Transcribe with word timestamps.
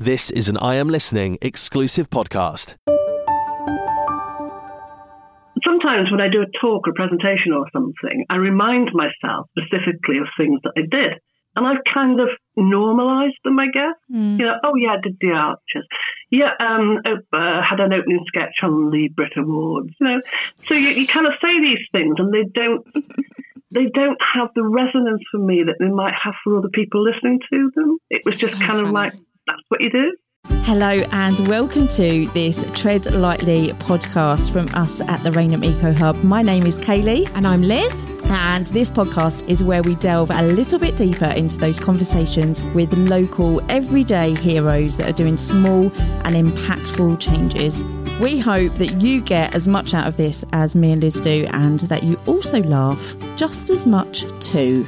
This 0.00 0.30
is 0.30 0.48
an 0.48 0.56
I 0.56 0.76
Am 0.76 0.88
Listening 0.88 1.36
exclusive 1.42 2.08
podcast. 2.08 2.76
Sometimes 5.62 6.10
when 6.10 6.22
I 6.22 6.28
do 6.32 6.40
a 6.40 6.46
talk 6.58 6.88
or 6.88 6.94
presentation 6.94 7.52
or 7.52 7.66
something, 7.70 8.24
I 8.30 8.36
remind 8.36 8.92
myself 8.94 9.50
specifically 9.58 10.16
of 10.16 10.26
things 10.38 10.58
that 10.64 10.72
I 10.74 10.88
did. 10.90 11.20
And 11.54 11.66
I've 11.66 11.84
kind 11.92 12.18
of 12.18 12.30
normalized 12.56 13.36
them, 13.44 13.58
I 13.58 13.66
guess. 13.66 13.94
Mm. 14.10 14.38
You 14.38 14.46
know, 14.46 14.54
oh 14.64 14.74
yeah, 14.76 14.92
I 14.92 15.00
did 15.02 15.18
the 15.20 15.32
Archers. 15.32 15.86
Yeah, 16.30 16.52
um, 16.58 17.02
uh, 17.04 17.60
had 17.60 17.80
an 17.80 17.92
opening 17.92 18.24
sketch 18.26 18.54
on 18.62 18.88
the 18.90 19.08
Brit 19.14 19.32
Awards. 19.36 19.90
You 20.00 20.06
know, 20.08 20.22
so 20.66 20.76
you, 20.76 20.88
you 20.88 21.06
kind 21.08 21.26
of 21.26 21.34
say 21.42 21.60
these 21.60 21.86
things, 21.92 22.14
and 22.16 22.32
they 22.32 22.44
don't 22.54 22.86
they 23.70 23.84
don't 23.92 24.18
have 24.34 24.48
the 24.54 24.64
resonance 24.64 25.20
for 25.30 25.38
me 25.38 25.62
that 25.66 25.76
they 25.78 25.90
might 25.90 26.14
have 26.14 26.34
for 26.42 26.56
other 26.56 26.70
people 26.72 27.04
listening 27.04 27.40
to 27.52 27.70
them. 27.74 27.98
It 28.08 28.22
was 28.24 28.38
just 28.38 28.56
So 28.56 28.64
kind 28.64 28.80
of 28.80 28.92
like 28.92 29.12
that's 29.50 29.62
what 29.68 29.80
you 29.80 29.90
do. 29.90 30.16
Hello 30.62 31.02
and 31.12 31.48
welcome 31.48 31.86
to 31.88 32.26
this 32.28 32.64
Tread 32.74 33.12
Lightly 33.12 33.68
podcast 33.68 34.52
from 34.52 34.68
us 34.74 35.00
at 35.02 35.22
the 35.22 35.32
Rainham 35.32 35.64
Eco 35.64 35.92
Hub. 35.92 36.22
My 36.22 36.40
name 36.40 36.66
is 36.66 36.78
Kaylee 36.78 37.30
And 37.34 37.46
I'm 37.46 37.62
Liz. 37.62 38.06
and 38.30 38.66
this 38.68 38.88
podcast 38.90 39.46
is 39.48 39.62
where 39.64 39.82
we 39.82 39.96
delve 39.96 40.30
a 40.30 40.42
little 40.42 40.78
bit 40.78 40.96
deeper 40.96 41.26
into 41.26 41.58
those 41.58 41.80
conversations 41.80 42.62
with 42.74 42.92
local 42.94 43.60
everyday 43.70 44.34
heroes 44.34 44.96
that 44.96 45.10
are 45.10 45.14
doing 45.14 45.36
small 45.36 45.92
and 46.24 46.36
impactful 46.36 47.20
changes. 47.20 47.82
We 48.20 48.38
hope 48.38 48.74
that 48.74 49.02
you 49.02 49.20
get 49.20 49.54
as 49.54 49.66
much 49.66 49.94
out 49.94 50.06
of 50.06 50.16
this 50.16 50.44
as 50.52 50.76
me 50.76 50.92
and 50.92 51.02
Liz 51.02 51.20
do 51.20 51.46
and 51.50 51.80
that 51.80 52.02
you 52.02 52.18
also 52.26 52.62
laugh 52.62 53.14
just 53.36 53.68
as 53.70 53.86
much 53.86 54.24
too. 54.40 54.86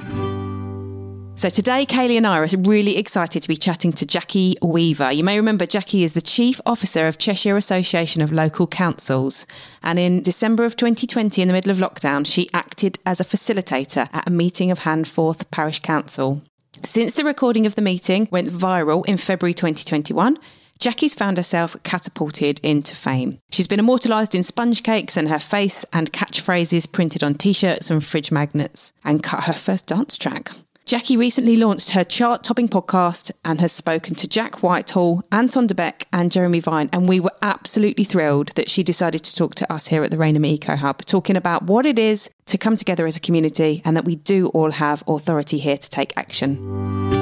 So 1.43 1.49
today, 1.49 1.85
Kaylee 1.87 2.19
and 2.19 2.25
I 2.25 2.39
are 2.39 2.47
really 2.57 2.97
excited 2.97 3.43
to 3.43 3.49
be 3.49 3.57
chatting 3.57 3.93
to 3.95 4.07
Jackie 4.07 4.55
Weaver. 4.63 5.11
You 5.11 5.25
may 5.25 5.37
remember 5.37 5.67
Jackie 5.67 6.05
is 6.05 6.13
the 6.13 6.21
Chief 6.21 6.61
Officer 6.65 7.09
of 7.09 7.19
Cheshire 7.19 7.57
Association 7.57 8.23
of 8.23 8.31
Local 8.31 8.69
Councils. 8.69 9.45
And 9.83 9.99
in 9.99 10.23
December 10.23 10.65
of 10.65 10.77
2020, 10.77 11.43
in 11.43 11.49
the 11.49 11.53
middle 11.53 11.73
of 11.73 11.79
lockdown, 11.79 12.25
she 12.25 12.49
acted 12.55 13.01
as 13.05 13.21
a 13.21 13.25
facilitator 13.25 14.09
at 14.13 14.29
a 14.29 14.31
meeting 14.31 14.71
of 14.71 14.79
Handforth 14.79 15.51
Parish 15.51 15.81
Council. 15.81 16.43
Since 16.85 17.15
the 17.15 17.25
recording 17.25 17.67
of 17.67 17.75
the 17.75 17.83
meeting 17.83 18.29
went 18.31 18.47
viral 18.47 19.05
in 19.07 19.17
February 19.17 19.53
2021, 19.53 20.39
Jackie's 20.79 21.17
found 21.17 21.39
herself 21.39 21.75
catapulted 21.83 22.61
into 22.61 22.95
fame. 22.95 23.41
She's 23.51 23.67
been 23.67 23.81
immortalised 23.81 24.37
in 24.37 24.45
sponge 24.45 24.85
cakes 24.85 25.17
and 25.17 25.29
her 25.29 25.41
face 25.41 25.85
and 25.93 26.13
catchphrases 26.13 26.93
printed 26.93 27.25
on 27.25 27.35
t 27.35 27.53
shirts 27.53 27.91
and 27.91 28.05
fridge 28.05 28.31
magnets, 28.31 28.93
and 29.03 29.25
cut 29.25 29.43
her 29.47 29.53
first 29.53 29.87
dance 29.87 30.17
track. 30.17 30.53
Jackie 30.85 31.17
recently 31.17 31.57
launched 31.57 31.91
her 31.91 32.05
chart 32.05 32.43
topping 32.43 32.69
podcast 32.69 33.31
and 33.45 33.61
has 33.61 33.73
spoken 33.73 34.15
to 34.17 34.27
Jack 34.27 34.63
Whitehall, 34.63 35.25
Anton 35.31 35.69
Du 35.69 35.75
Beke, 35.75 36.07
and 36.13 36.33
Jeremy 36.33 36.61
Vine. 36.61 36.91
And 36.93 37.09
we 37.09 37.21
were 37.21 37.33
absolutely 37.41 38.05
thrilled 38.05 38.49
that 38.57 38.69
she 38.69 38.83
decided 38.83 39.23
to 39.23 39.35
talk 39.35 39.55
to 39.57 39.73
us 39.73 39.87
here 39.87 40.03
at 40.03 40.11
the 40.11 40.17
Rainham 40.17 40.45
Eco 40.45 40.77
Hub, 40.77 41.05
talking 41.05 41.37
about 41.37 41.65
what 41.65 41.87
it 41.87 41.99
is 41.99 42.29
to 42.47 42.59
come 42.59 42.77
together 42.77 43.07
as 43.07 43.17
a 43.17 43.21
community 43.21 43.81
and 43.85 43.97
that 43.97 44.05
we 44.05 44.17
do 44.17 44.49
all 44.49 44.73
have 44.73 45.05
authority 45.07 45.59
here 45.59 45.79
to 45.79 45.91
take 45.91 46.13
action. 46.17 47.22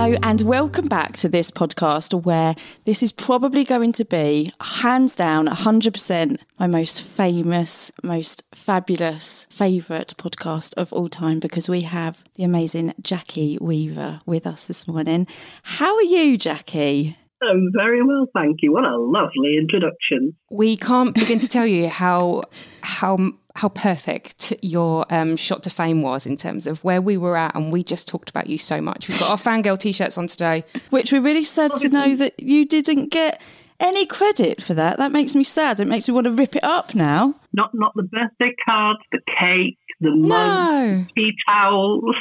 Hello, 0.00 0.16
and 0.22 0.42
welcome 0.42 0.86
back 0.86 1.16
to 1.16 1.28
this 1.28 1.50
podcast 1.50 2.22
where 2.22 2.54
this 2.84 3.02
is 3.02 3.10
probably 3.10 3.64
going 3.64 3.90
to 3.94 4.04
be, 4.04 4.52
hands 4.60 5.16
down, 5.16 5.48
100% 5.48 6.36
my 6.60 6.68
most 6.68 7.02
famous, 7.02 7.90
most 8.04 8.44
fabulous, 8.54 9.48
favourite 9.50 10.14
podcast 10.16 10.72
of 10.74 10.92
all 10.92 11.08
time 11.08 11.40
because 11.40 11.68
we 11.68 11.80
have 11.80 12.22
the 12.36 12.44
amazing 12.44 12.94
Jackie 13.00 13.58
Weaver 13.60 14.20
with 14.24 14.46
us 14.46 14.68
this 14.68 14.86
morning. 14.86 15.26
How 15.64 15.96
are 15.96 16.02
you, 16.02 16.38
Jackie? 16.38 17.16
Oh, 17.42 17.68
very 17.74 18.00
well, 18.00 18.28
thank 18.32 18.58
you. 18.62 18.72
What 18.72 18.84
a 18.84 18.96
lovely 18.96 19.58
introduction. 19.58 20.36
We 20.48 20.76
can't 20.76 21.12
begin 21.12 21.40
to 21.40 21.48
tell 21.48 21.66
you 21.66 21.88
how 21.88 22.42
how 22.82 23.32
how 23.58 23.68
perfect 23.68 24.54
your 24.62 25.04
um, 25.12 25.36
shot 25.36 25.64
to 25.64 25.70
fame 25.70 26.00
was 26.00 26.26
in 26.26 26.36
terms 26.36 26.66
of 26.68 26.82
where 26.84 27.02
we 27.02 27.16
were 27.16 27.36
at, 27.36 27.54
and 27.56 27.72
we 27.72 27.82
just 27.82 28.06
talked 28.06 28.30
about 28.30 28.46
you 28.46 28.56
so 28.56 28.80
much. 28.80 29.08
We've 29.08 29.18
got 29.18 29.30
our 29.30 29.36
fangirl 29.36 29.78
t-shirts 29.78 30.16
on 30.16 30.28
today. 30.28 30.64
Which 30.90 31.12
we're 31.12 31.20
really 31.22 31.42
sad 31.44 31.74
to 31.78 31.88
know 31.88 32.14
that 32.16 32.38
you 32.38 32.64
didn't 32.66 33.10
get 33.10 33.40
any 33.80 34.06
credit 34.06 34.62
for 34.62 34.74
that. 34.74 34.98
That 34.98 35.10
makes 35.12 35.34
me 35.34 35.42
sad. 35.44 35.80
It 35.80 35.88
makes 35.88 36.08
me 36.08 36.14
want 36.14 36.26
to 36.26 36.32
rip 36.32 36.54
it 36.54 36.62
up 36.64 36.94
now. 36.94 37.34
Not 37.52 37.70
not 37.74 37.92
the 37.96 38.04
birthday 38.04 38.54
cards, 38.64 39.00
the 39.12 39.20
cake, 39.40 39.78
the 40.00 40.10
No. 40.14 41.04
tea 41.16 41.32
towels. 41.48 42.14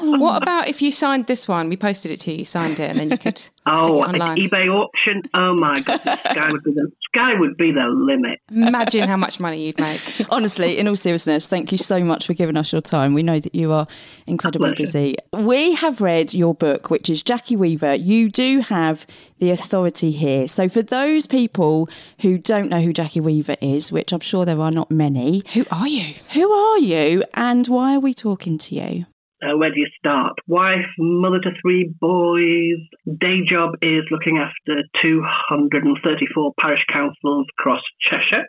What 0.00 0.42
about 0.42 0.68
if 0.68 0.80
you 0.80 0.92
signed 0.92 1.26
this 1.26 1.48
one? 1.48 1.68
We 1.68 1.76
posted 1.76 2.12
it 2.12 2.20
to 2.20 2.30
you, 2.30 2.38
you 2.38 2.44
signed 2.44 2.78
it, 2.78 2.88
and 2.90 2.98
then 3.00 3.10
you 3.10 3.18
could 3.18 3.38
oh, 3.66 3.82
stick 3.82 3.94
Oh, 3.96 4.02
it 4.04 4.08
an 4.10 4.22
online. 4.22 4.38
eBay 4.38 4.68
auction. 4.68 5.22
Oh 5.34 5.54
my 5.56 5.80
god, 5.80 6.00
the 6.04 6.16
sky 6.30 6.48
would 6.52 6.62
be 6.62 6.70
the 6.70 6.92
sky 7.02 7.34
would 7.36 7.56
be 7.56 7.72
the 7.72 7.86
limit. 7.88 8.38
Imagine 8.52 9.08
how 9.08 9.16
much 9.16 9.40
money 9.40 9.66
you'd 9.66 9.80
make. 9.80 10.00
Honestly, 10.30 10.78
in 10.78 10.86
all 10.86 10.94
seriousness, 10.94 11.48
thank 11.48 11.72
you 11.72 11.78
so 11.78 11.98
much 12.04 12.26
for 12.28 12.34
giving 12.34 12.56
us 12.56 12.70
your 12.72 12.80
time. 12.80 13.12
We 13.12 13.24
know 13.24 13.40
that 13.40 13.56
you 13.56 13.72
are 13.72 13.88
incredibly 14.28 14.72
busy. 14.74 15.16
We 15.32 15.74
have 15.74 16.00
read 16.00 16.32
your 16.32 16.54
book, 16.54 16.88
which 16.88 17.10
is 17.10 17.20
Jackie 17.22 17.56
Weaver. 17.56 17.94
You 17.96 18.28
do 18.30 18.60
have 18.60 19.04
the 19.40 19.50
authority 19.50 20.12
here. 20.12 20.46
So, 20.46 20.68
for 20.68 20.82
those 20.82 21.26
people 21.26 21.88
who 22.20 22.38
don't 22.38 22.68
know 22.68 22.80
who 22.80 22.92
Jackie 22.92 23.20
Weaver 23.20 23.56
is, 23.60 23.90
which 23.90 24.12
I'm 24.12 24.20
sure 24.20 24.44
there 24.44 24.60
are 24.60 24.70
not 24.70 24.92
many, 24.92 25.42
Who 25.54 25.64
are 25.72 25.88
you? 25.88 26.14
who 26.34 26.52
are 26.52 26.78
you 26.78 27.24
and 27.34 27.66
why 27.66 27.96
are 27.96 28.00
we 28.00 28.14
talking 28.14 28.58
to 28.58 28.76
you? 28.76 29.06
Uh, 29.42 29.56
where 29.56 29.70
do 29.70 29.80
you 29.80 29.88
start? 29.98 30.34
Wife, 30.46 30.86
mother 30.98 31.40
to 31.40 31.50
three 31.60 31.92
boys. 32.00 32.78
Day 33.18 33.42
job 33.44 33.74
is 33.82 34.04
looking 34.10 34.38
after 34.38 34.82
234 35.02 36.52
parish 36.60 36.84
councils 36.92 37.46
across 37.58 37.82
Cheshire. 38.00 38.46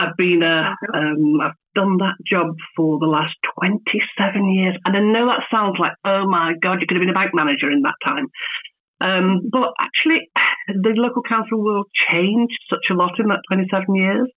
I've 0.00 0.16
been 0.16 0.42
a, 0.42 0.74
um, 0.94 1.40
I've 1.40 1.56
done 1.74 1.96
that 1.98 2.16
job 2.26 2.48
for 2.76 2.98
the 2.98 3.06
last 3.06 3.34
27 3.60 4.52
years. 4.52 4.76
And 4.84 4.96
I 4.96 5.00
know 5.00 5.26
that 5.26 5.48
sounds 5.50 5.76
like, 5.80 5.92
oh 6.04 6.26
my 6.28 6.52
God, 6.60 6.80
you 6.80 6.86
could 6.86 6.96
have 6.96 7.02
been 7.02 7.14
a 7.14 7.18
bank 7.18 7.32
manager 7.32 7.70
in 7.70 7.82
that 7.82 7.96
time. 8.04 8.26
Um, 9.00 9.48
but 9.50 9.72
actually, 9.80 10.28
the 10.68 10.92
local 10.96 11.22
council 11.22 11.62
world 11.62 11.86
changed 12.10 12.58
such 12.68 12.90
a 12.90 12.94
lot 12.94 13.18
in 13.18 13.28
that 13.28 13.40
27 13.48 13.94
years. 13.94 14.28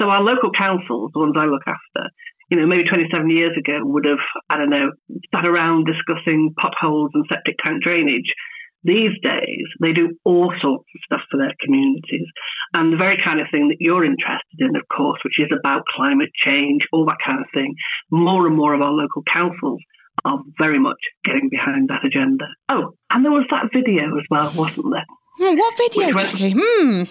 So 0.00 0.08
our 0.10 0.22
local 0.22 0.50
councils, 0.50 1.10
the 1.14 1.20
ones 1.20 1.34
I 1.38 1.46
look 1.46 1.64
after, 1.66 2.10
you 2.48 2.56
know, 2.56 2.66
maybe 2.66 2.88
27 2.88 3.30
years 3.30 3.56
ago 3.58 3.80
would 3.82 4.04
have, 4.04 4.22
I 4.50 4.58
don't 4.58 4.70
know, 4.70 4.92
sat 5.34 5.44
around 5.44 5.86
discussing 5.86 6.54
potholes 6.58 7.10
and 7.14 7.24
septic 7.28 7.56
tank 7.62 7.82
drainage. 7.82 8.32
These 8.84 9.18
days, 9.20 9.66
they 9.80 9.92
do 9.92 10.16
all 10.24 10.52
sorts 10.60 10.86
of 10.94 11.00
stuff 11.04 11.22
for 11.28 11.38
their 11.38 11.52
communities. 11.60 12.26
And 12.72 12.92
the 12.92 12.96
very 12.96 13.18
kind 13.22 13.40
of 13.40 13.48
thing 13.50 13.68
that 13.68 13.78
you're 13.80 14.04
interested 14.04 14.60
in, 14.60 14.76
of 14.76 14.82
course, 14.94 15.18
which 15.24 15.40
is 15.40 15.50
about 15.58 15.82
climate 15.96 16.30
change, 16.44 16.82
all 16.92 17.04
that 17.06 17.18
kind 17.24 17.40
of 17.40 17.46
thing. 17.52 17.74
More 18.12 18.46
and 18.46 18.56
more 18.56 18.74
of 18.74 18.82
our 18.82 18.92
local 18.92 19.24
councils 19.32 19.80
are 20.24 20.38
very 20.58 20.78
much 20.78 20.98
getting 21.24 21.48
behind 21.50 21.88
that 21.88 22.04
agenda. 22.04 22.46
Oh, 22.68 22.92
and 23.10 23.24
there 23.24 23.32
was 23.32 23.46
that 23.50 23.70
video 23.72 24.16
as 24.16 24.24
well, 24.30 24.52
wasn't 24.56 24.92
there? 24.92 25.04
Hmm, 25.38 25.56
what 25.56 25.76
video, 25.76 26.14
one? 26.14 26.18
Jackie? 26.18 26.54
Hmm. 26.56 27.02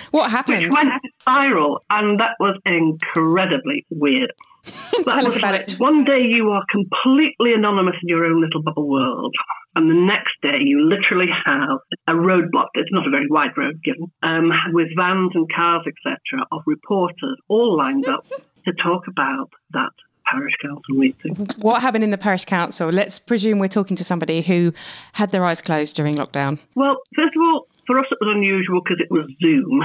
what 0.10 0.30
happened? 0.30 0.62
Which 0.62 0.72
went 0.72 0.90
viral, 1.26 1.78
and 1.90 2.20
that 2.20 2.36
was 2.38 2.58
incredibly 2.64 3.84
weird. 3.90 4.32
Tell 4.64 5.26
us 5.26 5.36
about 5.36 5.54
like, 5.54 5.62
it. 5.62 5.80
One 5.80 6.04
day 6.04 6.22
you 6.22 6.50
are 6.50 6.64
completely 6.70 7.52
anonymous 7.52 7.96
in 8.00 8.08
your 8.08 8.24
own 8.24 8.40
little 8.40 8.62
bubble 8.62 8.88
world, 8.88 9.34
and 9.74 9.90
the 9.90 9.94
next 9.94 10.34
day 10.40 10.58
you 10.60 10.88
literally 10.88 11.26
have 11.44 11.78
a 12.06 12.12
roadblock. 12.12 12.68
It's 12.74 12.92
not 12.92 13.08
a 13.08 13.10
very 13.10 13.26
wide 13.28 13.56
road 13.56 13.82
given, 13.82 14.12
um, 14.22 14.52
with 14.72 14.88
vans 14.96 15.32
and 15.34 15.50
cars, 15.52 15.82
etc., 15.86 16.46
of 16.52 16.62
reporters 16.66 17.38
all 17.48 17.76
lined 17.76 18.06
up 18.06 18.24
to 18.66 18.72
talk 18.72 19.08
about 19.08 19.50
that 19.72 19.92
parish 20.32 20.54
council 20.62 20.94
meeting. 21.02 21.34
What 21.58 21.82
happened 21.82 22.04
in 22.04 22.10
the 22.10 22.18
parish 22.18 22.44
council? 22.44 22.88
Let's 22.90 23.18
presume 23.18 23.58
we're 23.58 23.68
talking 23.68 23.96
to 23.96 24.04
somebody 24.04 24.42
who 24.42 24.72
had 25.12 25.30
their 25.30 25.44
eyes 25.44 25.60
closed 25.62 25.94
during 25.94 26.16
lockdown. 26.16 26.58
Well, 26.74 26.96
first 27.14 27.36
of 27.36 27.42
all, 27.42 27.66
for 27.86 27.98
us 27.98 28.06
it 28.10 28.18
was 28.20 28.34
unusual 28.34 28.80
because 28.82 29.00
it 29.00 29.10
was 29.10 29.26
Zoom. 29.42 29.82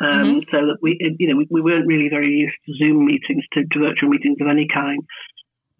Um, 0.00 0.42
So 0.52 0.58
that 0.68 0.78
we, 0.80 0.96
you 1.18 1.26
know, 1.28 1.36
we, 1.36 1.48
we 1.50 1.60
weren't 1.60 1.88
really 1.88 2.08
very 2.08 2.30
used 2.30 2.54
to 2.66 2.72
Zoom 2.78 3.04
meetings, 3.04 3.44
to, 3.54 3.64
to 3.64 3.78
virtual 3.80 4.08
meetings 4.08 4.36
of 4.40 4.46
any 4.46 4.68
kind. 4.72 5.00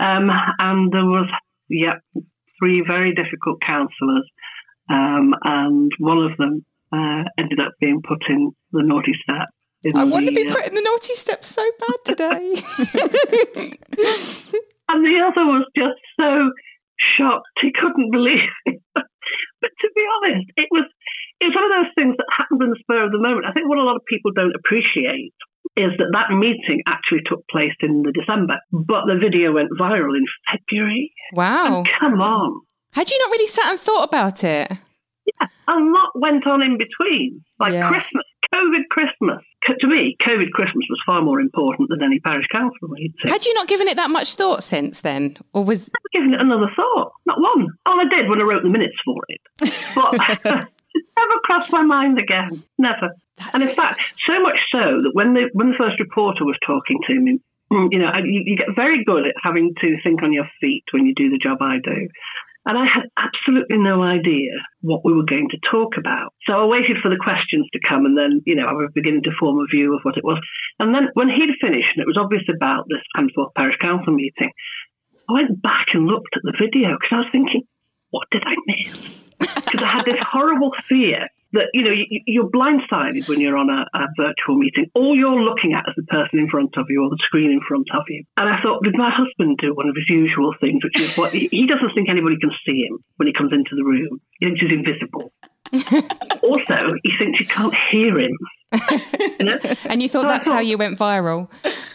Um, 0.00 0.28
and 0.58 0.90
there 0.90 1.04
was, 1.04 1.30
yeah, 1.68 1.98
three 2.58 2.82
very 2.84 3.14
difficult 3.14 3.60
councillors, 3.64 4.28
um, 4.90 5.34
and 5.44 5.92
one 5.98 6.18
of 6.18 6.36
them 6.36 6.64
uh, 6.92 7.22
ended 7.38 7.60
up 7.60 7.74
being 7.80 8.02
put 8.02 8.22
in 8.28 8.50
the 8.72 8.82
naughty 8.82 9.14
step. 9.22 9.48
I 9.94 10.04
want 10.04 10.26
to 10.26 10.32
be 10.32 10.44
put 10.46 10.66
in 10.66 10.74
the 10.74 10.82
naughty 10.82 11.14
step 11.14 11.44
so 11.44 11.64
bad 11.78 12.04
today. 12.04 13.76
And 14.90 15.04
the 15.04 15.20
other 15.20 15.44
was 15.44 15.66
just 15.76 16.00
so 16.18 16.50
shocked 16.98 17.46
he 17.60 17.70
couldn't 17.78 18.10
believe 18.10 18.48
it. 18.64 18.80
but 18.94 19.04
to 19.80 19.88
be 19.94 20.02
honest, 20.16 20.46
it 20.56 20.68
was 20.70 20.84
it 21.40 21.44
was 21.44 21.54
one 21.54 21.64
of 21.64 21.70
those 21.84 21.92
things 21.94 22.14
that 22.16 22.26
happened 22.34 22.62
in 22.62 22.70
the 22.70 22.78
spur 22.80 23.04
of 23.04 23.12
the 23.12 23.18
moment. 23.18 23.44
I 23.46 23.52
think 23.52 23.68
what 23.68 23.76
a 23.76 23.82
lot 23.84 23.96
of 23.96 24.02
people 24.08 24.32
don't 24.32 24.54
appreciate 24.56 25.34
is 25.76 25.92
that 25.98 26.08
that 26.12 26.34
meeting 26.34 26.80
actually 26.86 27.20
took 27.26 27.46
place 27.50 27.74
in 27.80 28.00
the 28.02 28.12
December, 28.12 28.56
but 28.72 29.04
the 29.06 29.18
video 29.20 29.52
went 29.52 29.68
viral 29.78 30.16
in 30.16 30.24
February. 30.50 31.12
wow. 31.34 31.78
And 31.84 31.88
come 32.00 32.20
on. 32.22 32.62
Had 32.94 33.10
you 33.10 33.18
not 33.18 33.30
really 33.30 33.46
sat 33.46 33.66
and 33.68 33.78
thought 33.78 34.08
about 34.08 34.42
it? 34.42 34.72
Yeah, 35.26 35.46
a 35.68 35.76
lot 35.76 36.10
went 36.14 36.46
on 36.46 36.62
in 36.62 36.78
between, 36.78 37.44
like 37.60 37.74
Yeah. 37.74 37.90
Christmas, 37.90 38.24
COVID 38.54 38.88
Christmas. 38.90 39.44
To 39.80 39.86
me, 39.86 40.16
COVID 40.26 40.50
Christmas 40.52 40.86
was 40.88 41.00
far 41.04 41.22
more 41.22 41.40
important 41.40 41.90
than 41.90 42.02
any 42.02 42.20
parish 42.20 42.46
council 42.50 42.88
meeting. 42.88 43.12
Had 43.24 43.44
you 43.44 43.54
not 43.54 43.68
given 43.68 43.88
it 43.88 43.96
that 43.96 44.10
much 44.10 44.34
thought 44.34 44.62
since 44.62 45.00
then? 45.00 45.36
Or 45.52 45.64
was. 45.64 45.88
I've 45.88 46.12
given 46.12 46.34
it 46.34 46.40
another 46.40 46.70
thought. 46.74 47.12
Not 47.26 47.40
one. 47.40 47.68
Oh, 47.86 48.00
I 48.00 48.08
did 48.08 48.28
when 48.28 48.40
I 48.40 48.44
wrote 48.44 48.62
the 48.62 48.70
minutes 48.70 48.96
for 49.04 49.20
it. 49.28 49.40
But 49.94 50.14
it 50.94 51.04
never 51.16 51.38
crossed 51.44 51.72
my 51.72 51.82
mind 51.82 52.18
again. 52.18 52.62
Never. 52.78 53.10
and 53.52 53.62
in 53.62 53.74
fact, 53.74 54.00
so 54.26 54.40
much 54.40 54.58
so 54.72 55.02
that 55.02 55.10
when 55.12 55.34
the 55.34 55.50
when 55.52 55.70
the 55.70 55.76
first 55.76 56.00
reporter 56.00 56.44
was 56.44 56.56
talking 56.66 56.98
to 57.06 57.14
me, 57.20 57.38
mm, 57.72 57.88
you 57.90 57.98
know, 57.98 58.10
you, 58.24 58.42
you 58.46 58.56
get 58.56 58.74
very 58.74 59.04
good 59.04 59.26
at 59.26 59.34
having 59.42 59.74
to 59.80 59.96
think 60.02 60.22
on 60.22 60.32
your 60.32 60.48
feet 60.60 60.84
when 60.92 61.06
you 61.06 61.14
do 61.14 61.30
the 61.30 61.38
job 61.38 61.58
I 61.60 61.78
do. 61.82 62.08
And 62.66 62.76
I 62.76 62.84
had 62.84 63.08
absolutely 63.16 63.78
no 63.78 64.02
idea 64.02 64.52
what 64.82 65.04
we 65.04 65.14
were 65.14 65.24
going 65.24 65.48
to 65.50 65.70
talk 65.70 65.96
about. 65.96 66.34
So 66.44 66.52
I 66.52 66.66
waited 66.66 66.98
for 67.02 67.08
the 67.08 67.16
questions 67.16 67.66
to 67.72 67.80
come 67.88 68.04
and 68.04 68.16
then, 68.16 68.42
you 68.44 68.54
know, 68.54 68.66
I 68.66 68.72
was 68.72 68.90
beginning 68.94 69.22
to 69.22 69.38
form 69.38 69.58
a 69.58 69.66
view 69.74 69.94
of 69.94 70.00
what 70.02 70.18
it 70.18 70.24
was. 70.24 70.38
And 70.78 70.94
then 70.94 71.08
when 71.14 71.28
he'd 71.28 71.56
finished, 71.60 71.96
and 71.96 72.02
it 72.02 72.06
was 72.06 72.18
obvious 72.20 72.44
about 72.54 72.84
this 72.88 73.00
Handforth 73.16 73.54
Parish 73.56 73.78
Council 73.80 74.12
meeting, 74.12 74.50
I 75.30 75.32
went 75.32 75.62
back 75.62 75.86
and 75.94 76.06
looked 76.06 76.36
at 76.36 76.42
the 76.42 76.56
video 76.58 76.96
because 76.96 77.12
I 77.12 77.18
was 77.18 77.32
thinking, 77.32 77.62
what 78.10 78.28
did 78.30 78.42
I 78.44 78.54
miss? 78.66 79.30
Because 79.38 79.82
I 79.82 79.88
had 79.88 80.04
this 80.04 80.20
horrible 80.20 80.72
fear 80.88 81.28
that, 81.52 81.68
you 81.72 81.82
know, 81.82 81.90
you, 81.90 82.20
you're 82.26 82.50
blindsided 82.50 83.28
when 83.28 83.40
you're 83.40 83.56
on 83.56 83.70
a, 83.70 83.86
a 83.96 84.06
virtual 84.16 84.56
meeting. 84.56 84.86
All 84.94 85.16
you're 85.16 85.40
looking 85.40 85.74
at 85.74 85.84
is 85.88 85.94
the 85.96 86.04
person 86.04 86.38
in 86.38 86.48
front 86.48 86.76
of 86.76 86.86
you 86.88 87.02
or 87.02 87.10
the 87.10 87.18
screen 87.22 87.50
in 87.50 87.60
front 87.66 87.88
of 87.94 88.04
you. 88.08 88.24
And 88.36 88.48
I 88.48 88.60
thought, 88.62 88.82
did 88.84 88.96
my 88.96 89.10
husband 89.10 89.58
do 89.58 89.74
one 89.74 89.88
of 89.88 89.96
his 89.96 90.08
usual 90.08 90.54
things, 90.60 90.84
which 90.84 91.00
is 91.00 91.16
what 91.16 91.32
he 91.32 91.48
he 91.50 91.66
doesn't 91.66 91.94
think 91.94 92.08
anybody 92.08 92.36
can 92.40 92.50
see 92.66 92.86
him 92.86 92.98
when 93.16 93.26
he 93.26 93.32
comes 93.32 93.52
into 93.52 93.74
the 93.74 93.84
room. 93.84 94.20
He 94.38 94.46
thinks 94.46 94.60
he's 94.60 94.72
invisible. 94.72 95.32
also, 96.42 96.78
he 97.02 97.12
thinks 97.18 97.40
you 97.40 97.46
can't 97.46 97.74
hear 97.90 98.18
him. 98.18 98.36
You 98.72 99.44
know? 99.46 99.58
And 99.86 100.02
you 100.02 100.08
thought 100.08 100.22
So 100.22 100.28
I 100.28 100.32
that's 100.32 100.48
how 100.48 100.60
you 100.60 100.76
went 100.78 100.98
viral? 100.98 101.48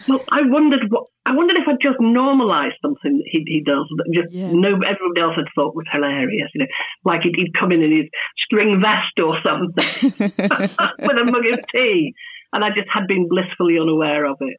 Well, 0.08 0.20
I 0.30 0.40
wondered 0.44 0.90
what 0.90 1.04
I 1.26 1.34
wondered 1.34 1.56
if 1.56 1.66
I'd 1.66 1.80
just 1.80 1.96
normalised 2.00 2.74
something 2.82 3.16
that 3.16 3.24
he, 3.26 3.44
he 3.46 3.62
does 3.64 3.86
that 3.96 4.10
just 4.12 4.32
Yeah. 4.32 4.50
no 4.52 4.68
everybody 4.74 5.20
else 5.20 5.36
had 5.36 5.46
thought 5.54 5.74
was 5.74 5.86
hilarious. 5.90 6.50
You 6.54 6.62
know, 6.62 6.66
like 7.04 7.22
he'd, 7.22 7.36
he'd 7.36 7.54
come 7.58 7.72
in 7.72 7.82
in 7.82 7.92
his 7.96 8.06
string 8.44 8.80
vest 8.82 9.18
or 9.18 9.38
something 9.42 10.12
with 10.18 11.16
a 11.18 11.24
mug 11.30 11.46
of 11.52 11.60
tea, 11.72 12.12
and 12.52 12.64
I 12.64 12.68
just 12.70 12.88
had 12.92 13.06
been 13.06 13.28
blissfully 13.28 13.78
unaware 13.78 14.26
of 14.26 14.36
it. 14.40 14.56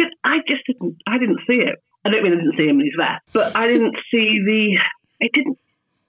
'Cause 0.00 0.10
I 0.22 0.38
just 0.46 0.62
didn't. 0.66 0.96
I 1.08 1.18
didn't 1.18 1.40
see 1.46 1.56
it. 1.56 1.74
I 2.04 2.10
don't 2.10 2.22
mean 2.22 2.32
I 2.32 2.36
didn't 2.36 2.56
see 2.56 2.68
him 2.68 2.78
in 2.80 2.86
his 2.86 2.94
vest, 2.96 3.24
but 3.34 3.54
I 3.56 3.66
didn't 3.66 3.96
see 4.12 4.38
the. 4.46 4.78
It 5.20 5.32
didn't. 5.34 5.58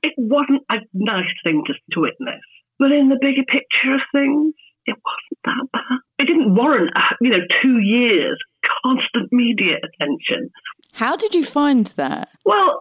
It 0.03 0.13
wasn't 0.17 0.61
a 0.69 0.75
nice 0.93 1.25
thing 1.43 1.63
to, 1.65 1.73
to 1.93 1.99
witness. 2.01 2.39
But 2.77 2.91
in 2.93 3.09
the 3.09 3.17
bigger 3.19 3.43
picture 3.43 3.95
of 3.95 4.01
things, 4.13 4.53
it 4.89 4.97
wasn't 5.07 5.41
that 5.45 5.65
bad. 5.73 5.99
It 6.19 6.25
didn't 6.25 6.55
warrant, 6.55 6.91
uh, 6.95 7.15
you 7.21 7.29
know, 7.29 7.43
two 7.61 7.77
years 7.79 8.37
constant 8.83 9.31
media 9.31 9.75
attention. 9.87 10.49
How 10.93 11.15
did 11.15 11.33
you 11.33 11.43
find 11.43 11.85
that? 12.01 12.29
Well, 12.45 12.79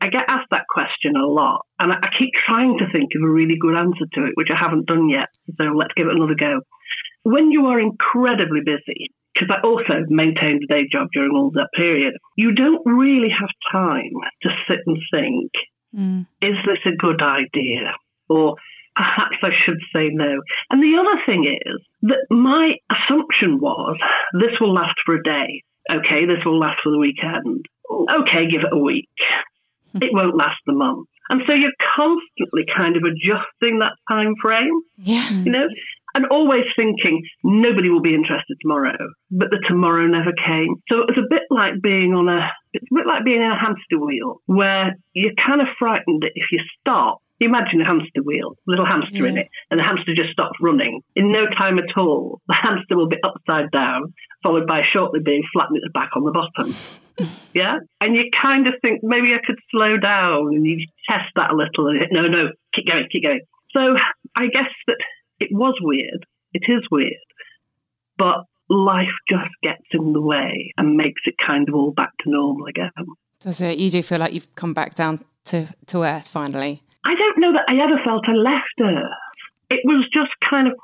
I 0.00 0.08
get 0.08 0.24
asked 0.28 0.50
that 0.50 0.66
question 0.70 1.16
a 1.16 1.26
lot, 1.26 1.66
and 1.78 1.92
I 1.92 1.96
I 1.96 2.08
keep 2.18 2.30
trying 2.46 2.78
to 2.78 2.86
think 2.92 3.10
of 3.16 3.22
a 3.22 3.28
really 3.28 3.56
good 3.60 3.76
answer 3.76 4.06
to 4.14 4.20
it, 4.26 4.32
which 4.34 4.48
I 4.54 4.58
haven't 4.58 4.86
done 4.86 5.08
yet. 5.08 5.28
So 5.58 5.64
let's 5.74 5.94
give 5.96 6.06
it 6.08 6.14
another 6.16 6.34
go. 6.38 6.60
When 7.24 7.50
you 7.50 7.66
are 7.66 7.80
incredibly 7.80 8.60
busy, 8.64 9.10
because 9.34 9.50
I 9.50 9.60
also 9.66 10.04
maintained 10.08 10.62
a 10.64 10.72
day 10.72 10.84
job 10.90 11.08
during 11.12 11.32
all 11.36 11.50
that 11.54 11.68
period, 11.74 12.14
you 12.36 12.52
don't 12.54 12.82
really 12.84 13.30
have 13.30 13.50
time 13.70 14.12
to 14.42 14.48
sit 14.68 14.80
and 14.86 14.98
think, 15.10 15.50
Mm. 15.94 16.24
is 16.40 16.56
this 16.64 16.78
a 16.86 16.96
good 16.96 17.20
idea? 17.20 17.94
Or 18.28 18.56
perhaps 18.94 19.36
I 19.42 19.50
should 19.64 19.78
say 19.94 20.08
no. 20.12 20.40
And 20.70 20.82
the 20.82 20.98
other 21.00 21.20
thing 21.26 21.44
is 21.44 21.80
that 22.02 22.26
my 22.30 22.74
assumption 22.90 23.58
was 23.60 23.96
this 24.34 24.58
will 24.60 24.72
last 24.74 24.94
for 25.04 25.14
a 25.16 25.22
day. 25.22 25.62
Okay, 25.90 26.26
this 26.26 26.44
will 26.44 26.58
last 26.58 26.80
for 26.82 26.90
the 26.90 26.98
weekend. 26.98 27.66
Okay, 27.90 28.46
give 28.50 28.62
it 28.62 28.72
a 28.72 28.78
week. 28.78 29.08
Hmm. 29.92 30.02
It 30.02 30.10
won't 30.12 30.36
last 30.36 30.58
the 30.66 30.72
month. 30.72 31.08
And 31.28 31.42
so 31.46 31.52
you're 31.54 31.72
constantly 31.96 32.64
kind 32.76 32.96
of 32.96 33.02
adjusting 33.04 33.78
that 33.78 33.92
time 34.08 34.34
frame, 34.42 34.80
Yeah. 34.98 35.28
you 35.30 35.50
know, 35.52 35.66
and 36.14 36.26
always 36.26 36.64
thinking 36.76 37.22
nobody 37.42 37.88
will 37.88 38.02
be 38.02 38.14
interested 38.14 38.56
tomorrow, 38.60 38.96
but 39.30 39.48
the 39.50 39.62
tomorrow 39.66 40.06
never 40.06 40.32
came. 40.44 40.74
So 40.90 40.98
it 41.00 41.08
was 41.08 41.18
a 41.18 41.28
bit 41.30 41.42
like 41.50 41.80
being 41.80 42.12
on 42.12 42.28
a, 42.28 42.50
it's 42.74 42.86
a 42.92 42.94
bit 42.94 43.06
like 43.06 43.24
being 43.24 43.40
in 43.40 43.50
a 43.50 43.58
hamster 43.58 43.98
wheel 43.98 44.40
where 44.46 44.94
you're 45.14 45.32
kind 45.46 45.62
of 45.62 45.68
frightened 45.78 46.22
that 46.22 46.32
if 46.34 46.46
you 46.52 46.60
stop, 46.80 47.22
imagine 47.44 47.80
a 47.80 47.84
hamster 47.84 48.22
wheel, 48.22 48.56
a 48.66 48.70
little 48.70 48.86
hamster 48.86 49.26
in 49.26 49.38
it, 49.38 49.48
and 49.70 49.78
the 49.78 49.84
hamster 49.84 50.14
just 50.14 50.30
stops 50.30 50.58
running. 50.60 51.00
In 51.16 51.32
no 51.32 51.46
time 51.46 51.78
at 51.78 51.96
all, 51.96 52.40
the 52.48 52.54
hamster 52.54 52.96
will 52.96 53.08
be 53.08 53.18
upside 53.22 53.70
down, 53.70 54.14
followed 54.42 54.66
by 54.66 54.82
shortly 54.92 55.20
being 55.20 55.42
flat 55.52 55.68
with 55.70 55.82
the 55.82 55.90
back 55.92 56.10
on 56.16 56.24
the 56.24 56.32
bottom. 56.32 56.74
yeah? 57.54 57.78
And 58.00 58.16
you 58.16 58.30
kind 58.40 58.66
of 58.66 58.74
think 58.82 59.00
maybe 59.02 59.34
I 59.34 59.44
could 59.44 59.58
slow 59.70 59.96
down 59.96 60.54
and 60.54 60.66
you 60.66 60.86
test 61.08 61.30
that 61.36 61.50
a 61.50 61.56
little 61.56 61.88
and 61.88 62.00
no, 62.10 62.26
no, 62.28 62.50
keep 62.74 62.86
going, 62.86 63.06
keep 63.10 63.24
going. 63.24 63.40
So 63.72 63.96
I 64.36 64.46
guess 64.46 64.70
that 64.86 64.98
it 65.40 65.48
was 65.52 65.74
weird. 65.80 66.26
It 66.52 66.64
is 66.68 66.82
weird. 66.90 67.14
But 68.18 68.44
life 68.68 69.08
just 69.28 69.50
gets 69.62 69.84
in 69.92 70.12
the 70.12 70.20
way 70.20 70.72
and 70.76 70.96
makes 70.96 71.22
it 71.24 71.34
kind 71.44 71.68
of 71.68 71.74
all 71.74 71.92
back 71.92 72.10
to 72.22 72.30
normal 72.30 72.66
again. 72.66 72.90
Does 73.40 73.60
it? 73.60 73.78
You 73.78 73.90
do 73.90 74.02
feel 74.02 74.18
like 74.18 74.32
you've 74.32 74.54
come 74.54 74.74
back 74.74 74.94
down 74.94 75.24
to, 75.46 75.68
to 75.86 76.02
earth 76.02 76.28
finally. 76.28 76.82
I 77.04 77.14
don't 77.14 77.38
know 77.38 77.52
that 77.52 77.68
I 77.68 77.82
ever 77.82 78.00
felt 78.04 78.28
I 78.28 78.32
left 78.32 78.78
Earth. 78.80 79.10
It 79.70 79.80
was 79.84 80.06
just 80.12 80.30
kind 80.48 80.68
of 80.68 80.74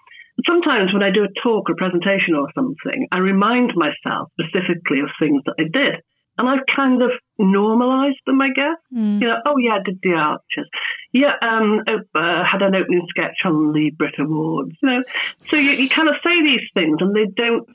sometimes 0.46 0.92
when 0.92 1.02
I 1.02 1.10
do 1.10 1.24
a 1.24 1.40
talk 1.42 1.68
or 1.70 1.74
presentation 1.76 2.34
or 2.34 2.48
something, 2.54 3.06
I 3.10 3.18
remind 3.18 3.72
myself 3.74 4.30
specifically 4.40 5.00
of 5.00 5.10
things 5.18 5.42
that 5.46 5.54
I 5.58 5.64
did. 5.64 6.02
And 6.36 6.48
I've 6.48 6.64
kind 6.74 7.02
of 7.02 7.10
normalized 7.36 8.18
them, 8.24 8.40
I 8.40 8.50
guess. 8.54 8.76
Mm. 8.94 9.20
You 9.20 9.26
know, 9.26 9.38
oh 9.44 9.56
yeah, 9.58 9.78
I 9.80 9.82
did 9.84 9.98
the 10.02 10.12
Archers. 10.12 10.68
Yeah, 11.12 11.32
um, 11.42 11.82
uh, 11.88 12.44
had 12.44 12.62
an 12.62 12.76
opening 12.76 13.04
sketch 13.10 13.38
on 13.44 13.72
the 13.72 13.90
Brit 13.90 14.14
Awards. 14.20 14.76
You 14.80 14.88
know, 14.88 15.02
so 15.48 15.56
you, 15.56 15.70
you 15.70 15.88
kind 15.88 16.08
of 16.08 16.14
say 16.22 16.40
these 16.42 16.68
things, 16.74 16.98
and 17.00 17.12
they 17.12 17.26
don't, 17.26 17.68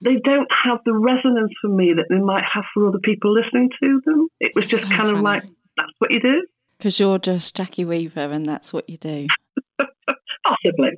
they 0.00 0.16
don't 0.16 0.50
have 0.64 0.78
the 0.84 0.94
resonance 0.94 1.52
for 1.60 1.68
me 1.68 1.92
that 1.92 2.06
they 2.10 2.18
might 2.18 2.42
have 2.52 2.64
for 2.74 2.88
other 2.88 2.98
people 2.98 3.32
listening 3.32 3.70
to 3.80 4.00
them. 4.04 4.28
It 4.40 4.52
was 4.56 4.66
just 4.66 4.88
So 4.88 4.92
kind 4.92 5.10
of 5.10 5.20
like 5.20 5.44
that's 5.76 5.92
what 5.98 6.10
you 6.10 6.20
do, 6.20 6.44
Because 6.78 7.00
you're 7.00 7.18
just 7.18 7.56
Jackie 7.56 7.84
Weaver 7.84 8.20
and 8.20 8.46
that's 8.46 8.72
what 8.72 8.88
you 8.88 8.96
do. 8.96 9.26
possibly. 10.46 10.90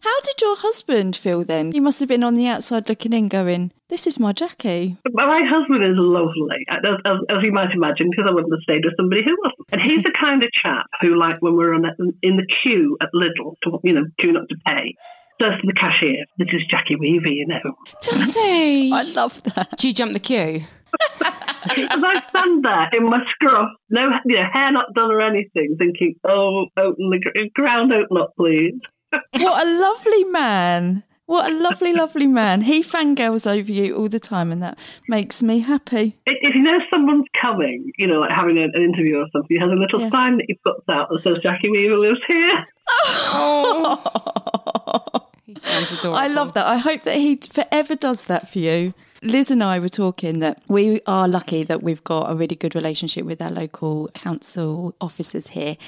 How 0.00 0.20
did 0.20 0.42
your 0.42 0.56
husband 0.56 1.16
feel 1.16 1.44
then? 1.44 1.72
He 1.72 1.80
must 1.80 1.98
have 2.00 2.10
been 2.10 2.22
on 2.22 2.34
the 2.34 2.46
outside 2.46 2.90
looking 2.90 3.14
in, 3.14 3.28
going, 3.28 3.72
This 3.88 4.06
is 4.06 4.20
my 4.20 4.32
Jackie. 4.32 4.98
My 5.10 5.40
husband 5.48 5.82
is 5.82 5.96
lovely, 5.96 6.66
as, 6.68 6.82
as, 7.06 7.16
as 7.30 7.42
you 7.42 7.52
might 7.52 7.72
imagine, 7.72 8.10
because 8.10 8.26
I 8.28 8.34
wouldn't 8.34 8.52
have 8.52 8.60
stayed 8.64 8.84
with 8.84 8.92
somebody 8.98 9.22
who 9.24 9.34
wasn't. 9.42 9.72
And 9.72 9.80
he's 9.80 10.02
the 10.02 10.12
kind 10.18 10.42
of 10.42 10.50
chap 10.62 10.86
who, 11.00 11.18
like 11.18 11.40
when 11.40 11.56
we're 11.56 11.72
on 11.72 11.82
the, 11.82 12.12
in 12.22 12.36
the 12.36 12.46
queue 12.62 12.98
at 13.00 13.08
Lidl, 13.14 13.54
to, 13.64 13.78
you 13.82 13.94
know, 13.94 14.04
queuing 14.20 14.36
up 14.36 14.46
to 14.48 14.56
pay, 14.66 14.94
says 15.40 15.58
to 15.60 15.66
the 15.66 15.72
cashier, 15.72 16.26
"This 16.36 16.48
is 16.52 16.66
Jackie 16.70 16.96
Weaver, 16.96 17.28
you 17.28 17.46
know." 17.46 17.74
Does 18.02 18.34
he? 18.34 18.92
I 18.92 19.02
love 19.02 19.42
that. 19.54 19.78
Do 19.78 19.88
you 19.88 19.94
jump 19.94 20.12
the 20.12 20.20
queue? 20.20 20.64
As 21.22 22.00
I 22.04 22.22
stand 22.28 22.64
there 22.64 22.88
in 22.92 23.08
my 23.08 23.20
scruff, 23.30 23.70
no, 23.90 24.10
you 24.26 24.36
know, 24.36 24.44
hair 24.52 24.70
not 24.72 24.92
done 24.94 25.10
or 25.10 25.20
anything, 25.20 25.76
thinking, 25.78 26.14
"Oh, 26.28 26.66
open 26.76 27.10
the 27.10 27.50
ground, 27.54 27.92
open 27.92 28.16
up, 28.18 28.32
please." 28.38 28.74
What 29.32 29.66
a 29.66 29.80
lovely 29.80 30.24
man. 30.24 31.04
What 31.26 31.50
a 31.50 31.54
lovely, 31.56 31.94
lovely 31.94 32.26
man. 32.26 32.60
He 32.62 32.82
fangirls 32.82 33.50
over 33.50 33.72
you 33.72 33.96
all 33.96 34.08
the 34.08 34.18
time, 34.20 34.52
and 34.52 34.62
that 34.62 34.78
makes 35.08 35.42
me 35.42 35.60
happy. 35.60 36.18
If 36.26 36.36
if 36.42 36.54
you 36.54 36.62
know 36.62 36.78
someone's 36.90 37.24
coming, 37.40 37.90
you 37.96 38.06
know, 38.06 38.20
like 38.20 38.30
having 38.30 38.58
an, 38.58 38.72
an 38.74 38.82
interview 38.82 39.16
or 39.18 39.26
something, 39.32 39.56
he 39.56 39.58
has 39.58 39.70
a 39.70 39.74
little 39.74 40.00
Yeah. 40.02 40.10
sign 40.10 40.36
that 40.36 40.44
he 40.48 40.58
puts 40.64 40.86
out 40.90 41.08
that 41.08 41.22
says 41.22 41.38
Jackie 41.42 41.70
Weaver 41.70 41.96
lives 41.98 42.20
here. 42.28 42.66
Oh. 42.88 45.20
He 45.46 45.54
sounds 45.60 45.92
adorable. 45.92 46.18
I 46.18 46.26
love 46.28 46.54
that. 46.54 46.66
I 46.66 46.78
hope 46.78 47.02
that 47.02 47.16
he 47.16 47.36
forever 47.36 47.94
does 47.94 48.24
that 48.24 48.48
for 48.48 48.58
you. 48.60 48.94
Liz 49.24 49.50
and 49.50 49.64
I 49.64 49.78
were 49.78 49.88
talking 49.88 50.40
that 50.40 50.60
we 50.68 51.00
are 51.06 51.26
lucky 51.26 51.64
that 51.64 51.82
we've 51.82 52.04
got 52.04 52.30
a 52.30 52.34
really 52.34 52.56
good 52.56 52.74
relationship 52.74 53.24
with 53.24 53.40
our 53.40 53.50
local 53.50 54.08
council 54.08 54.94
officers 55.00 55.46
here, 55.48 55.78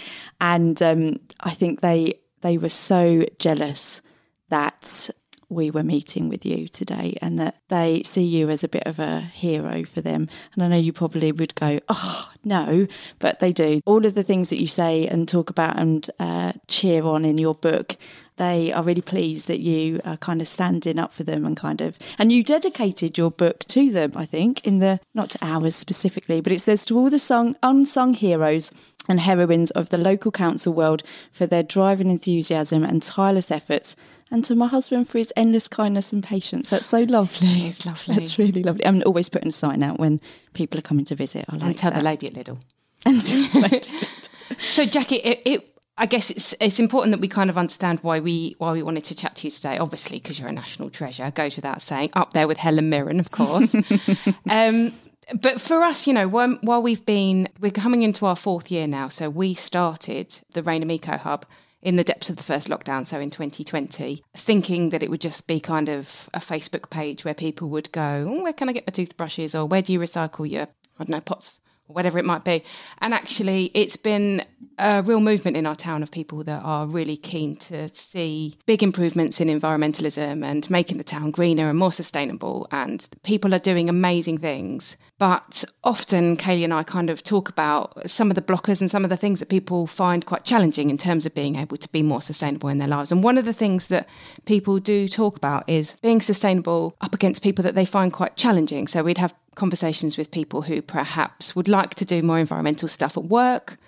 and 0.40 0.80
um, 0.82 1.16
I 1.40 1.50
think 1.50 1.82
they 1.82 2.14
they 2.40 2.56
were 2.56 2.70
so 2.70 3.26
jealous 3.38 4.00
that 4.48 5.10
we 5.48 5.70
were 5.70 5.82
meeting 5.82 6.28
with 6.28 6.44
you 6.44 6.66
today 6.68 7.16
and 7.22 7.38
that 7.38 7.56
they 7.68 8.02
see 8.02 8.24
you 8.24 8.48
as 8.50 8.64
a 8.64 8.68
bit 8.68 8.82
of 8.86 8.98
a 8.98 9.20
hero 9.20 9.84
for 9.84 10.00
them. 10.00 10.28
And 10.54 10.62
I 10.62 10.68
know 10.68 10.76
you 10.76 10.92
probably 10.92 11.32
would 11.32 11.54
go, 11.54 11.80
oh, 11.88 12.32
no, 12.44 12.86
but 13.18 13.40
they 13.40 13.52
do. 13.52 13.80
All 13.86 14.04
of 14.04 14.14
the 14.14 14.22
things 14.22 14.50
that 14.50 14.60
you 14.60 14.66
say 14.66 15.06
and 15.06 15.28
talk 15.28 15.50
about 15.50 15.78
and 15.78 16.08
uh, 16.18 16.52
cheer 16.66 17.04
on 17.04 17.24
in 17.24 17.38
your 17.38 17.54
book 17.54 17.96
they 18.36 18.70
are 18.72 18.82
really 18.82 19.02
pleased 19.02 19.46
that 19.46 19.60
you 19.60 20.00
are 20.04 20.16
kind 20.16 20.40
of 20.40 20.48
standing 20.48 20.98
up 20.98 21.12
for 21.12 21.22
them 21.22 21.44
and 21.44 21.56
kind 21.56 21.80
of 21.80 21.98
and 22.18 22.30
you 22.30 22.42
dedicated 22.42 23.16
your 23.16 23.30
book 23.30 23.60
to 23.64 23.90
them 23.90 24.12
i 24.14 24.24
think 24.24 24.64
in 24.66 24.78
the 24.78 25.00
not 25.14 25.30
to 25.30 25.38
ours 25.42 25.74
specifically 25.74 26.40
but 26.40 26.52
it 26.52 26.60
says 26.60 26.84
to 26.84 26.96
all 26.96 27.10
the 27.10 27.18
song 27.18 27.56
unsung 27.62 28.14
heroes 28.14 28.70
and 29.08 29.20
heroines 29.20 29.70
of 29.72 29.88
the 29.88 29.98
local 29.98 30.30
council 30.30 30.72
world 30.72 31.02
for 31.32 31.46
their 31.46 31.62
driving 31.62 32.10
enthusiasm 32.10 32.84
and 32.84 33.02
tireless 33.02 33.50
efforts 33.50 33.96
and 34.30 34.44
to 34.44 34.54
my 34.54 34.66
husband 34.66 35.08
for 35.08 35.18
his 35.18 35.32
endless 35.36 35.68
kindness 35.68 36.12
and 36.12 36.22
patience. 36.22 36.70
That's 36.70 36.86
so 36.86 37.00
lovely. 37.00 37.68
It's 37.68 37.86
lovely. 37.86 38.14
That's 38.16 38.38
really 38.38 38.62
lovely. 38.62 38.84
I'm 38.84 39.02
always 39.06 39.28
putting 39.28 39.48
a 39.48 39.52
sign 39.52 39.82
out 39.82 39.98
when 39.98 40.20
people 40.54 40.78
are 40.78 40.82
coming 40.82 41.04
to 41.06 41.14
visit. 41.14 41.44
I 41.48 41.56
like 41.56 41.62
and 41.62 41.78
tell 41.78 41.90
that. 41.90 41.98
the 41.98 42.04
lady 42.04 42.26
at 42.26 42.34
Lidl. 42.34 42.58
And 43.06 43.22
tell 43.22 43.42
the 43.52 43.60
lady 43.60 43.76
at 43.76 43.82
Lidl. 43.82 44.58
So, 44.58 44.84
Jackie, 44.84 45.16
it, 45.16 45.42
it 45.44 45.76
I 45.98 46.06
guess 46.06 46.30
it's 46.30 46.54
it's 46.60 46.78
important 46.78 47.12
that 47.12 47.20
we 47.20 47.28
kind 47.28 47.50
of 47.50 47.56
understand 47.56 48.00
why 48.02 48.20
we 48.20 48.54
why 48.58 48.72
we 48.72 48.82
wanted 48.82 49.04
to 49.06 49.14
chat 49.14 49.36
to 49.36 49.46
you 49.46 49.50
today. 49.50 49.78
Obviously, 49.78 50.18
because 50.18 50.38
you're 50.38 50.48
a 50.48 50.52
national 50.52 50.90
treasure, 50.90 51.30
goes 51.30 51.56
without 51.56 51.80
saying. 51.80 52.10
Up 52.14 52.32
there 52.32 52.46
with 52.46 52.58
Helen 52.58 52.90
Mirren, 52.90 53.18
of 53.18 53.30
course. 53.30 53.74
um, 54.50 54.92
but 55.40 55.60
for 55.60 55.82
us, 55.82 56.06
you 56.06 56.12
know, 56.12 56.28
while, 56.28 56.58
while 56.60 56.82
we've 56.82 57.04
been 57.04 57.48
we're 57.60 57.70
coming 57.70 58.02
into 58.02 58.26
our 58.26 58.36
fourth 58.36 58.70
year 58.70 58.86
now, 58.86 59.08
so 59.08 59.30
we 59.30 59.54
started 59.54 60.38
the 60.52 60.62
Rainham 60.62 60.90
Eco 60.90 61.16
Hub 61.16 61.46
in 61.82 61.96
the 61.96 62.04
depths 62.04 62.30
of 62.30 62.36
the 62.36 62.42
first 62.42 62.68
lockdown, 62.68 63.04
so 63.06 63.20
in 63.20 63.30
2020, 63.30 64.22
thinking 64.36 64.90
that 64.90 65.02
it 65.02 65.10
would 65.10 65.20
just 65.20 65.46
be 65.46 65.60
kind 65.60 65.88
of 65.88 66.28
a 66.34 66.40
Facebook 66.40 66.90
page 66.90 67.24
where 67.24 67.34
people 67.34 67.68
would 67.68 67.92
go, 67.92 68.26
oh, 68.28 68.42
where 68.42 68.52
can 68.52 68.68
I 68.68 68.72
get 68.72 68.86
my 68.86 68.92
toothbrushes, 68.92 69.54
or 69.54 69.66
where 69.66 69.82
do 69.82 69.92
you 69.92 70.00
recycle 70.00 70.50
your 70.50 70.68
I 70.98 71.04
don't 71.04 71.10
know 71.10 71.20
pots 71.20 71.60
whatever 71.88 72.18
it 72.18 72.24
might 72.24 72.44
be. 72.44 72.62
And 72.98 73.14
actually, 73.14 73.70
it's 73.74 73.96
been 73.96 74.42
a 74.78 75.02
real 75.02 75.20
movement 75.20 75.56
in 75.56 75.66
our 75.66 75.74
town 75.74 76.02
of 76.02 76.10
people 76.10 76.44
that 76.44 76.62
are 76.62 76.86
really 76.86 77.16
keen 77.16 77.56
to 77.56 77.88
see 77.94 78.56
big 78.66 78.82
improvements 78.82 79.40
in 79.40 79.48
environmentalism 79.48 80.44
and 80.44 80.68
making 80.68 80.98
the 80.98 81.04
town 81.04 81.30
greener 81.30 81.68
and 81.68 81.78
more 81.78 81.92
sustainable. 81.92 82.68
And 82.70 83.06
people 83.22 83.54
are 83.54 83.58
doing 83.58 83.88
amazing 83.88 84.38
things. 84.38 84.96
But 85.18 85.64
often, 85.82 86.36
Kaylee 86.36 86.64
and 86.64 86.74
I 86.74 86.82
kind 86.82 87.08
of 87.08 87.22
talk 87.22 87.48
about 87.48 88.10
some 88.10 88.30
of 88.30 88.34
the 88.34 88.42
blockers 88.42 88.82
and 88.82 88.90
some 88.90 89.02
of 89.04 89.08
the 89.08 89.16
things 89.16 89.40
that 89.40 89.48
people 89.48 89.86
find 89.86 90.26
quite 90.26 90.44
challenging 90.44 90.90
in 90.90 90.98
terms 90.98 91.24
of 91.24 91.34
being 91.34 91.56
able 91.56 91.78
to 91.78 91.88
be 91.88 92.02
more 92.02 92.20
sustainable 92.20 92.68
in 92.68 92.78
their 92.78 92.88
lives. 92.88 93.10
And 93.10 93.24
one 93.24 93.38
of 93.38 93.46
the 93.46 93.54
things 93.54 93.86
that 93.86 94.06
people 94.44 94.78
do 94.78 95.08
talk 95.08 95.36
about 95.36 95.66
is 95.68 95.96
being 96.02 96.20
sustainable 96.20 96.96
up 97.00 97.14
against 97.14 97.42
people 97.42 97.62
that 97.62 97.74
they 97.74 97.86
find 97.86 98.12
quite 98.12 98.36
challenging. 98.36 98.86
So 98.88 99.02
we'd 99.02 99.18
have 99.18 99.34
conversations 99.56 100.16
with 100.16 100.30
people 100.30 100.62
who 100.62 100.80
perhaps 100.80 101.56
would 101.56 101.66
like 101.66 101.96
to 101.96 102.04
do 102.04 102.22
more 102.22 102.38
environmental 102.38 102.86
stuff 102.86 103.16
at 103.16 103.24
work, 103.24 103.78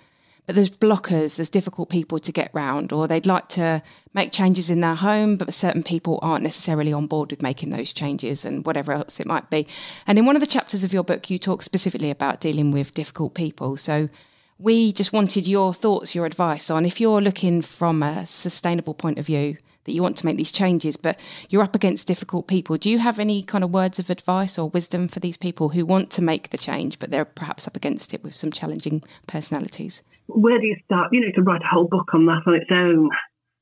but 0.45 0.55
there's 0.55 0.69
blockers, 0.71 1.35
there's 1.35 1.49
difficult 1.49 1.89
people 1.89 2.17
to 2.17 2.31
get 2.31 2.49
round, 2.53 2.91
or 2.91 3.07
they'd 3.07 3.27
like 3.27 3.47
to 3.49 3.83
make 4.15 4.31
changes 4.31 4.71
in 4.71 4.81
their 4.81 4.95
home, 4.95 5.37
but 5.37 5.53
certain 5.53 5.83
people 5.83 6.17
aren't 6.23 6.43
necessarily 6.43 6.91
on 6.91 7.05
board 7.05 7.29
with 7.29 7.43
making 7.43 7.69
those 7.69 7.93
changes 7.93 8.43
and 8.43 8.65
whatever 8.65 8.91
else 8.91 9.19
it 9.19 9.27
might 9.27 9.49
be. 9.51 9.67
And 10.07 10.17
in 10.17 10.25
one 10.25 10.35
of 10.35 10.39
the 10.39 10.47
chapters 10.47 10.83
of 10.83 10.91
your 10.91 11.03
book, 11.03 11.29
you 11.29 11.37
talk 11.37 11.61
specifically 11.61 12.09
about 12.09 12.41
dealing 12.41 12.71
with 12.71 12.95
difficult 12.95 13.35
people. 13.35 13.77
So 13.77 14.09
we 14.57 14.91
just 14.91 15.13
wanted 15.13 15.47
your 15.47 15.71
thoughts, 15.71 16.15
your 16.15 16.25
advice 16.25 16.71
on 16.71 16.83
if 16.83 16.99
you're 16.99 17.21
looking 17.21 17.61
from 17.61 18.01
a 18.01 18.25
sustainable 18.25 18.95
point 18.95 19.19
of 19.19 19.27
view 19.27 19.55
that 19.89 19.95
you 19.95 20.03
want 20.03 20.17
to 20.17 20.25
make 20.25 20.37
these 20.37 20.51
changes, 20.51 20.95
but 20.95 21.19
you're 21.49 21.63
up 21.63 21.75
against 21.75 22.07
difficult 22.07 22.47
people. 22.47 22.77
Do 22.77 22.91
you 22.91 22.99
have 22.99 23.17
any 23.17 23.41
kind 23.41 23.63
of 23.63 23.71
words 23.71 23.97
of 23.97 24.11
advice 24.11 24.57
or 24.59 24.69
wisdom 24.69 25.07
for 25.07 25.19
these 25.19 25.35
people 25.35 25.69
who 25.69 25.83
want 25.83 26.11
to 26.11 26.21
make 26.21 26.51
the 26.51 26.59
change, 26.59 26.99
but 26.99 27.09
they're 27.09 27.25
perhaps 27.25 27.67
up 27.67 27.75
against 27.75 28.13
it 28.13 28.23
with 28.23 28.35
some 28.35 28.51
challenging 28.51 29.03
personalities? 29.25 30.03
Where 30.27 30.59
do 30.59 30.67
you 30.67 30.75
start? 30.85 31.09
You 31.11 31.21
know, 31.21 31.27
could 31.33 31.47
write 31.47 31.63
a 31.63 31.67
whole 31.67 31.87
book 31.87 32.13
on 32.13 32.27
that 32.27 32.43
on 32.45 32.53
its 32.53 32.69
own. 32.71 33.09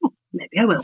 Maybe 0.34 0.60
I 0.60 0.66
will. 0.66 0.84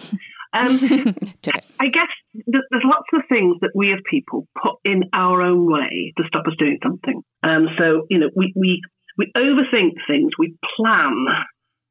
Um, 0.53 0.79
I 1.79 1.87
guess 1.87 2.07
there's 2.47 2.83
lots 2.85 3.07
of 3.13 3.23
things 3.27 3.57
that 3.61 3.71
we 3.75 3.91
as 3.91 3.99
people 4.09 4.47
put 4.61 4.75
in 4.85 5.03
our 5.11 5.41
own 5.41 5.69
way 5.69 6.13
to 6.15 6.23
stop 6.27 6.47
us 6.47 6.53
doing 6.57 6.79
something. 6.81 7.21
Um, 7.43 7.67
so, 7.77 8.05
you 8.09 8.19
know, 8.19 8.29
we, 8.33 8.53
we, 8.55 8.81
we 9.17 9.31
overthink 9.35 9.95
things, 10.07 10.31
we 10.39 10.55
plan, 10.77 11.25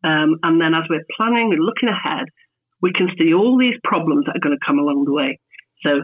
um, 0.05 0.39
and 0.43 0.61
then 0.61 0.75
as 0.75 0.85
we're 0.89 1.05
planning, 1.17 1.49
we're 1.49 1.63
looking 1.63 1.89
ahead, 1.89 2.27
we 2.83 2.93
can 2.93 3.09
see 3.19 3.33
all 3.33 3.57
these 3.57 3.79
problems 3.85 4.27
that 4.27 4.37
are 4.37 4.41
going 4.41 4.59
to 4.59 4.67
come 4.67 4.79
along 4.79 5.05
the 5.05 5.13
way. 5.13 5.39
So 5.83 6.03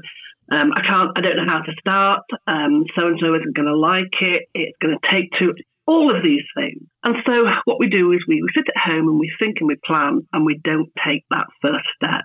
um, 0.50 0.72
I 0.74 0.80
can't, 0.86 1.10
I 1.16 1.20
don't 1.20 1.36
know 1.36 1.50
how 1.50 1.60
to 1.60 1.72
start. 1.78 2.22
So 2.30 2.36
and 2.46 2.86
so 2.96 3.34
isn't 3.34 3.54
going 3.54 3.68
to 3.68 3.76
like 3.76 4.14
it. 4.20 4.48
It's 4.54 4.78
going 4.80 4.96
to 4.96 5.10
take 5.10 5.30
too. 5.38 5.54
All 5.86 6.14
of 6.14 6.22
these 6.22 6.44
things. 6.54 6.82
And 7.02 7.16
so 7.26 7.46
what 7.64 7.80
we 7.80 7.88
do 7.88 8.12
is 8.12 8.20
we, 8.28 8.42
we 8.42 8.48
sit 8.54 8.68
at 8.68 8.90
home 8.90 9.08
and 9.08 9.18
we 9.18 9.32
think 9.38 9.56
and 9.60 9.68
we 9.68 9.76
plan 9.84 10.20
and 10.32 10.44
we 10.44 10.60
don't 10.62 10.90
take 11.04 11.24
that 11.30 11.46
first 11.62 11.88
step. 11.96 12.24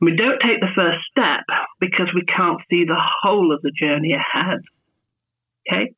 We 0.00 0.14
don't 0.14 0.38
take 0.38 0.60
the 0.60 0.74
first 0.76 0.98
step 1.10 1.44
because 1.80 2.08
we 2.14 2.24
can't 2.24 2.60
see 2.70 2.84
the 2.84 3.00
whole 3.22 3.52
of 3.52 3.62
the 3.62 3.72
journey 3.72 4.12
ahead. 4.12 4.60
Okay. 5.66 5.94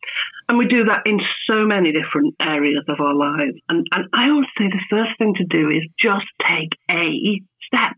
And 0.48 0.58
we 0.58 0.66
do 0.66 0.84
that 0.84 1.02
in 1.06 1.20
so 1.46 1.66
many 1.66 1.92
different 1.92 2.34
areas 2.40 2.84
of 2.88 2.98
our 3.00 3.14
lives. 3.14 3.58
And, 3.68 3.86
and 3.92 4.06
I 4.12 4.30
always 4.30 4.48
say 4.58 4.66
the 4.66 4.82
first 4.90 5.10
thing 5.18 5.34
to 5.36 5.44
do 5.44 5.70
is 5.70 5.82
just 5.98 6.26
take 6.42 6.70
a 6.90 7.40
step, 7.72 7.96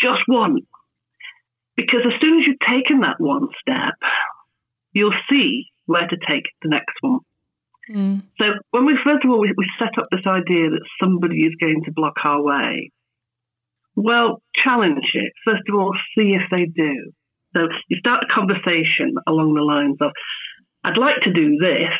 just 0.00 0.22
one. 0.26 0.58
Because 1.76 2.00
as 2.06 2.20
soon 2.20 2.40
as 2.40 2.46
you've 2.46 2.68
taken 2.68 3.00
that 3.00 3.16
one 3.18 3.48
step, 3.60 3.94
you'll 4.92 5.14
see 5.30 5.66
where 5.86 6.06
to 6.06 6.16
take 6.28 6.44
the 6.62 6.68
next 6.68 6.94
one. 7.00 7.20
Mm. 7.90 8.22
So 8.38 8.44
when 8.70 8.86
we 8.86 8.96
first 9.04 9.24
of 9.24 9.30
all 9.30 9.40
we, 9.40 9.52
we 9.56 9.66
set 9.78 9.98
up 9.98 10.06
this 10.10 10.26
idea 10.26 10.70
that 10.70 10.88
somebody 11.00 11.40
is 11.40 11.54
going 11.60 11.82
to 11.84 11.92
block 11.92 12.14
our 12.24 12.40
way, 12.40 12.90
well, 13.96 14.42
challenge 14.54 15.10
it. 15.14 15.32
First 15.44 15.62
of 15.68 15.74
all, 15.74 15.92
see 16.16 16.34
if 16.34 16.42
they 16.50 16.66
do. 16.66 17.12
So 17.54 17.68
you 17.88 17.98
start 17.98 18.24
a 18.24 18.34
conversation 18.34 19.14
along 19.26 19.54
the 19.54 19.62
lines 19.62 19.96
of, 20.00 20.12
I'd 20.84 20.96
like 20.96 21.20
to 21.24 21.32
do 21.32 21.58
this. 21.58 21.92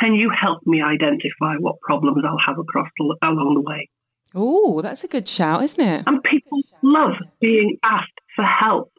Can 0.00 0.14
you 0.14 0.30
help 0.30 0.60
me 0.64 0.82
identify 0.82 1.56
what 1.58 1.80
problems 1.80 2.22
I'll 2.24 2.38
have 2.46 2.58
across 2.58 2.88
the, 2.96 3.16
along 3.22 3.54
the 3.54 3.60
way? 3.60 3.88
Oh, 4.34 4.82
that's 4.82 5.04
a 5.04 5.08
good 5.08 5.28
shout, 5.28 5.62
isn't 5.62 5.80
it? 5.80 6.02
And 6.06 6.22
people 6.22 6.58
love 6.82 7.12
being 7.40 7.78
asked 7.84 8.10
for 8.34 8.44
help. 8.44 8.92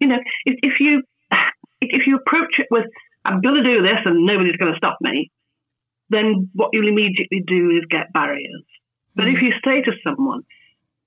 You 0.00 0.08
know, 0.08 0.18
if, 0.46 0.58
if 0.62 0.80
you 0.80 1.02
if 1.80 2.06
you 2.06 2.16
approach 2.16 2.58
it 2.58 2.66
with 2.70 2.86
"I'm 3.24 3.40
going 3.40 3.56
to 3.56 3.62
do 3.62 3.82
this 3.82 3.98
and 4.04 4.24
nobody's 4.24 4.56
going 4.56 4.72
to 4.72 4.78
stop 4.78 4.96
me," 5.00 5.30
then 6.08 6.50
what 6.54 6.70
you'll 6.72 6.88
immediately 6.88 7.42
do 7.46 7.70
is 7.70 7.84
get 7.90 8.12
barriers. 8.12 8.64
But 9.14 9.26
mm. 9.26 9.34
if 9.34 9.38
hmm. 9.40 9.46
you 9.46 9.52
say 9.64 9.82
to 9.82 9.92
someone, 10.02 10.42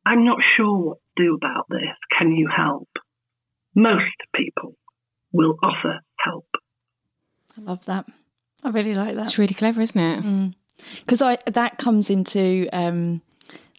"I'm 0.05 0.24
not 0.24 0.38
sure 0.55 0.77
what 0.77 0.98
to 1.17 1.24
do 1.24 1.36
about 1.36 1.65
this. 1.70 1.96
Can 2.17 2.31
you 2.31 2.50
help?" 2.55 2.89
Most 3.74 4.17
people 4.36 4.75
will 5.31 5.55
offer 5.63 6.01
help. 6.20 6.46
I 7.58 7.62
love 7.62 7.86
that. 7.86 8.05
I 8.63 8.70
really 8.70 8.93
like 8.93 9.15
that. 9.15 9.27
It's 9.27 9.38
really 9.38 9.53
clever, 9.53 9.81
isn't 9.81 10.00
it? 10.00 10.53
Because. 11.00 11.21
I 11.21 11.38
that 11.45 11.77
comes 11.77 12.09
into 12.09 12.67
um, 12.73 13.21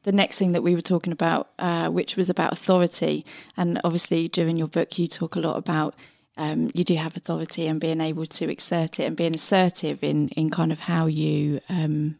the 0.05 0.13
next 0.13 0.39
thing 0.39 0.53
that 0.53 0.63
we 0.63 0.75
were 0.75 0.83
talking 0.83 1.13
about, 1.13 1.51
uh, 1.59 1.89
which 1.89 2.17
was 2.17 2.29
about 2.29 2.53
authority. 2.53 3.25
And 3.57 3.81
obviously, 3.85 4.29
during 4.29 4.57
your 4.57 4.69
book, 4.69 4.99
you 4.99 5.07
talk 5.07 5.37
a 5.37 5.41
lot 5.41 5.57
about 5.57 5.95
um, 6.37 6.71
you 6.75 6.85
do 6.85 6.95
have 6.95 7.17
authority 7.17 7.67
and 7.67 7.81
being 7.81 8.01
able 8.01 8.27
to 8.27 8.51
exert 8.51 8.99
it 8.99 9.05
and 9.05 9.17
being 9.17 9.35
assertive 9.35 10.03
in 10.03 10.29
in 10.31 10.51
kind 10.51 10.73
of 10.73 10.81
how 10.81 11.07
you 11.07 11.61
um, 11.69 12.19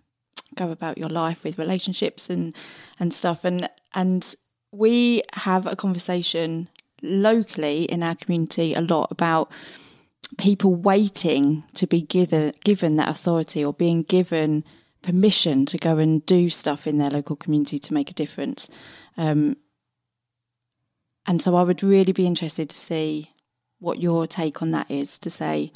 go 0.55 0.71
about 0.71 0.99
your 0.99 1.09
life 1.09 1.45
with 1.45 1.59
relationships 1.59 2.31
and 2.31 2.55
and 3.01 3.13
stuff. 3.13 3.45
And 3.45 3.69
and 3.95 4.35
we 4.71 5.23
have 5.35 5.67
a 5.67 5.77
conversation 5.77 6.69
locally 7.03 7.85
in 7.85 8.03
our 8.03 8.15
community 8.15 8.75
a 8.75 8.81
lot 8.81 9.11
about 9.11 9.51
people 10.39 10.75
waiting 10.75 11.65
to 11.75 11.87
be 11.87 12.01
given 12.01 12.55
given 12.65 12.97
that 12.97 13.09
authority 13.09 13.65
or 13.65 13.73
being 13.73 14.03
given 14.03 14.65
permission 15.03 15.67
to 15.67 15.77
go 15.77 15.99
and 15.99 16.25
do 16.27 16.49
stuff 16.49 16.87
in 16.87 16.99
their 16.99 17.11
local 17.11 17.37
community 17.37 17.79
to 17.79 17.93
make 17.93 18.11
a 18.11 18.15
difference. 18.15 18.71
Um, 19.17 19.57
and 21.27 21.43
so 21.43 21.55
I 21.57 21.63
would 21.63 21.83
really 21.83 22.13
be 22.13 22.27
interested 22.27 22.71
to 22.71 22.77
see 22.77 23.31
what 23.79 24.01
your 24.01 24.27
take 24.27 24.63
on 24.63 24.71
that 24.71 24.91
is 24.91 25.19
to 25.19 25.31
say, 25.31 25.73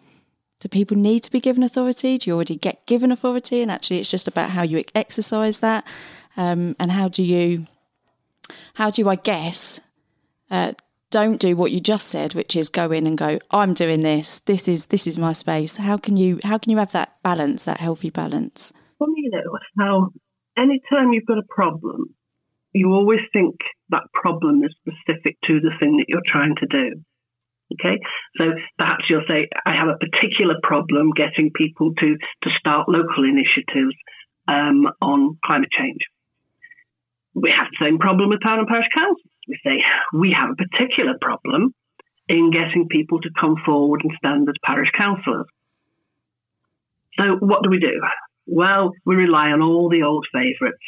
do 0.60 0.68
people 0.68 0.96
need 0.96 1.20
to 1.20 1.30
be 1.30 1.40
given 1.40 1.62
authority? 1.62 2.18
Do 2.18 2.30
you 2.30 2.34
already 2.34 2.56
get 2.56 2.86
given 2.86 3.12
authority? 3.12 3.62
And 3.62 3.70
actually, 3.70 3.98
it's 3.98 4.10
just 4.10 4.28
about 4.28 4.50
how 4.50 4.62
you 4.62 4.82
exercise 4.94 5.60
that. 5.60 5.86
Um, 6.36 6.76
and 6.78 6.92
how 6.92 7.08
do 7.08 7.22
you, 7.22 7.66
how 8.74 8.90
do 8.90 9.02
you, 9.02 9.08
I 9.08 9.16
guess, 9.16 9.80
uh, 10.50 10.72
don't 11.16 11.40
do 11.40 11.56
what 11.56 11.72
you 11.72 11.80
just 11.80 12.08
said, 12.08 12.34
which 12.34 12.54
is 12.54 12.68
go 12.68 12.92
in 12.92 13.06
and 13.06 13.16
go, 13.16 13.38
I'm 13.50 13.72
doing 13.72 14.02
this. 14.02 14.40
This 14.40 14.68
is 14.68 14.86
this 14.92 15.06
is 15.06 15.16
my 15.16 15.32
space. 15.32 15.78
How 15.78 15.96
can 15.96 16.18
you 16.18 16.40
how 16.44 16.58
can 16.58 16.70
you 16.70 16.76
have 16.76 16.92
that 16.92 17.16
balance, 17.22 17.64
that 17.64 17.80
healthy 17.80 18.10
balance? 18.10 18.70
Well, 18.98 19.08
you 19.16 19.30
know 19.30 19.58
how 19.78 20.10
anytime 20.58 21.14
you've 21.14 21.24
got 21.24 21.38
a 21.38 21.48
problem, 21.48 22.14
you 22.74 22.92
always 22.92 23.20
think 23.32 23.54
that 23.88 24.02
problem 24.12 24.62
is 24.62 24.74
specific 24.82 25.38
to 25.46 25.58
the 25.58 25.72
thing 25.80 25.96
that 25.96 26.04
you're 26.08 26.30
trying 26.30 26.54
to 26.56 26.66
do. 26.66 27.00
Okay, 27.72 27.98
so 28.36 28.52
perhaps 28.76 29.04
you'll 29.08 29.24
say, 29.26 29.48
I 29.64 29.72
have 29.72 29.88
a 29.88 29.96
particular 29.96 30.56
problem 30.62 31.12
getting 31.16 31.50
people 31.50 31.94
to, 31.94 32.16
to 32.42 32.50
start 32.60 32.88
local 32.88 33.24
initiatives 33.24 33.96
um, 34.46 34.86
on 35.00 35.38
climate 35.44 35.70
change. 35.72 35.98
We 37.34 37.50
have 37.50 37.66
the 37.72 37.86
same 37.86 37.98
problem 37.98 38.28
with 38.28 38.40
town 38.40 38.60
and 38.60 38.68
parish 38.68 38.86
councils. 38.94 39.35
We 39.48 39.58
say, 39.64 39.82
we 40.12 40.34
have 40.38 40.50
a 40.50 40.56
particular 40.56 41.14
problem 41.20 41.74
in 42.28 42.50
getting 42.50 42.88
people 42.90 43.20
to 43.20 43.30
come 43.38 43.56
forward 43.64 44.00
and 44.02 44.12
stand 44.18 44.48
as 44.48 44.54
parish 44.64 44.90
councillors. 44.96 45.46
So, 47.18 47.36
what 47.40 47.62
do 47.62 47.70
we 47.70 47.78
do? 47.78 48.00
Well, 48.46 48.92
we 49.04 49.14
rely 49.16 49.50
on 49.50 49.62
all 49.62 49.88
the 49.88 50.02
old 50.02 50.26
favourites. 50.32 50.82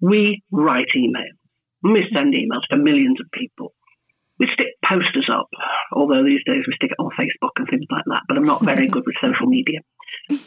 We 0.00 0.42
write 0.50 0.88
emails. 0.96 1.36
We 1.82 2.04
send 2.12 2.34
emails 2.34 2.66
to 2.70 2.76
millions 2.76 3.20
of 3.20 3.30
people. 3.32 3.72
We 4.38 4.48
stick 4.52 4.68
posters 4.84 5.28
up, 5.32 5.48
although 5.92 6.24
these 6.24 6.44
days 6.46 6.64
we 6.66 6.74
stick 6.74 6.90
it 6.92 7.02
on 7.02 7.10
Facebook 7.18 7.50
and 7.56 7.68
things 7.68 7.86
like 7.90 8.04
that, 8.06 8.22
but 8.28 8.36
I'm 8.36 8.44
not 8.44 8.64
very 8.64 8.86
good 8.86 9.04
with 9.04 9.16
social 9.20 9.46
media. 9.46 9.80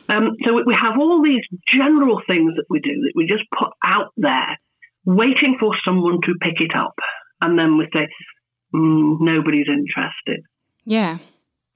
Um, 0.07 0.37
so 0.45 0.53
we 0.65 0.75
have 0.79 0.97
all 0.97 1.21
these 1.21 1.43
general 1.67 2.21
things 2.27 2.53
that 2.55 2.65
we 2.69 2.79
do 2.79 3.01
that 3.01 3.13
we 3.15 3.25
just 3.25 3.43
put 3.57 3.69
out 3.83 4.13
there, 4.15 4.57
waiting 5.05 5.57
for 5.59 5.73
someone 5.83 6.19
to 6.25 6.35
pick 6.39 6.61
it 6.61 6.75
up. 6.75 6.95
And 7.41 7.57
then 7.57 7.77
we 7.77 7.87
say, 7.93 8.07
mm, 8.73 9.17
nobody's 9.19 9.67
interested. 9.67 10.43
Yeah. 10.85 11.17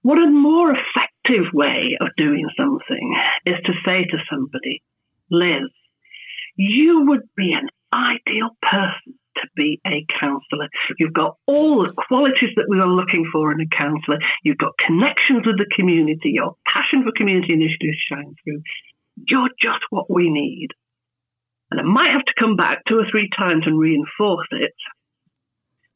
What 0.02 0.20
a 0.20 0.30
more 0.30 0.72
effective 0.72 1.52
way 1.54 1.98
of 2.00 2.08
doing 2.18 2.48
something 2.58 3.16
is 3.46 3.56
to 3.66 3.74
say 3.86 4.04
to 4.04 4.18
somebody, 4.30 4.84
Liz, 5.32 5.70
you 6.56 7.06
would 7.08 7.28
be 7.36 7.54
an 7.54 7.70
ideal 7.92 8.50
person 8.62 9.18
to 9.38 9.48
be 9.56 9.82
a 9.86 10.06
councillor. 10.20 10.70
You've 10.98 11.14
got 11.14 11.36
all 11.46 11.84
the 11.84 11.94
qualities 12.08 12.52
that 12.56 12.68
we 12.70 12.80
are 12.80 12.88
looking 12.88 13.26
for 13.32 13.52
in 13.52 13.60
a 13.60 13.76
councillor. 13.76 14.20
You've 14.44 14.58
got 14.58 14.78
connections 14.78 15.46
with 15.46 15.58
the 15.58 15.70
community. 15.76 16.32
Your 16.36 16.56
passion 16.72 17.04
for 17.04 17.12
community 17.16 17.54
initiatives 17.54 17.98
shines 18.10 18.36
through. 18.44 18.62
You're 19.28 19.50
just 19.62 19.84
what 19.90 20.10
we 20.10 20.30
need. 20.30 20.70
And 21.72 21.80
I 21.80 21.84
might 21.84 22.12
have 22.14 22.26
to 22.26 22.40
come 22.40 22.56
back 22.56 22.84
two 22.88 23.00
or 23.00 23.08
three 23.10 23.30
times 23.36 23.64
and 23.66 23.80
reinforce 23.80 24.48
it, 24.52 24.74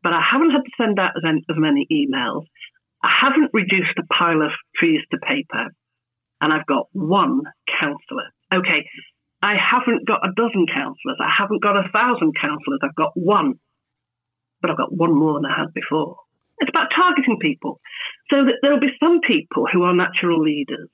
but 0.03 0.13
I 0.13 0.21
haven't 0.21 0.51
had 0.51 0.63
to 0.63 0.71
send 0.77 0.99
out 0.99 1.11
as 1.15 1.23
many 1.57 1.87
emails. 1.91 2.45
I 3.03 3.09
haven't 3.21 3.51
reduced 3.53 3.95
the 3.95 4.03
pile 4.11 4.41
of 4.41 4.51
trees 4.75 5.01
to 5.11 5.17
paper, 5.17 5.67
and 6.41 6.53
I've 6.53 6.65
got 6.65 6.87
one 6.91 7.41
councillor. 7.79 8.31
Okay, 8.53 8.87
I 9.41 9.55
haven't 9.55 10.05
got 10.07 10.25
a 10.25 10.33
dozen 10.35 10.65
councillors. 10.67 11.19
I 11.19 11.31
haven't 11.37 11.63
got 11.63 11.77
a 11.77 11.89
thousand 11.93 12.33
councillors. 12.39 12.79
I've 12.83 12.95
got 12.95 13.11
one. 13.15 13.55
But 14.61 14.71
I've 14.71 14.77
got 14.77 14.93
one 14.93 15.17
more 15.17 15.35
than 15.35 15.45
I 15.45 15.59
had 15.59 15.73
before. 15.73 16.17
It's 16.59 16.69
about 16.69 16.89
targeting 16.93 17.37
people. 17.39 17.79
So 18.29 18.43
that 18.43 18.59
there'll 18.61 18.81
be 18.81 18.97
some 18.99 19.21
people 19.21 19.65
who 19.71 19.83
are 19.83 19.95
natural 19.95 20.41
leaders, 20.41 20.89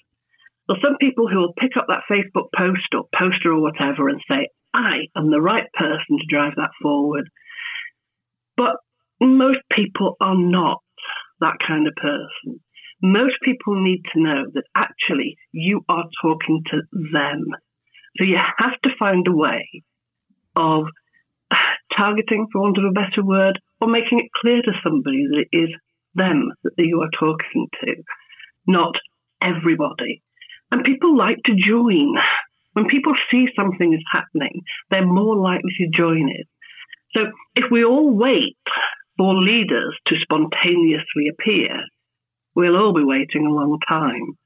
or 0.70 0.78
some 0.84 0.98
people 1.00 1.28
who 1.28 1.40
will 1.40 1.54
pick 1.58 1.76
up 1.78 1.88
that 1.88 2.04
Facebook 2.10 2.50
post 2.56 2.94
or 2.94 3.06
poster 3.18 3.52
or 3.52 3.62
whatever 3.62 4.10
and 4.10 4.22
say, 4.30 4.50
I 4.74 5.08
am 5.16 5.32
the 5.32 5.42
right 5.42 5.72
person 5.74 6.20
to 6.20 6.26
drive 6.30 6.54
that 6.58 6.72
forward. 6.82 7.30
But 8.58 8.76
most 9.22 9.60
people 9.72 10.16
are 10.22 10.38
not 10.38 10.82
that 11.40 11.58
kind 11.66 11.88
of 11.88 11.96
person. 11.96 12.60
Most 13.02 13.36
people 13.44 13.82
need 13.82 14.02
to 14.14 14.22
know 14.22 14.46
that 14.54 14.64
actually 14.76 15.38
you 15.52 15.82
are 15.90 16.06
talking 16.22 16.64
to 16.72 16.82
them 17.14 17.46
so 18.18 18.24
you 18.24 18.38
have 18.58 18.80
to 18.84 18.90
find 18.98 19.28
a 19.28 19.36
way 19.36 19.84
of 20.56 20.86
targeting, 21.96 22.48
for 22.52 22.62
want 22.62 22.78
of 22.78 22.86
a 22.86 22.92
better 22.92 23.24
word, 23.24 23.60
or 23.82 23.88
making 23.88 24.20
it 24.20 24.32
clear 24.42 24.62
to 24.62 24.72
somebody 24.84 25.26
that 25.30 25.46
it 25.52 25.58
is 25.58 25.70
them 26.14 26.52
that 26.64 26.74
you 26.78 27.02
are 27.02 27.10
talking 27.20 27.68
to, 27.82 27.96
not 28.68 28.96
everybody. 29.42 30.22
And 30.72 30.86
people 30.86 31.18
like 31.18 31.40
to 31.46 31.56
join. 31.56 32.16
When 32.74 32.88
people 32.88 33.14
see 33.32 33.48
something 33.56 33.94
is 33.94 34.04
happening, 34.12 34.62
they're 34.90 35.06
more 35.06 35.36
likely 35.36 35.72
to 35.80 35.98
join 35.98 36.30
it. 36.30 36.48
So 37.14 37.32
if 37.56 37.66
we 37.72 37.84
all 37.84 38.14
wait 38.16 38.58
for 39.18 39.36
leaders 39.36 39.96
to 40.08 40.16
spontaneously 40.22 41.30
appear, 41.32 41.70
we'll 42.56 42.78
all 42.78 42.94
be 42.94 43.04
waiting 43.04 43.46
a 43.46 43.54
long 43.54 43.80
time. 43.88 44.38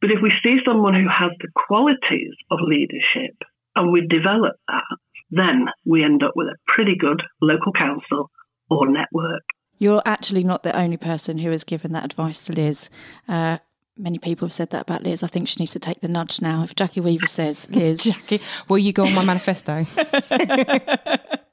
But 0.00 0.10
if 0.10 0.18
we 0.22 0.32
see 0.42 0.58
someone 0.64 0.94
who 0.94 1.08
has 1.08 1.32
the 1.40 1.48
qualities 1.54 2.34
of 2.50 2.60
leadership 2.62 3.36
and 3.74 3.92
we 3.92 4.06
develop 4.06 4.56
that, 4.68 4.96
then 5.30 5.66
we 5.84 6.04
end 6.04 6.22
up 6.22 6.32
with 6.36 6.48
a 6.48 6.56
pretty 6.66 6.96
good 6.96 7.22
local 7.42 7.72
council 7.72 8.30
or 8.70 8.88
network. 8.88 9.42
You're 9.78 10.02
actually 10.04 10.44
not 10.44 10.62
the 10.62 10.76
only 10.76 10.96
person 10.96 11.38
who 11.38 11.50
has 11.50 11.64
given 11.64 11.92
that 11.92 12.04
advice 12.04 12.44
to 12.46 12.52
Liz. 12.52 12.90
Uh, 13.28 13.58
many 13.96 14.18
people 14.18 14.46
have 14.46 14.52
said 14.52 14.70
that 14.70 14.82
about 14.82 15.02
Liz. 15.02 15.22
I 15.22 15.26
think 15.28 15.48
she 15.48 15.60
needs 15.60 15.72
to 15.72 15.78
take 15.78 16.00
the 16.00 16.08
nudge 16.08 16.40
now. 16.40 16.62
If 16.62 16.74
Jackie 16.74 17.00
Weaver 17.00 17.26
says, 17.26 17.70
Liz. 17.74 18.04
Jackie, 18.04 18.40
will 18.68 18.78
you 18.78 18.92
go 18.92 19.04
on 19.04 19.14
my 19.14 19.24
manifesto? 19.24 19.84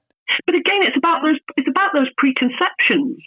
but 0.45 0.55
again, 0.55 0.83
it's 0.83 0.97
about 0.97 1.21
those 1.23 1.39
it's 1.57 1.69
about 1.69 1.91
those 1.93 2.09
preconceptions 2.17 3.17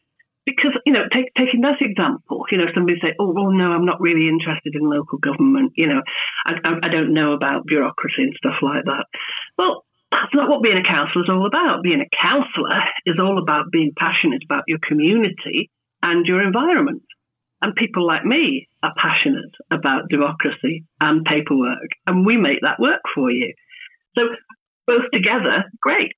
because 0.49 0.73
you 0.87 0.93
know, 0.93 1.05
take, 1.13 1.29
taking 1.37 1.61
that 1.61 1.81
example, 1.81 2.45
you 2.51 2.59
know, 2.59 2.73
somebody 2.75 2.99
say, 3.01 3.13
"Oh, 3.21 3.33
well, 3.33 3.53
no, 3.53 3.73
I'm 3.73 3.85
not 3.85 4.01
really 4.01 4.29
interested 4.29 4.75
in 4.75 4.89
local 4.89 5.19
government. 5.19 5.73
You 5.77 5.89
know, 5.89 6.03
I, 6.47 6.55
I, 6.65 6.71
I 6.85 6.89
don't 6.89 7.13
know 7.13 7.33
about 7.33 7.67
bureaucracy 7.67 8.23
and 8.25 8.35
stuff 8.37 8.57
like 8.63 8.85
that." 8.85 9.05
Well, 9.59 9.85
that's 10.11 10.35
not 10.35 10.49
what 10.49 10.63
being 10.63 10.79
a 10.79 10.89
councillor 10.89 11.25
is 11.25 11.31
all 11.31 11.47
about. 11.47 11.83
Being 11.83 12.01
a 12.01 12.17
councillor 12.17 12.81
is 13.05 13.17
all 13.21 13.39
about 13.41 13.71
being 13.71 13.93
passionate 13.97 14.43
about 14.45 14.65
your 14.67 14.79
community 14.87 15.71
and 16.03 16.25
your 16.27 16.43
environment. 16.43 17.03
And 17.61 17.75
people 17.75 18.07
like 18.07 18.25
me 18.25 18.69
are 18.83 18.95
passionate 18.97 19.53
about 19.71 20.09
democracy 20.09 20.85
and 21.01 21.25
paperwork, 21.25 21.91
and 22.07 22.25
we 22.25 22.37
make 22.37 22.61
that 22.63 22.81
work 22.81 23.03
for 23.15 23.31
you. 23.31 23.53
So 24.17 24.23
both 24.87 25.11
together, 25.13 25.65
great. 25.83 26.13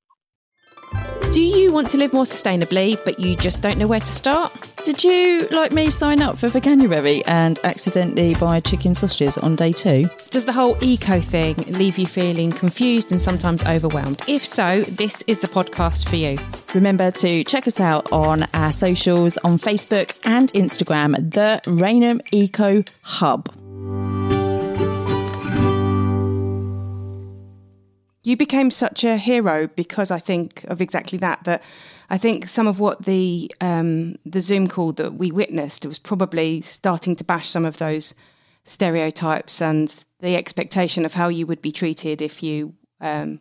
Do 1.32 1.42
you 1.42 1.72
want 1.72 1.90
to 1.90 1.96
live 1.96 2.12
more 2.12 2.24
sustainably, 2.24 2.98
but 3.04 3.20
you 3.20 3.36
just 3.36 3.60
don't 3.60 3.78
know 3.78 3.86
where 3.86 4.00
to 4.00 4.06
start? 4.06 4.52
Did 4.84 5.04
you, 5.04 5.46
like 5.52 5.70
me, 5.70 5.90
sign 5.90 6.22
up 6.22 6.38
for 6.38 6.48
Veganuary 6.48 7.22
and 7.26 7.58
accidentally 7.62 8.34
buy 8.34 8.58
chicken 8.58 8.94
sausages 8.94 9.38
on 9.38 9.54
day 9.54 9.70
two? 9.70 10.08
Does 10.30 10.44
the 10.44 10.52
whole 10.52 10.76
eco 10.82 11.20
thing 11.20 11.54
leave 11.68 11.98
you 11.98 12.06
feeling 12.06 12.50
confused 12.50 13.12
and 13.12 13.22
sometimes 13.22 13.62
overwhelmed? 13.64 14.22
If 14.26 14.44
so, 14.44 14.82
this 14.82 15.22
is 15.28 15.40
the 15.40 15.48
podcast 15.48 16.08
for 16.08 16.16
you. 16.16 16.36
Remember 16.74 17.10
to 17.12 17.44
check 17.44 17.68
us 17.68 17.78
out 17.78 18.10
on 18.10 18.48
our 18.54 18.72
socials 18.72 19.36
on 19.38 19.58
Facebook 19.58 20.18
and 20.24 20.52
Instagram, 20.54 21.30
the 21.30 21.60
Rainham 21.66 22.20
Eco 22.32 22.82
Hub. 23.02 23.48
You 28.22 28.36
became 28.36 28.70
such 28.70 29.02
a 29.04 29.16
hero 29.16 29.66
because 29.66 30.10
I 30.10 30.18
think 30.18 30.64
of 30.64 30.80
exactly 30.80 31.18
that. 31.18 31.44
That 31.44 31.62
I 32.10 32.18
think 32.18 32.48
some 32.48 32.66
of 32.66 32.78
what 32.78 33.04
the 33.04 33.50
um, 33.60 34.16
the 34.26 34.40
Zoom 34.40 34.68
call 34.68 34.92
that 34.94 35.14
we 35.14 35.30
witnessed 35.30 35.86
was 35.86 35.98
probably 35.98 36.60
starting 36.60 37.16
to 37.16 37.24
bash 37.24 37.48
some 37.48 37.64
of 37.64 37.78
those 37.78 38.14
stereotypes 38.64 39.62
and 39.62 39.94
the 40.20 40.36
expectation 40.36 41.06
of 41.06 41.14
how 41.14 41.28
you 41.28 41.46
would 41.46 41.62
be 41.62 41.72
treated 41.72 42.20
if 42.20 42.42
you 42.42 42.74
um, 43.00 43.40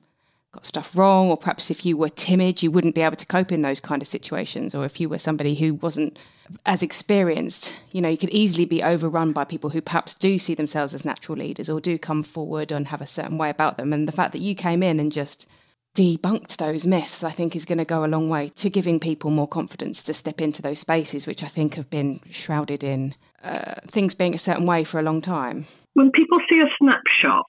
got 0.51 0.65
stuff 0.65 0.97
wrong, 0.97 1.29
or 1.29 1.37
perhaps 1.37 1.69
if 1.69 1.85
you 1.85 1.95
were 1.95 2.09
timid, 2.09 2.63
you 2.63 2.71
wouldn't 2.71 2.95
be 2.95 3.01
able 3.01 3.15
to 3.15 3.25
cope 3.25 3.51
in 3.51 3.61
those 3.61 3.79
kind 3.79 4.01
of 4.01 4.07
situations, 4.07 4.73
or 4.73 4.83
if 4.83 4.99
you 4.99 5.07
were 5.07 5.19
somebody 5.19 5.53
who 5.55 5.75
wasn't 5.75 6.17
as 6.65 6.81
experienced, 6.81 7.75
you 7.91 8.01
know, 8.01 8.09
you 8.09 8.17
could 8.17 8.31
easily 8.31 8.65
be 8.65 8.81
overrun 8.81 9.31
by 9.31 9.43
people 9.43 9.69
who 9.69 9.81
perhaps 9.81 10.15
do 10.15 10.39
see 10.39 10.55
themselves 10.55 10.95
as 10.95 11.05
natural 11.05 11.37
leaders 11.37 11.69
or 11.69 11.79
do 11.79 11.99
come 11.99 12.23
forward 12.23 12.71
and 12.71 12.87
have 12.87 13.01
a 13.01 13.07
certain 13.07 13.37
way 13.37 13.49
about 13.51 13.77
them. 13.77 13.93
And 13.93 14.07
the 14.07 14.11
fact 14.11 14.31
that 14.31 14.41
you 14.41 14.55
came 14.55 14.81
in 14.81 14.99
and 14.99 15.11
just 15.11 15.47
debunked 15.95 16.57
those 16.57 16.87
myths, 16.87 17.23
I 17.23 17.31
think, 17.31 17.55
is 17.55 17.65
going 17.65 17.77
to 17.77 17.85
go 17.85 18.03
a 18.03 18.07
long 18.07 18.29
way 18.29 18.49
to 18.49 18.69
giving 18.69 18.99
people 18.99 19.29
more 19.29 19.47
confidence 19.47 20.01
to 20.03 20.13
step 20.15 20.41
into 20.41 20.63
those 20.63 20.79
spaces, 20.79 21.27
which 21.27 21.43
I 21.43 21.47
think 21.47 21.75
have 21.75 21.89
been 21.91 22.21
shrouded 22.31 22.83
in 22.83 23.13
uh, 23.43 23.75
things 23.87 24.15
being 24.15 24.33
a 24.33 24.39
certain 24.39 24.65
way 24.65 24.83
for 24.83 24.99
a 24.99 25.03
long 25.03 25.21
time. 25.21 25.67
When 25.93 26.09
people 26.11 26.39
see 26.49 26.59
a 26.59 26.69
snapshot, 26.79 27.45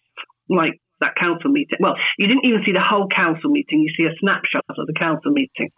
like 0.51 0.81
that 1.01 1.17
council 1.17 1.51
meeting. 1.51 1.79
Well, 1.81 1.97
you 2.19 2.27
didn't 2.27 2.45
even 2.45 2.63
see 2.65 2.73
the 2.73 2.85
whole 2.85 3.09
council 3.09 3.51
meeting. 3.51 3.81
You 3.81 3.93
see 3.97 4.05
a 4.05 4.17
snapshot 4.21 4.65
of 4.69 4.87
the 4.87 4.95
council 4.99 5.33
meeting. 5.33 5.71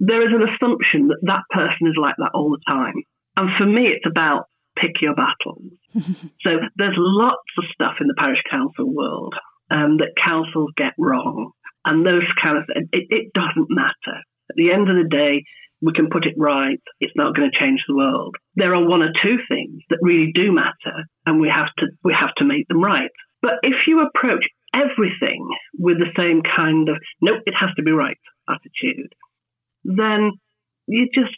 There 0.00 0.22
is 0.22 0.32
an 0.34 0.42
assumption 0.42 1.08
that 1.08 1.20
that 1.22 1.44
person 1.50 1.86
is 1.88 1.96
like 2.00 2.16
that 2.18 2.32
all 2.34 2.50
the 2.50 2.62
time. 2.66 2.94
And 3.36 3.50
for 3.56 3.66
me, 3.66 3.88
it's 3.88 4.06
about 4.06 4.46
pick 4.76 5.00
your 5.00 5.14
battles. 5.14 5.72
so 6.42 6.50
there's 6.76 6.96
lots 6.98 7.50
of 7.58 7.64
stuff 7.72 7.96
in 8.00 8.08
the 8.08 8.14
parish 8.18 8.42
council 8.50 8.92
world 8.92 9.34
um, 9.70 9.98
that 9.98 10.14
councils 10.22 10.70
get 10.76 10.92
wrong. 10.98 11.52
And 11.84 12.04
those 12.04 12.26
kind 12.42 12.58
of 12.58 12.64
things, 12.66 12.88
it, 12.92 13.06
it 13.10 13.32
doesn't 13.34 13.68
matter. 13.68 14.18
At 14.50 14.56
the 14.56 14.72
end 14.72 14.88
of 14.88 14.96
the 14.96 15.08
day, 15.08 15.44
we 15.84 15.92
can 15.92 16.08
put 16.10 16.26
it 16.26 16.34
right. 16.38 16.80
It's 17.00 17.12
not 17.14 17.34
going 17.34 17.50
to 17.50 17.58
change 17.58 17.80
the 17.86 17.94
world. 17.94 18.36
There 18.56 18.74
are 18.74 18.88
one 18.88 19.02
or 19.02 19.12
two 19.22 19.36
things 19.48 19.82
that 19.90 19.98
really 20.00 20.32
do 20.34 20.52
matter, 20.52 21.04
and 21.26 21.40
we 21.40 21.48
have 21.48 21.68
to 21.78 21.86
we 22.02 22.14
have 22.18 22.34
to 22.36 22.44
make 22.44 22.66
them 22.68 22.82
right. 22.82 23.10
But 23.44 23.60
if 23.62 23.86
you 23.86 24.00
approach 24.00 24.46
everything 24.74 25.46
with 25.78 25.98
the 25.98 26.08
same 26.16 26.40
kind 26.40 26.88
of, 26.88 26.96
nope, 27.20 27.42
it 27.44 27.52
has 27.52 27.68
to 27.76 27.82
be 27.82 27.92
right 27.92 28.16
attitude, 28.48 29.12
then 29.84 30.32
you 30.86 31.08
just 31.14 31.36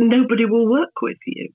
nobody 0.00 0.44
will 0.44 0.68
work 0.68 0.90
with 1.00 1.18
you. 1.24 1.50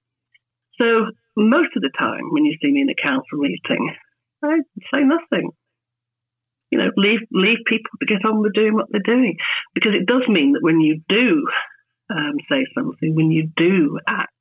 So 0.79 1.11
most 1.35 1.75
of 1.75 1.81
the 1.81 1.91
time, 1.99 2.31
when 2.31 2.45
you 2.45 2.55
see 2.61 2.71
me 2.71 2.79
in 2.79 2.89
a 2.89 2.95
council 2.95 3.39
meeting, 3.39 3.93
I 4.41 4.59
say 4.93 5.03
nothing. 5.03 5.51
You 6.71 6.77
know, 6.77 6.91
leave 6.95 7.19
leave 7.33 7.59
people 7.67 7.91
to 7.99 8.05
get 8.05 8.23
on 8.23 8.41
with 8.41 8.53
doing 8.53 8.75
what 8.75 8.85
they're 8.91 9.01
doing, 9.03 9.35
because 9.75 9.91
it 9.93 10.07
does 10.07 10.23
mean 10.29 10.53
that 10.53 10.63
when 10.63 10.79
you 10.79 11.01
do 11.09 11.45
um, 12.09 12.35
say 12.49 12.65
something, 12.73 13.13
when 13.13 13.29
you 13.29 13.49
do 13.57 13.99
act, 14.07 14.40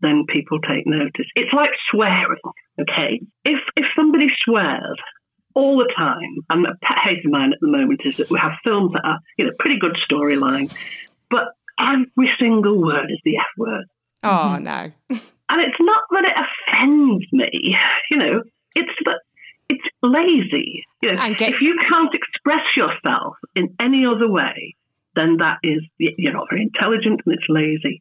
then 0.00 0.24
people 0.28 0.60
take 0.60 0.86
notice. 0.86 1.26
It's 1.34 1.52
like 1.52 1.70
swearing. 1.90 2.40
Okay, 2.80 3.20
if 3.44 3.60
if 3.76 3.86
somebody 3.96 4.28
swears 4.44 4.98
all 5.54 5.78
the 5.78 5.92
time, 5.96 6.36
and 6.50 6.66
a 6.66 6.74
pet 6.82 6.98
hate 7.04 7.24
of 7.24 7.32
mine 7.32 7.52
at 7.52 7.60
the 7.60 7.68
moment 7.68 8.02
is 8.04 8.18
that 8.18 8.30
we 8.30 8.38
have 8.38 8.52
films 8.62 8.92
that 8.92 9.04
are 9.04 9.18
you 9.36 9.46
know 9.46 9.52
pretty 9.58 9.78
good 9.78 9.96
storyline, 10.10 10.72
but 11.30 11.48
every 11.78 12.30
single 12.38 12.80
word 12.80 13.10
is 13.10 13.20
the 13.24 13.36
F 13.36 13.46
word. 13.56 13.84
Oh 14.22 14.56
mm-hmm. 14.56 14.64
no. 14.64 14.92
and 15.48 15.60
it's 15.60 15.80
not 15.80 16.02
that 16.10 16.24
it 16.24 16.36
offends 16.36 17.24
me, 17.32 17.76
you 18.10 18.16
know, 18.16 18.42
it's 18.74 18.92
that 19.04 19.20
it's 19.68 19.84
lazy. 20.02 20.84
You 21.02 21.14
know, 21.14 21.34
get- 21.34 21.50
if 21.54 21.60
you 21.60 21.78
can't 21.88 22.14
express 22.14 22.76
yourself 22.76 23.36
in 23.54 23.74
any 23.80 24.04
other 24.06 24.30
way, 24.30 24.74
then 25.14 25.38
that 25.38 25.58
is 25.62 25.82
you're 25.98 26.32
not 26.32 26.46
very 26.50 26.62
intelligent 26.62 27.20
and 27.26 27.34
it's 27.34 27.46
lazy. 27.48 27.98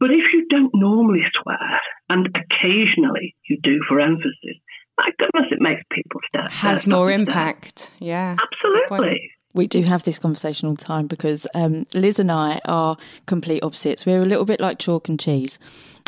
But 0.00 0.10
if 0.10 0.32
you 0.32 0.46
don't 0.48 0.72
normally 0.74 1.22
swear 1.42 1.80
and 2.08 2.26
occasionally 2.26 3.36
you 3.48 3.58
do 3.62 3.80
for 3.88 4.00
emphasis, 4.00 4.56
my 4.98 5.10
goodness, 5.18 5.52
it 5.52 5.60
makes 5.60 5.82
people 5.92 6.20
start. 6.28 6.52
Has 6.52 6.86
more 6.86 7.10
impact. 7.10 7.92
Yeah. 7.98 8.36
Absolutely 8.42 9.30
we 9.52 9.66
do 9.66 9.82
have 9.82 10.04
this 10.04 10.18
conversation 10.18 10.68
all 10.68 10.74
the 10.74 10.84
time 10.84 11.06
because 11.06 11.46
um, 11.54 11.86
Liz 11.94 12.18
and 12.18 12.30
I 12.30 12.60
are 12.66 12.96
complete 13.26 13.62
opposites. 13.62 14.06
We're 14.06 14.22
a 14.22 14.26
little 14.26 14.44
bit 14.44 14.60
like 14.60 14.78
chalk 14.78 15.08
and 15.08 15.18
cheese. 15.18 15.58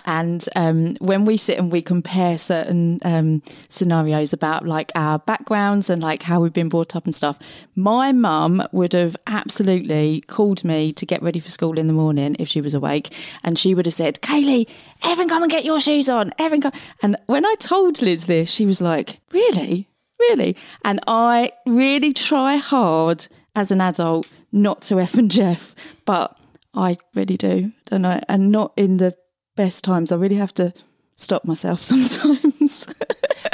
And 0.05 0.47
um, 0.57 0.97
when 0.97 1.25
we 1.25 1.37
sit 1.37 1.59
and 1.59 1.71
we 1.71 1.81
compare 1.81 2.37
certain 2.39 2.99
um, 3.05 3.43
scenarios 3.69 4.33
about 4.33 4.67
like 4.67 4.91
our 4.95 5.19
backgrounds 5.21 5.89
and 5.91 6.03
like 6.03 6.23
how 6.23 6.41
we've 6.41 6.53
been 6.53 6.69
brought 6.69 6.97
up 6.97 7.05
and 7.05 7.15
stuff, 7.15 7.39
my 7.77 8.13
mum 8.13 8.67
would 8.73 8.93
have 8.95 9.17
absolutely 9.27 10.23
called 10.23 10.65
me 10.65 10.93
to 10.93 11.07
get 11.07 11.23
ready 11.23 11.41
for 11.41 11.51
school 11.51 11.79
in 11.79 11.87
the 11.87 11.93
morning 11.93 12.37
if 12.39 12.49
she 12.49 12.61
was 12.61 12.75
awake. 12.75 13.15
And 13.45 13.59
she 13.59 13.75
would 13.75 13.87
have 13.87 13.95
said, 13.95 14.21
Kaylee, 14.23 14.69
Evan, 15.03 15.29
come 15.29 15.43
and 15.43 15.53
get 15.53 15.65
your 15.65 15.81
shoes 15.81 16.09
on. 16.09 16.33
Evan, 16.39 16.61
come. 16.61 16.73
And 17.03 17.17
when 17.27 17.47
I 17.47 17.55
told 17.59 18.03
Liz 18.03 18.27
this, 18.27 18.51
she 18.51 18.67
was 18.67 18.83
like, 18.83 19.21
Really? 19.31 19.89
Really. 20.31 20.57
And 20.85 21.01
I 21.07 21.53
really 21.67 22.13
try 22.13 22.57
hard 22.57 23.27
as 23.55 23.71
an 23.71 23.81
adult 23.81 24.31
not 24.51 24.83
to 24.83 25.01
F 25.01 25.15
and 25.15 25.31
Jeff, 25.31 25.75
but 26.05 26.37
I 26.75 26.97
really 27.15 27.37
do, 27.37 27.73
don't 27.87 28.05
I? 28.05 28.23
And 28.29 28.51
not 28.51 28.73
in 28.77 28.97
the 28.99 29.15
best 29.57 29.85
times. 29.85 30.13
I 30.13 30.17
really 30.17 30.37
have 30.37 30.55
to 30.55 30.73
stop 31.17 31.45
myself 31.45 31.83
sometimes. 31.83 32.87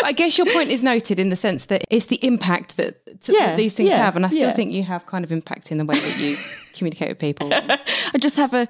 I 0.04 0.12
guess 0.12 0.38
your 0.38 0.46
point 0.46 0.70
is 0.70 0.82
noted 0.82 1.18
in 1.18 1.28
the 1.28 1.36
sense 1.36 1.66
that 1.66 1.84
it's 1.90 2.06
the 2.06 2.24
impact 2.24 2.76
that, 2.76 3.00
yeah, 3.26 3.56
these 3.56 3.74
things 3.74 3.90
yeah, 3.90 3.96
have. 3.96 4.16
And 4.16 4.24
I 4.24 4.28
still 4.28 4.48
yeah. 4.48 4.52
think 4.52 4.72
you 4.72 4.84
have 4.84 5.06
kind 5.06 5.24
of 5.24 5.32
impact 5.32 5.72
in 5.72 5.78
the 5.78 5.84
way 5.84 5.98
that 5.98 6.18
you 6.18 6.36
communicate 6.74 7.08
with 7.08 7.18
people. 7.18 7.50
I 7.52 8.18
just 8.18 8.36
have 8.36 8.54
a 8.54 8.68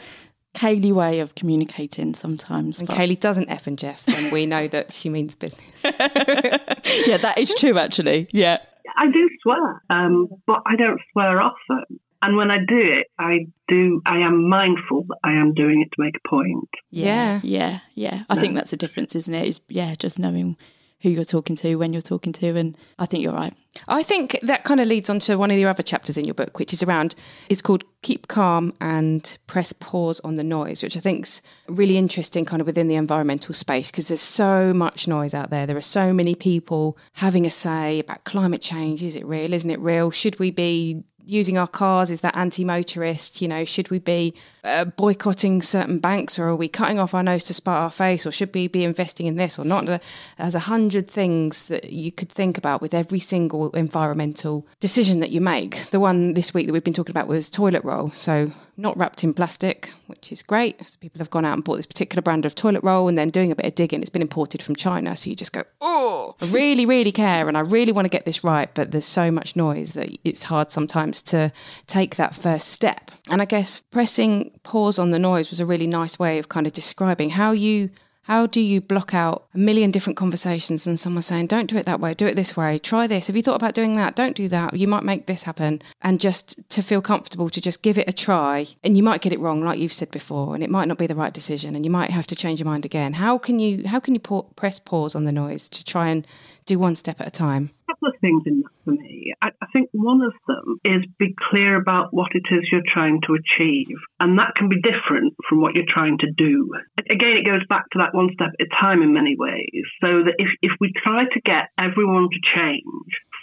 Kaylee 0.55 0.93
way 0.93 1.21
of 1.21 1.35
communicating 1.35 2.15
sometimes. 2.15 2.79
And 2.79 2.89
but... 2.89 2.97
Kaylee 2.97 3.21
doesn't 3.21 3.49
F 3.49 3.67
and 3.67 3.79
Jeff, 3.79 4.07
and 4.09 4.33
we 4.33 4.47
know 4.47 4.67
that 4.69 4.93
she 4.93 5.09
means 5.09 5.35
business. 5.35 5.85
yeah, 5.85 7.17
that 7.19 7.35
is 7.39 7.55
true, 7.55 7.79
actually. 7.79 8.29
Yeah. 8.33 8.59
I 8.97 9.07
do 9.07 9.29
swear, 9.43 9.83
um, 9.91 10.29
but 10.47 10.63
I 10.67 10.77
don't 10.77 11.01
swear 11.13 11.41
often. 11.41 12.01
And 12.21 12.37
when 12.37 12.51
I 12.51 12.59
do 12.59 12.79
it, 12.79 13.07
I 13.19 13.47
do. 13.69 14.03
I 14.05 14.19
am 14.19 14.49
mindful 14.49 15.05
that 15.05 15.19
I 15.23 15.35
am 15.35 15.55
doing 15.55 15.83
it 15.83 15.95
to 15.95 16.03
make 16.03 16.17
a 16.17 16.29
point. 16.29 16.69
Yeah, 16.91 17.41
yeah, 17.45 17.81
yeah. 17.95 18.25
I 18.29 18.35
no. 18.35 18.41
think 18.41 18.55
that's 18.57 18.73
the 18.73 18.77
difference, 18.77 19.15
isn't 19.15 19.33
it? 19.33 19.47
Is 19.47 19.61
yeah, 19.69 19.95
just 19.95 20.19
knowing 20.19 20.57
who 21.01 21.11
you're 21.11 21.25
talking 21.25 21.55
to, 21.57 21.77
when 21.77 21.93
you're 21.93 22.03
talking 22.03 22.33
to, 22.33 22.57
and 22.57 22.77
I 22.99 23.07
think 23.07 23.23
you're 23.23 23.33
right. 23.33 23.55
I 23.87 24.03
think 24.03 24.39
that 24.43 24.65
kind 24.65 24.81
of 24.81 24.89
leads 24.89 25.09
on 25.09 25.21
to 25.21 25.37
one 25.37 25.51
of 25.51 25.59
your 25.59 25.71
other 25.71 25.83
chapters 25.83 26.19
in 26.19 26.25
your 26.25 26.35
book, 26.35 26.59
which 26.59 26.73
is 26.73 26.83
around, 26.83 27.15
it's 27.49 27.63
called 27.63 27.85
Keep 28.03 28.27
Calm 28.27 28.73
and 28.81 29.39
Press 29.47 29.73
Pause 29.73 30.21
on 30.21 30.35
the 30.35 30.43
Noise, 30.43 30.83
which 30.83 30.97
I 30.97 31.01
think's 31.01 31.41
really 31.69 31.97
interesting 31.97 32.45
kind 32.45 32.61
of 32.61 32.67
within 32.67 32.89
the 32.89 32.97
environmental 32.97 33.55
space 33.55 33.91
because 33.91 34.09
there's 34.09 34.21
so 34.21 34.73
much 34.75 35.07
noise 35.07 35.35
out 35.35 35.51
there. 35.51 35.67
There 35.67 35.77
are 35.77 35.81
so 35.81 36.13
many 36.13 36.35
people 36.35 36.99
having 37.13 37.47
a 37.47 37.51
say 37.51 38.01
about 38.01 38.25
climate 38.25 38.63
change. 38.63 39.03
Is 39.03 39.15
it 39.15 39.25
real? 39.25 39.53
Isn't 39.53 39.71
it 39.71 39.81
real? 39.81 40.11
Should 40.11 40.39
we 40.41 40.51
be 40.51 41.05
using 41.29 41.59
our 41.59 41.69
cars? 41.69 42.11
Is 42.11 42.23
that 42.23 42.37
anti-motorist? 42.37 43.43
You 43.43 43.49
know, 43.49 43.65
should 43.65 43.91
we 43.91 43.99
be 43.99 44.35
uh, 44.65 44.87
boycotting 44.87 45.63
certain 45.63 45.99
banks, 45.99 46.39
or 46.39 46.49
are 46.49 46.57
we 46.57 46.69
cutting 46.69 46.99
off 46.99 47.15
our 47.15 47.23
nose 47.23 47.45
to 47.45 47.55
spite 47.55 47.79
our 47.79 47.91
face, 47.91 48.27
or 48.27 48.33
should 48.33 48.55
we 48.55 48.69
be 48.69 48.85
investing 48.85 49.27
in 49.27 49.37
this 49.37 49.59
or 49.59 49.65
not? 49.65 49.87
There's 49.87 50.55
a 50.55 50.61
hundred 50.61 51.09
things 51.09 51.65
that 51.65 51.93
you 51.93 52.11
could 52.11 52.31
think 52.31 52.59
about 52.59 52.81
with 52.81 52.95
every 52.95 53.21
single 53.21 53.71
environmental 53.73 54.67
decision 54.81 55.21
that 55.21 55.31
you 55.31 55.41
make. 55.41 55.91
The 55.91 56.01
one 56.01 56.35
this 56.35 56.55
week 56.55 56.67
that 56.67 56.73
we've 56.73 56.85
been 56.85 56.95
talking 56.95 57.13
about 57.13 57.29
was 57.29 57.51
toilet 57.51 57.85
roll. 57.85 58.11
So 58.11 58.51
not 58.79 58.97
wrapped 58.97 59.25
in 59.25 59.35
plastic, 59.35 59.93
which 60.07 60.31
is 60.31 60.43
great. 60.43 60.79
So 60.89 60.97
people 61.01 61.19
have 61.19 61.31
gone 61.31 61.45
out 61.45 61.55
and 61.55 61.65
bought 61.65 61.77
this 61.77 61.87
particular 61.87 62.23
brand 62.23 62.47
of 62.47 62.55
toilet 62.55 62.83
roll 62.85 63.09
and 63.09 63.19
then 63.19 63.29
doing 63.29 63.51
a 63.51 63.57
bit 63.57 63.67
of 63.67 63.75
digging. 63.75 64.01
It's 64.01 64.11
been 64.11 64.23
imported 64.23 64.63
from 64.63 64.77
China. 64.77 65.17
So 65.17 65.29
you 65.29 65.37
just 65.37 65.53
go, 65.53 65.65
oh, 65.81 66.37
I 66.41 66.47
really, 66.47 66.87
really 66.87 67.11
care 67.11 67.49
and 67.49 67.57
I 67.57 67.61
really 67.61 67.91
want 67.91 68.05
to 68.07 68.11
get 68.11 68.25
this 68.25 68.45
right. 68.45 68.73
But 68.75 68.93
there's 68.93 69.05
so 69.05 69.31
much 69.31 69.57
noise 69.57 69.93
that 69.93 70.17
it's 70.25 70.45
hard 70.45 70.71
sometimes 70.71 71.21
to 71.23 71.53
take 71.89 72.17
that 72.17 72.37
first 72.37 72.69
step. 72.69 73.11
And 73.29 73.43
I 73.43 73.45
guess 73.45 73.79
pressing 73.79 74.53
pause 74.63 74.99
on 74.99 75.11
the 75.11 75.19
noise 75.19 75.51
was 75.51 75.61
a 75.61 75.67
really 75.67 75.89
nice 75.89 76.19
way 76.19 76.39
of 76.39 76.49
kind 76.49 76.67
of 76.67 76.73
describing 76.73 77.31
how 77.31 77.51
you 77.51 77.91
how 78.29 78.47
do 78.47 78.61
you 78.61 78.83
block 78.83 79.15
out 79.15 79.47
a 79.55 79.59
million 79.59 79.91
different 79.91 80.19
conversations 80.19 80.87
and 80.87 81.01
someone 81.01 81.23
saying, 81.23 81.47
don't 81.47 81.67
do 81.67 81.79
it 81.79 81.87
that 81.87 81.99
way, 81.99 82.13
do 82.13 82.27
it 82.27 82.37
this 82.37 82.55
way, 82.55 82.79
try 82.79 83.07
this. 83.07 83.27
Have 83.27 83.37
you 83.37 83.43
thought 83.43 83.55
about 83.55 83.73
doing 83.73 83.97
that? 83.97 84.17
Don't 84.17 84.37
do 84.37 84.49
that. 84.49 84.77
You 84.77 84.87
might 84.87 85.03
make 85.03 85.25
this 85.25 85.45
happen. 85.45 85.81
And 86.03 86.21
just 86.21 86.61
to 86.69 86.83
feel 86.83 87.01
comfortable 87.01 87.49
to 87.49 87.59
just 87.59 87.81
give 87.81 87.97
it 87.97 88.07
a 88.07 88.13
try. 88.13 88.67
And 88.85 88.99
you 88.99 89.03
might 89.03 89.23
get 89.23 89.33
it 89.33 89.41
wrong, 89.41 89.65
like 89.65 89.79
you've 89.79 89.95
said 89.95 90.11
before, 90.11 90.55
and 90.55 90.63
it 90.63 90.69
might 90.69 90.89
not 90.89 90.99
be 90.99 91.07
the 91.07 91.15
right 91.15 91.33
decision 91.33 91.75
and 91.75 91.87
you 91.87 91.91
might 91.91 92.11
have 92.11 92.27
to 92.27 92.37
change 92.37 92.61
your 92.61 92.67
mind 92.67 92.85
again. 92.85 93.15
How 93.15 93.39
can 93.39 93.59
you 93.59 93.89
how 93.89 93.99
can 93.99 94.15
you 94.15 94.21
press 94.57 94.79
pause 94.79 95.15
on 95.15 95.25
the 95.25 95.33
noise 95.33 95.71
to 95.71 95.83
try 95.83 96.09
and 96.09 96.27
do 96.67 96.79
one 96.79 96.97
step 96.97 97.23
at 97.23 97.27
a 97.27 97.31
time? 97.31 97.71
Couple 97.99 98.15
of 98.15 98.21
things 98.21 98.43
in 98.47 98.61
that 98.61 98.71
for 98.85 98.93
me. 98.93 99.35
I, 99.43 99.49
I, 99.61 99.67
think 99.73 99.89
one 99.93 100.23
of 100.23 100.33
them 100.47 100.79
is 100.85 101.05
be 101.19 101.35
clear 101.51 101.75
about 101.75 102.15
what 102.15 102.31
it 102.33 102.45
is 102.55 102.69
you're 102.71 102.81
trying 102.87 103.21
to 103.27 103.35
achieve. 103.35 103.97
And 104.21 104.39
that 104.39 104.55
can 104.55 104.69
be 104.69 104.81
different 104.81 105.35
from 105.49 105.61
what 105.61 105.75
you're 105.75 105.85
trying 105.89 106.19
to 106.19 106.31
do. 106.37 106.71
Again, 107.11 107.37
it 107.37 107.47
goes 107.47 107.67
back 107.69 107.91
to 107.93 107.99
that 107.99 108.15
one 108.15 108.31
step 108.35 108.51
at 108.61 108.67
a 108.67 108.81
time 108.81 109.03
in 109.03 109.13
many 109.15 109.35
ways. 109.37 109.83
So 110.01 110.23
that 110.23 110.35
if, 110.39 110.49
if 110.63 110.73
we 110.81 110.93
try 110.97 111.25
to 111.25 111.41
get 111.41 111.71
everyone 111.77 112.29
to 112.31 112.39
change 112.55 112.85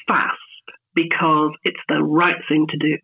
fast, 0.07 0.39
because 0.95 1.51
it's 1.63 1.83
the 1.89 2.01
right 2.01 2.39
thing 2.47 2.67
to 2.69 2.77
do. 2.77 2.97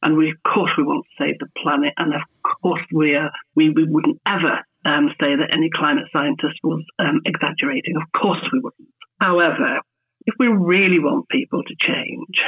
And 0.00 0.16
we, 0.16 0.30
of 0.30 0.36
course, 0.42 0.72
we 0.78 0.84
want 0.84 1.04
to 1.04 1.24
save 1.24 1.38
the 1.38 1.48
planet, 1.62 1.92
and 1.98 2.14
of 2.14 2.22
course, 2.62 2.80
we 2.92 3.14
are, 3.14 3.30
we, 3.54 3.68
we 3.70 3.84
wouldn't 3.84 4.20
ever 4.26 4.64
um, 4.86 5.10
say 5.20 5.36
that 5.36 5.52
any 5.52 5.68
climate 5.68 6.06
scientist 6.12 6.58
was 6.64 6.82
um, 6.98 7.20
exaggerating. 7.24 7.96
Of 7.96 8.08
course, 8.18 8.40
we 8.52 8.60
wouldn't. 8.60 8.88
However, 9.20 9.80
if 10.26 10.34
we 10.38 10.48
really 10.48 10.98
want 10.98 11.28
people 11.28 11.62
to 11.62 11.74
change, 11.80 12.40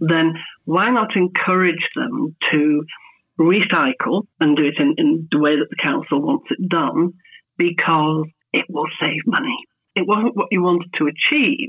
then 0.00 0.34
why 0.64 0.90
not 0.90 1.16
encourage 1.16 1.88
them 1.94 2.36
to 2.50 2.82
recycle 3.38 4.26
and 4.40 4.56
do 4.56 4.64
it 4.64 4.78
in, 4.78 4.94
in 4.98 5.28
the 5.30 5.38
way 5.38 5.56
that 5.56 5.68
the 5.70 5.82
council 5.82 6.20
wants 6.20 6.46
it 6.50 6.68
done 6.68 7.12
because 7.56 8.26
it 8.52 8.66
will 8.68 8.88
save 9.00 9.22
money. 9.26 9.56
It 9.94 10.06
wasn't 10.06 10.36
what 10.36 10.48
you 10.50 10.62
wanted 10.62 10.90
to 10.98 11.06
achieve. 11.08 11.68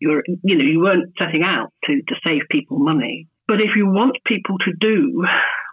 You 0.00 0.10
were, 0.10 0.24
you 0.42 0.58
know, 0.58 0.64
you 0.64 0.80
weren't 0.80 1.12
setting 1.18 1.42
out 1.42 1.72
to, 1.84 2.00
to 2.08 2.14
save 2.24 2.42
people 2.50 2.78
money. 2.78 3.28
But 3.46 3.60
if 3.60 3.76
you 3.76 3.86
want 3.86 4.16
people 4.26 4.58
to 4.58 4.72
do 4.78 5.24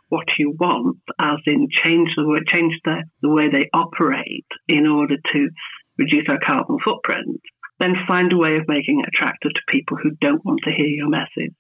what 0.10 0.28
you 0.38 0.56
want, 0.60 0.98
as 1.20 1.40
in 1.46 1.70
change 1.84 2.10
the 2.16 2.42
change 2.48 2.74
the, 2.84 3.04
the 3.22 3.30
way 3.30 3.50
they 3.50 3.70
operate 3.74 4.46
in 4.68 4.86
order 4.86 5.16
to 5.34 5.50
reduce 5.98 6.26
our 6.28 6.40
carbon 6.46 6.78
footprint, 6.84 7.42
then 7.82 7.96
find 8.08 8.32
a 8.32 8.38
way 8.38 8.56
of 8.56 8.68
making 8.68 9.00
it 9.00 9.08
attractive 9.08 9.54
to 9.54 9.62
people 9.70 9.98
who 9.98 10.12
don't 10.22 10.46
want 10.46 10.62
to 10.64 10.72
hear 10.72 10.86
your 10.86 11.10
message. 11.10 11.56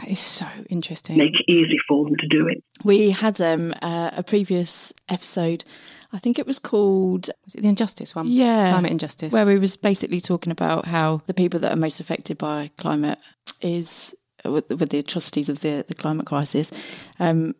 That 0.00 0.08
is 0.08 0.18
so 0.18 0.46
interesting. 0.68 1.16
Make 1.16 1.34
it 1.34 1.50
easy 1.50 1.76
for 1.88 2.04
them 2.04 2.16
to 2.16 2.26
do 2.26 2.48
it. 2.48 2.64
We 2.84 3.10
had 3.10 3.40
um, 3.40 3.72
uh, 3.80 4.10
a 4.16 4.22
previous 4.22 4.92
episode. 5.08 5.64
I 6.12 6.18
think 6.18 6.38
it 6.38 6.46
was 6.46 6.58
called 6.58 7.28
was 7.44 7.54
it 7.54 7.62
the 7.62 7.68
injustice 7.68 8.14
one? 8.14 8.26
Yeah, 8.28 8.70
climate 8.70 8.90
injustice, 8.90 9.32
where 9.32 9.46
we 9.46 9.58
was 9.58 9.76
basically 9.76 10.20
talking 10.20 10.52
about 10.52 10.86
how 10.86 11.22
the 11.26 11.34
people 11.34 11.60
that 11.60 11.72
are 11.72 11.76
most 11.76 12.00
affected 12.00 12.38
by 12.38 12.70
climate 12.76 13.18
is 13.60 14.14
with, 14.44 14.68
with 14.70 14.90
the 14.90 14.98
atrocities 14.98 15.48
of 15.48 15.60
the 15.60 15.84
the 15.86 15.94
climate 15.94 16.26
crisis 16.26 16.72
um, 17.18 17.54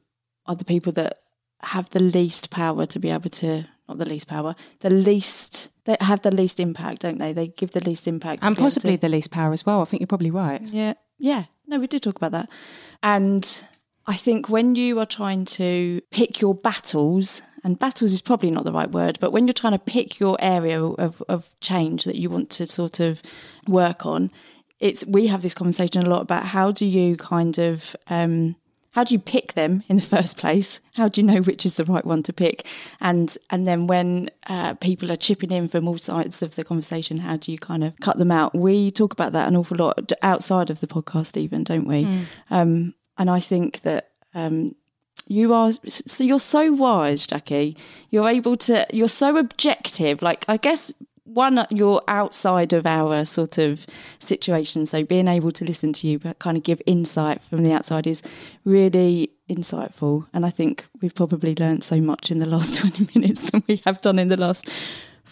are 0.46 0.56
the 0.56 0.64
people 0.64 0.92
that 0.92 1.18
have 1.60 1.90
the 1.90 2.02
least 2.02 2.50
power 2.50 2.86
to 2.86 2.98
be 2.98 3.10
able 3.10 3.30
to 3.30 3.66
not 3.88 3.98
the 3.98 4.04
least 4.04 4.28
power, 4.28 4.54
the 4.80 4.90
least 4.90 5.70
they 5.84 5.96
have 6.00 6.22
the 6.22 6.30
least 6.30 6.60
impact, 6.60 7.02
don't 7.02 7.18
they? 7.18 7.32
They 7.32 7.48
give 7.48 7.72
the 7.72 7.84
least 7.84 8.08
impact, 8.08 8.42
and 8.42 8.56
possibly 8.56 8.96
to, 8.96 9.00
the 9.00 9.08
least 9.08 9.30
power 9.30 9.52
as 9.52 9.66
well. 9.66 9.82
I 9.82 9.84
think 9.84 10.00
you're 10.00 10.06
probably 10.06 10.30
right. 10.30 10.62
Yeah, 10.62 10.94
yeah. 11.18 11.44
No, 11.66 11.78
we 11.78 11.86
did 11.86 12.02
talk 12.02 12.16
about 12.16 12.32
that, 12.32 12.48
and 13.02 13.64
I 14.06 14.14
think 14.14 14.48
when 14.48 14.74
you 14.74 14.98
are 15.00 15.06
trying 15.06 15.44
to 15.46 16.00
pick 16.10 16.40
your 16.40 16.54
battles, 16.54 17.42
and 17.62 17.78
battles 17.78 18.12
is 18.12 18.20
probably 18.20 18.50
not 18.50 18.64
the 18.64 18.72
right 18.72 18.90
word, 18.90 19.18
but 19.20 19.32
when 19.32 19.46
you're 19.46 19.54
trying 19.54 19.72
to 19.72 19.78
pick 19.78 20.20
your 20.20 20.36
area 20.40 20.82
of, 20.82 21.22
of 21.28 21.54
change 21.60 22.04
that 22.04 22.16
you 22.16 22.28
want 22.28 22.50
to 22.50 22.66
sort 22.66 23.00
of 23.00 23.22
work 23.66 24.04
on, 24.04 24.30
it's 24.80 25.06
we 25.06 25.28
have 25.28 25.42
this 25.42 25.54
conversation 25.54 26.04
a 26.04 26.10
lot 26.10 26.20
about 26.20 26.44
how 26.44 26.70
do 26.70 26.84
you 26.84 27.16
kind 27.16 27.58
of 27.58 27.96
um, 28.08 28.56
how 28.94 29.02
do 29.02 29.12
you 29.12 29.18
pick 29.18 29.54
them 29.54 29.82
in 29.88 29.96
the 29.96 30.02
first 30.16 30.38
place? 30.38 30.80
How 30.94 31.08
do 31.08 31.20
you 31.20 31.26
know 31.26 31.40
which 31.40 31.66
is 31.66 31.74
the 31.74 31.84
right 31.84 32.04
one 32.04 32.22
to 32.24 32.32
pick? 32.32 32.64
And 33.00 33.36
and 33.50 33.66
then 33.66 33.86
when 33.86 34.30
uh, 34.46 34.74
people 34.74 35.10
are 35.10 35.16
chipping 35.16 35.50
in 35.50 35.68
from 35.68 35.88
all 35.88 35.98
sides 35.98 36.42
of 36.42 36.54
the 36.54 36.64
conversation, 36.64 37.18
how 37.18 37.36
do 37.36 37.52
you 37.52 37.58
kind 37.58 37.84
of 37.84 37.98
cut 38.00 38.18
them 38.18 38.30
out? 38.30 38.54
We 38.54 38.90
talk 38.90 39.12
about 39.12 39.32
that 39.32 39.48
an 39.48 39.56
awful 39.56 39.76
lot 39.76 40.12
outside 40.22 40.70
of 40.70 40.80
the 40.80 40.86
podcast, 40.86 41.36
even, 41.36 41.64
don't 41.64 41.88
we? 41.88 42.04
Mm. 42.04 42.26
Um, 42.50 42.94
and 43.18 43.30
I 43.30 43.40
think 43.40 43.82
that 43.82 44.10
um, 44.34 44.74
you 45.26 45.52
are 45.54 45.72
so 45.72 46.24
you're 46.24 46.38
so 46.38 46.72
wise, 46.72 47.26
Jackie. 47.26 47.76
You're 48.10 48.28
able 48.28 48.56
to. 48.56 48.86
You're 48.92 49.08
so 49.08 49.36
objective. 49.36 50.22
Like 50.22 50.44
I 50.48 50.56
guess 50.56 50.92
one, 51.24 51.66
you're 51.70 52.02
outside 52.06 52.72
of 52.72 52.86
our 52.86 53.24
sort 53.24 53.58
of 53.58 53.86
situation. 54.18 54.86
So 54.86 55.04
being 55.04 55.26
able 55.26 55.50
to 55.52 55.64
listen 55.64 55.92
to 55.94 56.06
you, 56.06 56.18
but 56.18 56.38
kind 56.38 56.56
of 56.56 56.62
give 56.62 56.80
insight 56.86 57.40
from 57.40 57.64
the 57.64 57.72
outside 57.72 58.06
is 58.06 58.22
really 58.64 59.30
insightful. 59.48 60.26
And 60.32 60.44
I 60.44 60.50
think 60.50 60.86
we've 61.00 61.14
probably 61.14 61.54
learned 61.54 61.82
so 61.82 62.00
much 62.00 62.30
in 62.30 62.38
the 62.38 62.46
last 62.46 62.74
20 62.80 63.18
minutes 63.18 63.50
than 63.50 63.62
we 63.66 63.82
have 63.86 64.00
done 64.00 64.18
in 64.18 64.28
the 64.28 64.36
last 64.36 64.70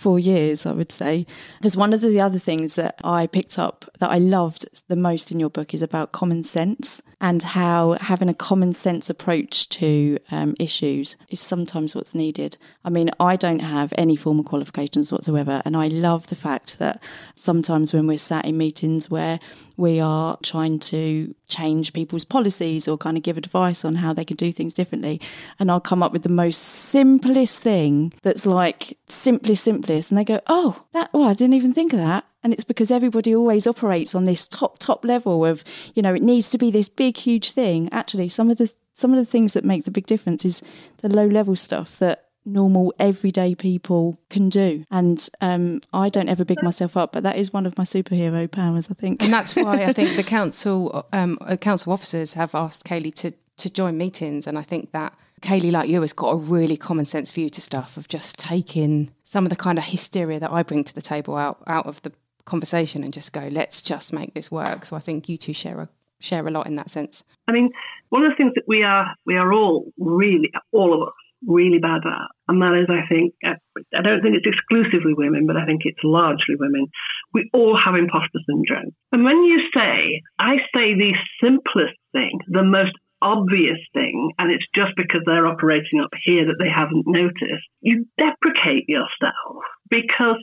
four 0.02 0.18
years, 0.18 0.66
I 0.66 0.72
would 0.72 0.90
say. 0.90 1.26
Because 1.58 1.76
one 1.76 1.92
of 1.92 2.00
the 2.00 2.20
other 2.20 2.40
things 2.40 2.74
that 2.74 3.00
I 3.04 3.28
picked 3.28 3.58
up 3.58 3.84
that 4.00 4.10
I 4.10 4.18
loved 4.18 4.66
the 4.88 4.96
most 4.96 5.30
in 5.30 5.38
your 5.38 5.48
book 5.48 5.72
is 5.72 5.80
about 5.80 6.10
common 6.10 6.42
sense 6.42 7.00
and 7.20 7.40
how 7.42 7.92
having 8.00 8.28
a 8.28 8.34
common 8.34 8.72
sense 8.72 9.08
approach 9.08 9.68
to 9.68 10.18
um, 10.32 10.56
issues 10.58 11.16
is 11.28 11.40
sometimes 11.40 11.94
what's 11.94 12.16
needed. 12.16 12.58
I 12.84 12.90
mean, 12.90 13.10
I 13.20 13.36
don't 13.36 13.60
have 13.60 13.92
any 13.96 14.16
formal 14.16 14.42
qualifications 14.42 15.12
whatsoever, 15.12 15.62
and 15.64 15.76
I 15.76 15.86
love 15.86 16.26
the 16.26 16.34
fact 16.34 16.80
that 16.80 17.00
sometimes 17.36 17.94
when 17.94 18.08
we're 18.08 18.18
sat 18.18 18.44
in 18.44 18.58
meetings 18.58 19.08
where 19.08 19.38
we 19.82 19.98
are 19.98 20.38
trying 20.44 20.78
to 20.78 21.34
change 21.48 21.92
people's 21.92 22.24
policies 22.24 22.86
or 22.86 22.96
kind 22.96 23.16
of 23.16 23.24
give 23.24 23.36
advice 23.36 23.84
on 23.84 23.96
how 23.96 24.12
they 24.12 24.24
can 24.24 24.36
do 24.36 24.52
things 24.52 24.74
differently. 24.74 25.20
And 25.58 25.72
I'll 25.72 25.80
come 25.80 26.04
up 26.04 26.12
with 26.12 26.22
the 26.22 26.28
most 26.28 26.58
simplest 26.58 27.64
thing 27.64 28.12
that's 28.22 28.46
like 28.46 28.96
simplest, 29.06 29.64
simplest. 29.64 30.12
And 30.12 30.18
they 30.18 30.24
go, 30.24 30.40
oh, 30.46 30.84
that, 30.92 31.10
oh, 31.12 31.24
I 31.24 31.34
didn't 31.34 31.54
even 31.54 31.72
think 31.72 31.92
of 31.92 31.98
that. 31.98 32.24
And 32.44 32.52
it's 32.52 32.62
because 32.62 32.92
everybody 32.92 33.34
always 33.34 33.66
operates 33.66 34.14
on 34.14 34.24
this 34.24 34.46
top, 34.46 34.78
top 34.78 35.04
level 35.04 35.44
of, 35.44 35.64
you 35.94 36.02
know, 36.02 36.14
it 36.14 36.22
needs 36.22 36.48
to 36.50 36.58
be 36.58 36.70
this 36.70 36.88
big, 36.88 37.16
huge 37.16 37.50
thing. 37.50 37.88
Actually, 37.90 38.28
some 38.28 38.50
of 38.50 38.58
the 38.58 38.72
some 38.94 39.12
of 39.12 39.16
the 39.18 39.24
things 39.24 39.54
that 39.54 39.64
make 39.64 39.84
the 39.84 39.90
big 39.90 40.06
difference 40.06 40.44
is 40.44 40.62
the 40.98 41.08
low 41.08 41.26
level 41.26 41.56
stuff 41.56 41.96
that 41.98 42.21
normal 42.44 42.92
everyday 42.98 43.54
people 43.54 44.18
can 44.30 44.48
do. 44.48 44.84
And 44.90 45.28
um, 45.40 45.80
i 45.92 46.08
don't 46.08 46.28
ever 46.28 46.44
big 46.44 46.62
myself 46.62 46.96
up 46.96 47.12
but 47.12 47.22
that 47.22 47.36
is 47.36 47.52
one 47.52 47.66
of 47.66 47.76
my 47.78 47.84
superhero 47.84 48.50
powers 48.50 48.88
i 48.90 48.94
think. 48.94 49.22
And 49.22 49.32
that's 49.32 49.54
why 49.54 49.84
i 49.84 49.92
think 49.92 50.16
the 50.16 50.22
council 50.38 51.06
um, 51.12 51.38
uh, 51.40 51.56
council 51.56 51.92
officers 51.92 52.34
have 52.34 52.54
asked 52.54 52.84
kaylee 52.84 53.14
to 53.14 53.32
to 53.58 53.70
join 53.70 53.98
meetings. 53.98 54.46
And 54.46 54.58
i 54.58 54.62
think 54.62 54.92
that 54.92 55.14
kaylee 55.40 55.72
like 55.72 55.88
you 55.88 56.00
has 56.00 56.12
got 56.12 56.30
a 56.30 56.36
really 56.36 56.76
common 56.76 57.04
sense 57.04 57.30
view 57.30 57.50
to 57.50 57.60
stuff 57.60 57.96
of 57.96 58.08
just 58.08 58.38
taking 58.38 59.10
some 59.24 59.44
of 59.44 59.50
the 59.50 59.56
kind 59.56 59.78
of 59.78 59.84
hysteria 59.84 60.38
that 60.38 60.52
i 60.52 60.62
bring 60.62 60.84
to 60.84 60.94
the 60.94 61.02
table 61.02 61.36
out 61.36 61.62
out 61.66 61.86
of 61.86 62.00
the 62.02 62.12
conversation 62.44 63.04
and 63.04 63.12
just 63.12 63.32
go 63.32 63.48
let's 63.52 63.80
just 63.80 64.12
make 64.12 64.34
this 64.34 64.50
work. 64.50 64.84
So 64.84 64.96
i 64.96 65.00
think 65.00 65.28
you 65.28 65.36
two 65.36 65.54
share 65.54 65.80
a 65.80 65.88
share 66.20 66.46
a 66.46 66.50
lot 66.52 66.66
in 66.66 66.76
that 66.76 66.90
sense. 66.90 67.24
I 67.48 67.52
mean 67.52 67.70
one 68.10 68.24
of 68.24 68.30
the 68.30 68.36
things 68.36 68.52
that 68.54 68.64
we 68.66 68.82
are 68.82 69.14
we 69.26 69.36
are 69.36 69.52
all 69.52 69.92
really 69.98 70.50
all 70.72 71.02
of 71.02 71.08
us 71.08 71.14
really 71.46 71.78
bad 71.78 72.02
at. 72.06 72.28
And 72.48 72.60
that 72.62 72.74
is, 72.74 72.88
I 72.88 73.06
think, 73.08 73.34
uh, 73.44 73.58
I 73.96 74.02
don't 74.02 74.22
think 74.22 74.36
it's 74.36 74.46
exclusively 74.46 75.14
women, 75.14 75.46
but 75.46 75.56
I 75.56 75.64
think 75.64 75.82
it's 75.84 76.02
largely 76.04 76.56
women. 76.58 76.86
We 77.32 77.50
all 77.52 77.76
have 77.76 77.94
imposter 77.94 78.40
syndrome. 78.46 78.94
And 79.12 79.24
when 79.24 79.42
you 79.44 79.68
say, 79.74 80.22
I 80.38 80.56
say 80.74 80.94
the 80.94 81.12
simplest 81.42 81.96
thing, 82.12 82.38
the 82.48 82.64
most 82.64 82.92
obvious 83.20 83.78
thing, 83.94 84.32
and 84.38 84.50
it's 84.50 84.66
just 84.74 84.92
because 84.96 85.22
they're 85.24 85.46
operating 85.46 86.00
up 86.02 86.10
here 86.24 86.46
that 86.46 86.56
they 86.58 86.68
haven't 86.68 87.04
noticed, 87.06 87.66
you 87.80 88.06
deprecate 88.18 88.88
yourself 88.88 89.62
because 89.88 90.36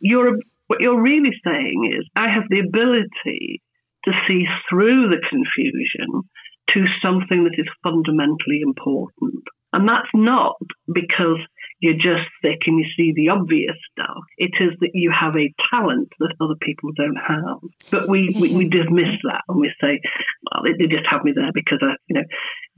you're 0.00 0.36
what 0.68 0.80
you're 0.80 1.00
really 1.00 1.32
saying 1.44 1.94
is, 1.98 2.06
I 2.14 2.28
have 2.28 2.44
the 2.50 2.60
ability 2.60 3.62
to 4.04 4.12
see 4.28 4.44
through 4.68 5.08
the 5.08 5.20
confusion 5.28 6.28
to 6.74 6.84
something 7.02 7.44
that 7.44 7.58
is 7.58 7.66
fundamentally 7.82 8.60
important. 8.62 9.44
And 9.72 9.88
that's 9.88 10.08
not 10.14 10.56
because 10.92 11.38
you're 11.80 11.94
just 11.94 12.26
thick 12.42 12.58
and 12.66 12.78
you 12.78 12.86
see 12.96 13.12
the 13.14 13.28
obvious 13.28 13.76
stuff. 13.92 14.24
It 14.36 14.50
is 14.60 14.72
that 14.80 14.90
you 14.94 15.12
have 15.12 15.36
a 15.36 15.54
talent 15.70 16.12
that 16.18 16.34
other 16.40 16.56
people 16.60 16.90
don't 16.96 17.16
have. 17.16 17.58
But 17.90 18.08
we, 18.08 18.34
we, 18.34 18.52
we 18.54 18.64
mm-hmm. 18.66 18.78
dismiss 18.78 19.14
that 19.24 19.42
and 19.48 19.60
we 19.60 19.70
say, 19.80 20.00
well, 20.42 20.62
they, 20.64 20.72
they 20.72 20.92
just 20.92 21.06
have 21.08 21.24
me 21.24 21.32
there 21.34 21.52
because 21.54 21.78
I, 21.82 21.94
you 22.08 22.16
know, 22.16 22.24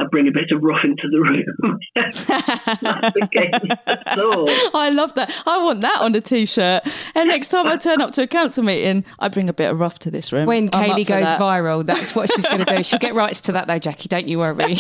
I 0.01 0.05
bring 0.11 0.29
a 0.29 0.33
bit 0.33 0.51
of 0.51 0.63
rough 0.63 0.85
into 0.85 1.09
the 1.11 1.21
room. 1.21 1.79
That's 1.95 2.25
the 2.25 3.29
game. 3.31 3.51
I 4.75 4.91
love 4.91 5.15
that. 5.15 5.33
I 5.47 5.63
want 5.63 5.81
that 5.81 6.01
on 6.01 6.15
a 6.15 6.21
t-shirt. 6.21 6.83
And 7.15 7.29
next 7.29 7.49
time 7.49 7.67
I 7.67 7.77
turn 7.77 8.01
up 8.01 8.13
to 8.13 8.23
a 8.23 8.27
council 8.27 8.65
meeting, 8.65 9.05
I 9.19 9.29
bring 9.29 9.49
a 9.49 9.53
bit 9.53 9.71
of 9.71 9.81
rough 9.81 9.99
to 10.01 10.11
this 10.11 10.33
room. 10.33 10.47
When 10.47 10.69
Kaylee 10.69 11.07
goes 11.07 11.25
that. 11.25 11.41
viral, 11.41 11.85
that's 11.85 12.15
what 12.15 12.31
she's 12.33 12.47
going 12.47 12.65
to 12.65 12.77
do. 12.77 12.83
She'll 12.91 12.99
get 12.99 13.15
rights 13.15 13.41
to 13.43 13.53
that 13.53 13.67
though, 13.67 13.79
Jackie. 13.79 14.09
Don't 14.09 14.29
you 14.29 14.39
worry. 14.39 14.77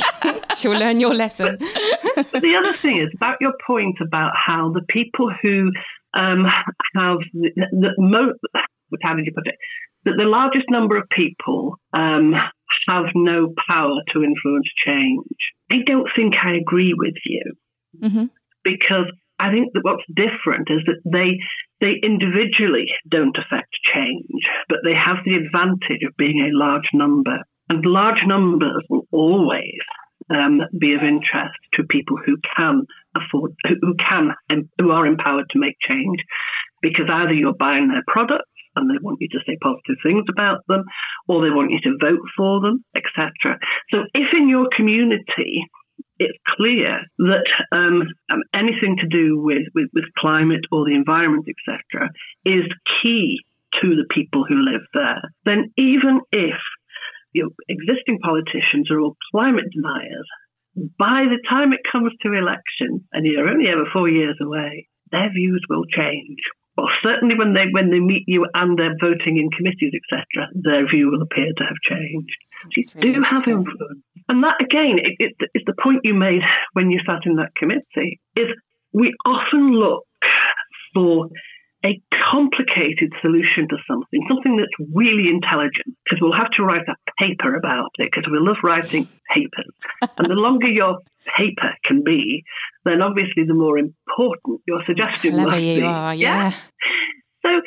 She'll 0.56 0.78
learn 0.78 1.00
your 1.00 1.14
lesson. 1.14 1.58
but 2.16 2.32
the 2.32 2.56
other 2.58 2.76
thing 2.78 2.98
is 2.98 3.08
about 3.14 3.36
your 3.40 3.52
point 3.66 3.96
about 4.00 4.09
how 4.12 4.72
the 4.72 4.84
people 4.88 5.30
who 5.42 5.70
um, 6.14 6.44
have 6.94 7.18
the, 7.32 7.50
the 7.70 7.94
most, 7.98 8.38
how 9.02 9.14
did 9.14 9.26
you 9.26 9.32
put 9.34 9.46
it? 9.46 9.56
That 10.04 10.14
the 10.16 10.24
largest 10.24 10.66
number 10.70 10.96
of 10.96 11.08
people 11.10 11.76
um, 11.92 12.32
have 12.88 13.06
no 13.14 13.52
power 13.68 14.00
to 14.12 14.24
influence 14.24 14.68
change. 14.84 15.36
I 15.70 15.76
don't 15.86 16.08
think 16.16 16.34
I 16.42 16.54
agree 16.54 16.94
with 16.96 17.14
you 17.24 17.52
mm-hmm. 18.02 18.24
because 18.64 19.06
I 19.38 19.50
think 19.50 19.72
that 19.72 19.84
what's 19.84 20.04
different 20.14 20.68
is 20.70 20.82
that 20.86 21.00
they 21.04 21.38
they 21.80 21.94
individually 22.02 22.88
don't 23.08 23.36
affect 23.38 23.70
change, 23.94 24.42
but 24.68 24.80
they 24.84 24.94
have 24.94 25.24
the 25.24 25.36
advantage 25.36 26.02
of 26.06 26.16
being 26.18 26.40
a 26.40 26.56
large 26.56 26.88
number. 26.92 27.38
And 27.70 27.86
large 27.86 28.20
numbers 28.26 28.84
will 28.90 29.06
always 29.10 29.80
um, 30.28 30.60
be 30.78 30.94
of 30.94 31.02
interest 31.02 31.56
to 31.74 31.84
people 31.84 32.18
who 32.18 32.36
can 32.56 32.82
afford, 33.16 33.52
who 33.64 33.94
can, 33.96 34.34
who 34.78 34.90
are 34.90 35.06
empowered 35.06 35.46
to 35.50 35.58
make 35.58 35.76
change, 35.86 36.18
because 36.82 37.06
either 37.10 37.32
you're 37.32 37.54
buying 37.54 37.88
their 37.88 38.04
products 38.06 38.44
and 38.76 38.88
they 38.88 38.98
want 39.02 39.18
you 39.20 39.28
to 39.28 39.40
say 39.46 39.56
positive 39.60 39.96
things 40.02 40.24
about 40.30 40.60
them, 40.68 40.84
or 41.28 41.42
they 41.42 41.50
want 41.50 41.70
you 41.70 41.80
to 41.80 41.98
vote 42.00 42.22
for 42.36 42.60
them, 42.60 42.84
etc. 42.94 43.58
So 43.90 44.04
if 44.14 44.32
in 44.32 44.48
your 44.48 44.68
community 44.74 45.66
it's 46.18 46.38
clear 46.56 47.00
that 47.18 47.48
um, 47.72 48.02
um, 48.30 48.42
anything 48.54 48.96
to 49.00 49.08
do 49.08 49.40
with, 49.40 49.64
with, 49.74 49.88
with 49.94 50.04
climate 50.18 50.60
or 50.70 50.84
the 50.84 50.94
environment, 50.94 51.46
etc., 51.48 52.10
is 52.44 52.64
key 53.02 53.40
to 53.80 53.96
the 53.96 54.06
people 54.10 54.44
who 54.46 54.56
live 54.56 54.82
there, 54.92 55.22
then 55.44 55.72
even 55.78 56.20
if 56.30 56.60
your 57.32 57.48
existing 57.68 58.18
politicians 58.22 58.90
are 58.90 59.00
all 59.00 59.16
climate 59.32 59.64
deniers, 59.72 60.28
by 60.98 61.26
the 61.28 61.40
time 61.48 61.72
it 61.72 61.80
comes 61.90 62.12
to 62.22 62.32
election, 62.32 63.04
and 63.12 63.26
you're 63.26 63.48
only 63.48 63.68
ever 63.68 63.84
four 63.92 64.08
years 64.08 64.36
away, 64.40 64.88
their 65.10 65.30
views 65.32 65.64
will 65.68 65.84
change. 65.84 66.38
Well, 66.76 66.88
certainly 67.02 67.36
when 67.36 67.52
they 67.52 67.66
when 67.70 67.90
they 67.90 67.98
meet 67.98 68.24
you 68.26 68.46
and 68.54 68.78
they're 68.78 68.96
voting 69.00 69.36
in 69.36 69.50
committees, 69.50 69.92
etc., 69.92 70.48
their 70.54 70.88
view 70.88 71.10
will 71.10 71.22
appear 71.22 71.52
to 71.56 71.64
have 71.64 71.76
changed. 71.84 72.36
You 72.76 72.84
really 72.94 73.12
do 73.14 73.22
have 73.22 73.48
influence, 73.48 74.04
and 74.28 74.42
that 74.44 74.56
again 74.60 74.98
it, 74.98 75.16
it, 75.18 75.50
it's 75.52 75.66
the 75.66 75.74
point 75.82 76.00
you 76.04 76.14
made 76.14 76.42
when 76.72 76.90
you 76.90 77.00
sat 77.06 77.26
in 77.26 77.36
that 77.36 77.54
committee. 77.56 78.20
Is 78.36 78.48
we 78.92 79.12
often 79.26 79.72
look 79.72 80.04
for 80.94 81.28
a 81.84 82.00
complicated 82.30 83.12
solution 83.22 83.66
to 83.68 83.76
something, 83.88 84.20
something 84.28 84.56
that's 84.56 84.90
really 84.92 85.28
intelligent, 85.28 85.96
because 86.04 86.20
we'll 86.20 86.36
have 86.36 86.50
to 86.56 86.62
write 86.62 86.86
a 86.88 86.94
paper 87.18 87.54
about 87.54 87.90
it, 87.98 88.10
because 88.12 88.30
we 88.30 88.38
love 88.38 88.56
writing 88.62 89.08
papers. 89.34 89.72
and 90.18 90.26
the 90.26 90.34
longer 90.34 90.68
your 90.68 90.98
paper 91.36 91.72
can 91.84 92.02
be, 92.04 92.44
then 92.84 93.00
obviously 93.02 93.44
the 93.44 93.54
more 93.54 93.78
important 93.78 94.60
your 94.66 94.84
suggestion 94.84 95.36
must 95.36 95.56
be. 95.56 95.82
Are, 95.82 96.14
yeah. 96.14 96.14
yeah. 96.14 96.50
So 97.42 97.60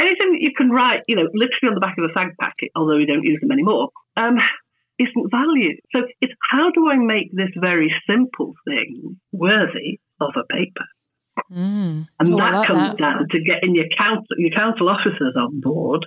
anything 0.00 0.32
that 0.32 0.40
you 0.40 0.52
can 0.56 0.70
write, 0.70 1.02
you 1.06 1.16
know, 1.16 1.28
literally 1.32 1.68
on 1.68 1.74
the 1.74 1.80
back 1.80 1.96
of 1.98 2.04
a 2.04 2.12
fag 2.18 2.36
packet, 2.40 2.70
although 2.74 2.96
we 2.96 3.06
don't 3.06 3.22
use 3.22 3.38
them 3.40 3.52
anymore, 3.52 3.90
um, 4.16 4.38
isn't 4.98 5.30
value. 5.30 5.76
So 5.92 6.00
it's 6.20 6.32
how 6.50 6.70
do 6.70 6.88
I 6.88 6.96
make 6.96 7.30
this 7.32 7.50
very 7.56 7.94
simple 8.08 8.54
thing 8.66 9.20
worthy 9.32 10.00
of 10.20 10.30
a 10.36 10.44
paper? 10.52 10.84
Mm. 11.50 12.06
And 12.18 12.34
oh, 12.34 12.36
that 12.36 12.52
like 12.52 12.66
comes 12.66 12.88
that. 12.88 12.98
down 12.98 13.26
to 13.30 13.40
getting 13.40 13.74
your 13.74 13.86
council, 13.96 14.36
your 14.38 14.50
council 14.50 14.88
officers 14.88 15.34
on 15.36 15.60
board 15.60 16.06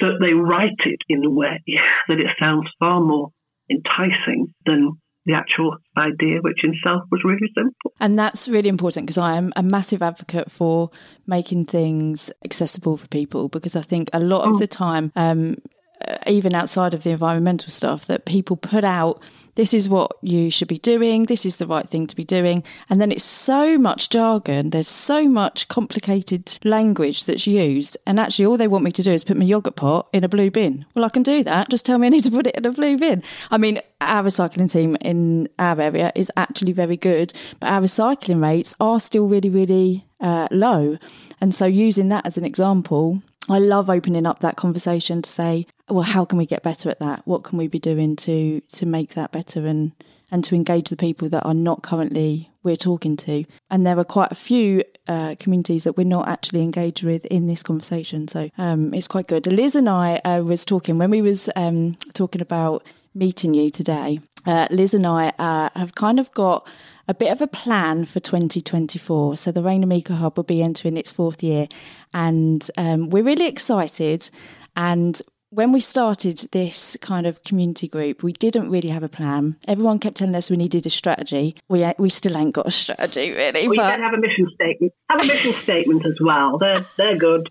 so 0.00 0.06
that 0.08 0.18
they 0.20 0.34
write 0.34 0.78
it 0.84 1.00
in 1.08 1.24
a 1.24 1.30
way 1.30 1.62
that 2.08 2.20
it 2.20 2.28
sounds 2.38 2.68
far 2.78 3.00
more 3.00 3.30
enticing 3.70 4.54
than 4.64 4.92
the 5.26 5.34
actual 5.34 5.76
idea, 5.98 6.38
which 6.40 6.62
in 6.62 6.74
itself 6.74 7.02
was 7.10 7.20
really 7.24 7.50
simple. 7.56 7.92
And 8.00 8.16
that's 8.16 8.48
really 8.48 8.68
important 8.68 9.06
because 9.06 9.18
I 9.18 9.36
am 9.36 9.52
a 9.56 9.62
massive 9.62 10.00
advocate 10.00 10.50
for 10.50 10.90
making 11.26 11.66
things 11.66 12.30
accessible 12.44 12.96
for 12.96 13.08
people 13.08 13.48
because 13.48 13.74
I 13.74 13.82
think 13.82 14.08
a 14.12 14.20
lot 14.20 14.42
of 14.42 14.54
mm. 14.54 14.58
the 14.60 14.68
time, 14.68 15.10
um, 15.16 15.56
uh, 16.06 16.18
even 16.26 16.54
outside 16.54 16.94
of 16.94 17.02
the 17.02 17.10
environmental 17.10 17.70
stuff, 17.70 18.06
that 18.06 18.24
people 18.24 18.56
put 18.56 18.84
out 18.84 19.20
this 19.56 19.72
is 19.72 19.88
what 19.88 20.12
you 20.20 20.50
should 20.50 20.68
be 20.68 20.78
doing, 20.78 21.24
this 21.24 21.46
is 21.46 21.56
the 21.56 21.66
right 21.66 21.88
thing 21.88 22.06
to 22.06 22.14
be 22.14 22.24
doing. 22.24 22.62
And 22.90 23.00
then 23.00 23.10
it's 23.10 23.24
so 23.24 23.78
much 23.78 24.10
jargon, 24.10 24.70
there's 24.70 24.88
so 24.88 25.26
much 25.26 25.68
complicated 25.68 26.58
language 26.62 27.24
that's 27.24 27.46
used. 27.46 27.96
And 28.06 28.20
actually, 28.20 28.44
all 28.44 28.58
they 28.58 28.68
want 28.68 28.84
me 28.84 28.92
to 28.92 29.02
do 29.02 29.12
is 29.12 29.24
put 29.24 29.36
my 29.38 29.44
yogurt 29.44 29.76
pot 29.76 30.08
in 30.12 30.24
a 30.24 30.28
blue 30.28 30.50
bin. 30.50 30.84
Well, 30.94 31.06
I 31.06 31.08
can 31.08 31.22
do 31.22 31.42
that. 31.42 31.70
Just 31.70 31.86
tell 31.86 31.98
me 31.98 32.06
I 32.06 32.10
need 32.10 32.24
to 32.24 32.30
put 32.30 32.46
it 32.46 32.54
in 32.54 32.66
a 32.66 32.70
blue 32.70 32.98
bin. 32.98 33.22
I 33.50 33.56
mean, 33.56 33.80
our 34.00 34.22
recycling 34.22 34.70
team 34.70 34.96
in 35.00 35.48
our 35.58 35.80
area 35.80 36.12
is 36.14 36.30
actually 36.36 36.72
very 36.72 36.98
good, 36.98 37.32
but 37.58 37.70
our 37.70 37.80
recycling 37.80 38.42
rates 38.42 38.74
are 38.78 39.00
still 39.00 39.26
really, 39.26 39.48
really 39.48 40.06
uh, 40.20 40.48
low. 40.50 40.98
And 41.40 41.54
so, 41.54 41.64
using 41.64 42.08
that 42.08 42.26
as 42.26 42.36
an 42.36 42.44
example, 42.44 43.22
I 43.48 43.58
love 43.58 43.88
opening 43.88 44.26
up 44.26 44.40
that 44.40 44.56
conversation 44.56 45.22
to 45.22 45.30
say, 45.30 45.66
well, 45.88 46.02
how 46.02 46.24
can 46.24 46.38
we 46.38 46.46
get 46.46 46.62
better 46.62 46.90
at 46.90 46.98
that? 47.00 47.22
What 47.26 47.44
can 47.44 47.58
we 47.58 47.68
be 47.68 47.78
doing 47.78 48.16
to 48.16 48.60
to 48.60 48.86
make 48.86 49.14
that 49.14 49.32
better 49.32 49.66
and 49.66 49.92
and 50.32 50.42
to 50.44 50.56
engage 50.56 50.90
the 50.90 50.96
people 50.96 51.28
that 51.28 51.44
are 51.44 51.54
not 51.54 51.82
currently 51.82 52.50
we're 52.62 52.76
talking 52.76 53.16
to? 53.18 53.44
And 53.70 53.86
there 53.86 53.98
are 53.98 54.04
quite 54.04 54.32
a 54.32 54.36
few 54.36 54.82
uh, 55.06 55.36
communities 55.38 55.84
that 55.84 55.96
we're 55.96 56.04
not 56.04 56.28
actually 56.28 56.62
engaged 56.62 57.04
with 57.04 57.24
in 57.26 57.46
this 57.46 57.62
conversation, 57.62 58.26
so 58.26 58.50
um, 58.58 58.92
it's 58.92 59.08
quite 59.08 59.28
good. 59.28 59.46
Liz 59.46 59.76
and 59.76 59.88
I 59.88 60.16
uh, 60.24 60.42
was 60.42 60.64
talking 60.64 60.98
when 60.98 61.10
we 61.10 61.22
was 61.22 61.48
um, 61.54 61.96
talking 62.14 62.40
about 62.40 62.82
meeting 63.14 63.54
you 63.54 63.70
today. 63.70 64.20
Uh, 64.44 64.66
Liz 64.70 64.94
and 64.94 65.06
I 65.06 65.32
uh, 65.38 65.70
have 65.74 65.94
kind 65.94 66.20
of 66.20 66.32
got 66.32 66.68
a 67.08 67.14
bit 67.14 67.30
of 67.30 67.40
a 67.40 67.46
plan 67.46 68.04
for 68.04 68.20
2024. 68.20 69.36
So 69.36 69.52
the 69.52 69.62
Rainham 69.62 69.92
Eco 69.92 70.14
Hub 70.14 70.36
will 70.36 70.44
be 70.44 70.62
entering 70.62 70.96
its 70.96 71.12
fourth 71.12 71.42
year, 71.42 71.68
and 72.16 72.70
um, 72.78 73.10
we're 73.10 73.22
really 73.22 73.46
excited. 73.46 74.30
And 74.74 75.20
when 75.50 75.70
we 75.70 75.80
started 75.80 76.38
this 76.50 76.96
kind 77.02 77.26
of 77.26 77.44
community 77.44 77.88
group, 77.88 78.22
we 78.22 78.32
didn't 78.32 78.70
really 78.70 78.88
have 78.88 79.02
a 79.02 79.08
plan. 79.08 79.56
Everyone 79.68 79.98
kept 79.98 80.16
telling 80.16 80.34
us 80.34 80.48
we 80.48 80.56
needed 80.56 80.86
a 80.86 80.90
strategy. 80.90 81.56
We 81.68 81.86
we 81.98 82.08
still 82.08 82.38
ain't 82.38 82.54
got 82.54 82.66
a 82.66 82.70
strategy, 82.70 83.32
really. 83.32 83.68
We 83.68 83.76
but... 83.76 84.00
have 84.00 84.14
a 84.14 84.16
mission 84.16 84.48
statement. 84.54 84.94
Have 85.10 85.20
a 85.20 85.26
mission 85.26 85.52
statement 85.52 86.06
as 86.06 86.16
well. 86.18 86.56
They're 86.56 86.86
they're 86.96 87.18
good. 87.18 87.48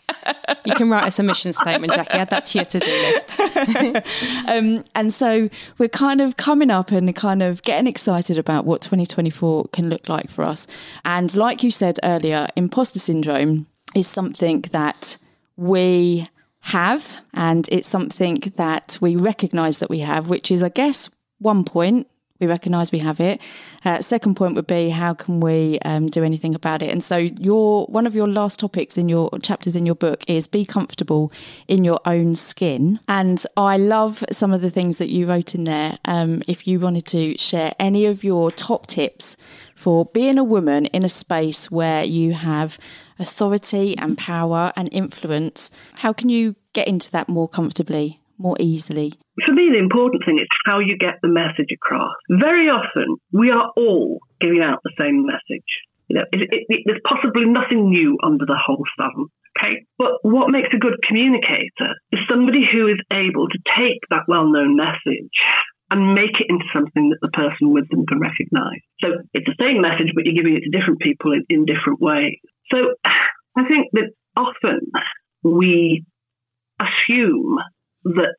You 0.65 0.73
can 0.73 0.89
write 0.89 1.03
us 1.03 1.19
a 1.19 1.23
mission 1.23 1.53
statement, 1.53 1.93
Jackie. 1.93 2.17
Add 2.17 2.31
that 2.31 2.47
to 2.47 2.57
your 2.57 2.65
to 2.65 2.79
do 2.79 2.91
list. 2.91 3.39
um, 4.49 4.83
and 4.95 5.13
so 5.13 5.47
we're 5.77 5.89
kind 5.89 6.21
of 6.21 6.37
coming 6.37 6.71
up 6.71 6.91
and 6.91 7.15
kind 7.15 7.43
of 7.43 7.61
getting 7.61 7.85
excited 7.85 8.39
about 8.39 8.65
what 8.65 8.81
2024 8.81 9.65
can 9.67 9.89
look 9.89 10.09
like 10.09 10.31
for 10.31 10.43
us. 10.43 10.65
And 11.05 11.33
like 11.35 11.61
you 11.61 11.69
said 11.69 11.99
earlier, 12.03 12.47
imposter 12.55 12.97
syndrome 12.97 13.67
is 13.95 14.07
something 14.07 14.61
that 14.71 15.17
we 15.55 16.29
have, 16.59 17.19
and 17.33 17.67
it's 17.71 17.87
something 17.87 18.39
that 18.55 18.97
we 18.99 19.15
recognize 19.15 19.79
that 19.79 19.89
we 19.89 19.99
have, 19.99 20.29
which 20.29 20.51
is, 20.51 20.61
I 20.61 20.69
guess, 20.69 21.09
one 21.39 21.63
point. 21.63 22.07
We 22.39 22.47
recognize 22.47 22.91
we 22.91 22.99
have 22.99 23.21
it. 23.21 23.39
Uh, 23.85 24.01
second 24.01 24.35
point 24.35 24.55
would 24.55 24.67
be 24.67 24.89
how 24.89 25.13
can 25.13 25.39
we 25.39 25.79
um, 25.85 26.07
do 26.07 26.21
anything 26.21 26.53
about 26.53 26.81
it? 26.81 26.91
And 26.91 27.01
so, 27.01 27.15
your 27.39 27.85
one 27.85 28.05
of 28.05 28.13
your 28.13 28.27
last 28.27 28.59
topics 28.59 28.97
in 28.97 29.07
your 29.07 29.29
chapters 29.39 29.75
in 29.75 29.85
your 29.85 29.95
book 29.95 30.25
is 30.27 30.45
be 30.45 30.65
comfortable 30.65 31.31
in 31.69 31.85
your 31.85 32.01
own 32.03 32.35
skin. 32.35 32.97
And 33.07 33.41
I 33.55 33.77
love 33.77 34.25
some 34.31 34.51
of 34.51 34.61
the 34.61 34.69
things 34.69 34.97
that 34.97 35.09
you 35.09 35.27
wrote 35.27 35.55
in 35.55 35.63
there. 35.63 35.97
Um, 36.03 36.41
if 36.45 36.67
you 36.67 36.79
wanted 36.79 37.05
to 37.07 37.37
share 37.37 37.73
any 37.79 38.05
of 38.05 38.23
your 38.23 38.51
top 38.51 38.87
tips 38.87 39.37
for 39.73 40.05
being 40.05 40.37
a 40.37 40.43
woman 40.43 40.87
in 40.87 41.05
a 41.05 41.09
space 41.09 41.71
where 41.71 42.03
you 42.03 42.33
have 42.33 42.77
authority 43.19 43.97
and 43.97 44.17
power 44.17 44.71
and 44.75 44.89
influence. 44.91 45.71
How 45.95 46.13
can 46.13 46.29
you 46.29 46.55
get 46.73 46.87
into 46.87 47.11
that 47.11 47.29
more 47.29 47.47
comfortably, 47.47 48.21
more 48.37 48.57
easily? 48.59 49.13
For 49.45 49.53
me, 49.53 49.69
the 49.71 49.79
important 49.79 50.23
thing 50.25 50.39
is 50.39 50.47
how 50.65 50.79
you 50.79 50.97
get 50.97 51.15
the 51.21 51.27
message 51.27 51.71
across. 51.73 52.13
Very 52.29 52.69
often, 52.69 53.17
we 53.31 53.51
are 53.51 53.71
all 53.75 54.19
giving 54.39 54.61
out 54.61 54.79
the 54.83 54.91
same 54.99 55.25
message. 55.25 55.69
You 56.07 56.17
know, 56.17 56.25
it, 56.31 56.41
it, 56.41 56.65
it, 56.69 56.81
there's 56.85 57.01
possibly 57.03 57.45
nothing 57.45 57.89
new 57.89 58.17
under 58.23 58.45
the 58.45 58.59
whole 58.63 58.83
sun. 58.97 59.27
Okay, 59.57 59.85
but 59.97 60.19
what 60.21 60.51
makes 60.51 60.67
a 60.73 60.77
good 60.77 60.95
communicator 61.07 61.95
is 62.11 62.19
somebody 62.29 62.67
who 62.69 62.87
is 62.87 62.99
able 63.11 63.47
to 63.47 63.59
take 63.77 64.01
that 64.09 64.27
well-known 64.27 64.75
message 64.75 65.31
and 65.89 66.13
make 66.13 66.41
it 66.41 66.47
into 66.49 66.65
something 66.73 67.09
that 67.09 67.19
the 67.21 67.29
person 67.29 67.71
with 67.71 67.87
them 67.89 68.05
can 68.05 68.19
recognize. 68.19 68.81
So 68.99 69.23
it's 69.33 69.45
the 69.45 69.55
same 69.59 69.81
message, 69.81 70.11
but 70.13 70.25
you're 70.25 70.35
giving 70.35 70.57
it 70.57 70.63
to 70.65 70.77
different 70.77 70.99
people 70.99 71.31
in, 71.31 71.45
in 71.47 71.65
different 71.65 72.01
ways. 72.01 72.39
So 72.71 72.95
I 73.57 73.65
think 73.67 73.87
that 73.93 74.11
often 74.35 74.81
we 75.43 76.03
assume 76.79 77.57
that 78.03 78.35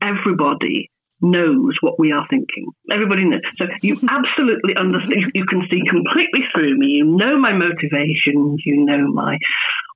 everybody 0.00 0.90
knows 1.20 1.76
what 1.80 1.98
we 1.98 2.12
are 2.12 2.26
thinking. 2.30 2.68
Everybody 2.90 3.24
knows. 3.24 3.42
So 3.56 3.66
you 3.82 3.96
absolutely 4.08 4.76
understand. 4.76 5.32
You 5.34 5.44
can 5.44 5.66
see 5.70 5.82
completely 5.88 6.44
through 6.54 6.78
me. 6.78 6.86
You 6.88 7.04
know 7.04 7.38
my 7.38 7.52
motivations. 7.52 8.62
You 8.64 8.84
know 8.84 9.08
my 9.08 9.38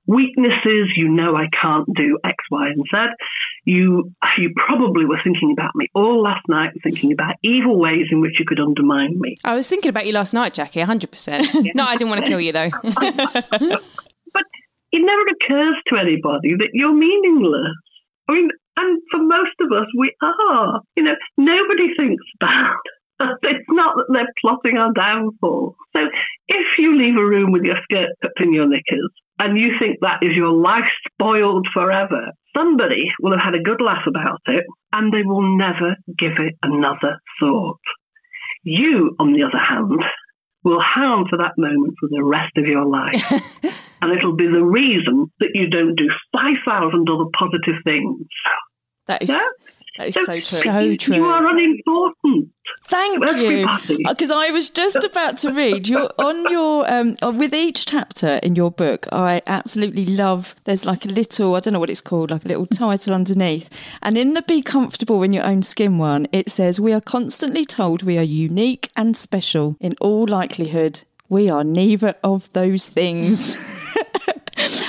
weaknesses. 0.07 0.91
You 0.95 1.09
know 1.09 1.35
I 1.35 1.47
can't 1.61 1.87
do 1.95 2.17
X, 2.23 2.35
Y, 2.51 2.67
and 2.67 2.83
Z. 2.93 3.13
You 3.65 4.11
you 4.37 4.53
probably 4.55 5.05
were 5.05 5.19
thinking 5.23 5.53
about 5.57 5.75
me 5.75 5.87
all 5.93 6.21
last 6.21 6.43
night, 6.47 6.71
thinking 6.83 7.11
about 7.11 7.35
evil 7.43 7.79
ways 7.79 8.07
in 8.11 8.21
which 8.21 8.39
you 8.39 8.45
could 8.45 8.59
undermine 8.59 9.19
me. 9.19 9.37
I 9.43 9.55
was 9.55 9.67
thinking 9.69 9.89
about 9.89 10.05
you 10.05 10.13
last 10.13 10.33
night, 10.33 10.53
Jackie. 10.53 10.81
hundred 10.81 11.11
percent. 11.11 11.47
No, 11.75 11.83
I 11.83 11.97
didn't 11.97 12.09
want 12.09 12.23
to 12.23 12.27
kill 12.27 12.39
you 12.39 12.51
though. 12.51 12.69
but 12.83 14.43
it 14.91 15.01
never 15.01 15.21
occurs 15.21 15.75
to 15.87 15.97
anybody 15.97 16.55
that 16.57 16.69
you're 16.73 16.93
meaningless. 16.93 17.75
I 18.29 18.33
mean, 18.33 18.49
and 18.77 19.01
for 19.11 19.21
most 19.21 19.55
of 19.59 19.71
us, 19.71 19.87
we 19.97 20.15
are. 20.21 20.81
You 20.95 21.03
know, 21.03 21.15
nobody 21.37 21.93
thinks 21.97 22.23
about 22.39 22.77
it's 23.43 23.65
not 23.69 23.95
that 23.95 24.05
they're 24.11 24.33
plotting 24.41 24.77
our 24.77 24.93
downfall. 24.93 25.75
So 25.95 26.01
if 26.47 26.67
you 26.77 26.97
leave 26.97 27.17
a 27.17 27.25
room 27.25 27.51
with 27.51 27.63
your 27.63 27.77
skirt 27.83 28.09
tucked 28.21 28.41
in 28.41 28.53
your 28.53 28.67
knickers 28.67 29.11
and 29.39 29.59
you 29.59 29.71
think 29.79 29.97
that 30.01 30.19
is 30.21 30.35
your 30.35 30.51
life 30.51 30.85
spoiled 31.11 31.67
forever, 31.73 32.31
somebody 32.55 33.11
will 33.19 33.37
have 33.37 33.53
had 33.53 33.55
a 33.55 33.63
good 33.63 33.81
laugh 33.81 34.07
about 34.07 34.39
it 34.47 34.65
and 34.93 35.13
they 35.13 35.23
will 35.23 35.57
never 35.57 35.95
give 36.17 36.33
it 36.39 36.55
another 36.63 37.19
thought. 37.39 37.79
You, 38.63 39.15
on 39.19 39.33
the 39.33 39.43
other 39.43 39.57
hand, 39.57 40.01
will 40.63 40.81
hound 40.81 41.27
for 41.29 41.37
that 41.37 41.53
moment 41.57 41.93
for 41.99 42.09
the 42.09 42.23
rest 42.23 42.57
of 42.57 42.65
your 42.65 42.85
life. 42.85 43.31
and 44.01 44.11
it'll 44.11 44.35
be 44.35 44.47
the 44.47 44.63
reason 44.63 45.27
that 45.39 45.51
you 45.53 45.69
don't 45.69 45.95
do 45.95 46.09
5,000 46.33 47.07
other 47.09 47.29
positive 47.37 47.75
things. 47.83 48.25
That 49.07 49.21
is, 49.21 49.29
yeah? 49.29 49.47
That 49.97 50.07
is 50.09 50.15
so, 50.15 50.25
so 50.25 50.33
true. 50.33 50.71
So 50.71 50.95
true. 50.95 51.15
You 51.17 51.25
are 51.25 51.47
unimportant. 51.47 52.51
Thank 52.87 53.25
you. 53.37 53.67
Because 54.07 54.31
I 54.31 54.51
was 54.51 54.69
just 54.69 55.03
about 55.03 55.37
to 55.39 55.51
read 55.51 55.87
your 55.87 56.11
on 56.19 56.51
your 56.51 56.91
um 56.91 57.15
with 57.37 57.53
each 57.53 57.85
chapter 57.85 58.39
in 58.43 58.55
your 58.55 58.71
book. 58.71 59.07
I 59.11 59.41
absolutely 59.47 60.05
love. 60.05 60.55
There's 60.65 60.85
like 60.85 61.05
a 61.05 61.09
little 61.09 61.55
I 61.55 61.59
don't 61.61 61.73
know 61.73 61.79
what 61.79 61.89
it's 61.89 62.01
called, 62.01 62.31
like 62.31 62.45
a 62.45 62.47
little 62.47 62.65
title 62.65 63.13
underneath, 63.13 63.69
and 64.01 64.17
in 64.17 64.33
the 64.33 64.41
"Be 64.41 64.61
comfortable 64.61 65.23
in 65.23 65.33
your 65.33 65.45
own 65.45 65.63
skin" 65.63 65.97
one, 65.97 66.27
it 66.31 66.49
says 66.49 66.79
we 66.79 66.93
are 66.93 67.01
constantly 67.01 67.65
told 67.65 68.03
we 68.03 68.17
are 68.17 68.23
unique 68.23 68.89
and 68.95 69.15
special. 69.15 69.77
In 69.79 69.95
all 70.01 70.27
likelihood, 70.27 71.01
we 71.29 71.49
are 71.49 71.63
neither 71.63 72.15
of 72.23 72.51
those 72.53 72.89
things. 72.89 73.83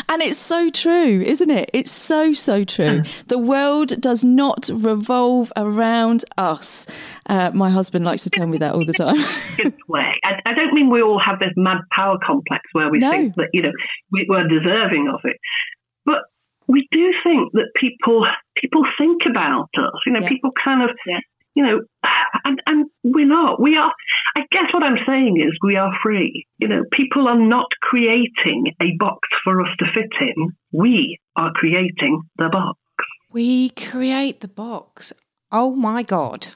And 0.08 0.22
it's 0.22 0.38
so 0.38 0.70
true, 0.70 1.22
isn't 1.24 1.50
it? 1.50 1.70
It's 1.72 1.90
so, 1.90 2.32
so 2.32 2.64
true. 2.64 3.02
The 3.26 3.38
world 3.38 4.00
does 4.00 4.24
not 4.24 4.70
revolve 4.72 5.52
around 5.56 6.24
us. 6.36 6.86
Uh, 7.26 7.50
my 7.54 7.70
husband 7.70 8.04
likes 8.04 8.22
to 8.24 8.30
tell 8.30 8.46
me 8.46 8.58
that 8.58 8.74
all 8.74 8.84
the 8.84 8.92
time. 8.92 9.16
Good 9.56 9.74
way. 9.88 10.12
I, 10.24 10.40
I, 10.46 10.54
don't 10.54 10.72
mean 10.74 10.90
we 10.90 11.02
all 11.02 11.18
have 11.18 11.40
this 11.40 11.52
mad 11.56 11.78
power 11.90 12.18
complex 12.24 12.62
where 12.72 12.88
we 12.88 12.98
no. 12.98 13.10
think 13.10 13.34
that, 13.34 13.48
you 13.52 13.62
know, 13.62 13.72
we, 14.12 14.26
we're 14.28 14.46
deserving 14.46 15.08
of 15.12 15.20
it. 15.24 15.36
But 16.04 16.20
we 16.68 16.86
do 16.92 17.12
think 17.24 17.52
that 17.52 17.70
people 17.74 18.26
people 18.56 18.82
think 18.98 19.22
about 19.28 19.68
us. 19.76 20.00
You 20.04 20.12
know, 20.12 20.20
yeah. 20.20 20.28
people 20.28 20.50
kind 20.52 20.88
of 20.88 20.96
yeah 21.06 21.18
you 21.56 21.64
know, 21.64 21.80
and, 22.44 22.62
and 22.66 22.86
we're 23.02 23.26
not. 23.26 23.60
We 23.60 23.76
are, 23.76 23.90
I 24.36 24.42
guess 24.52 24.72
what 24.72 24.82
I'm 24.82 24.98
saying 25.06 25.40
is 25.40 25.58
we 25.62 25.76
are 25.76 25.90
free. 26.02 26.46
You 26.58 26.68
know, 26.68 26.84
people 26.92 27.26
are 27.26 27.38
not 27.38 27.66
creating 27.82 28.74
a 28.80 28.94
box 28.98 29.26
for 29.42 29.62
us 29.62 29.70
to 29.78 29.86
fit 29.92 30.12
in. 30.20 30.52
We 30.70 31.18
are 31.34 31.50
creating 31.54 32.22
the 32.36 32.50
box. 32.50 32.78
We 33.32 33.70
create 33.70 34.40
the 34.40 34.48
box. 34.48 35.12
Oh 35.50 35.74
my 35.74 36.02
God. 36.02 36.48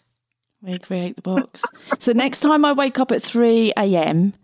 We 0.63 0.79
create 0.79 1.17
the 1.17 1.23
box. 1.23 1.65
so 1.99 2.13
next 2.13 2.41
time 2.41 2.65
I 2.67 2.73
wake 2.73 2.99
up 2.99 3.11
at 3.11 3.23
3 3.23 3.73
a.m., 3.79 4.35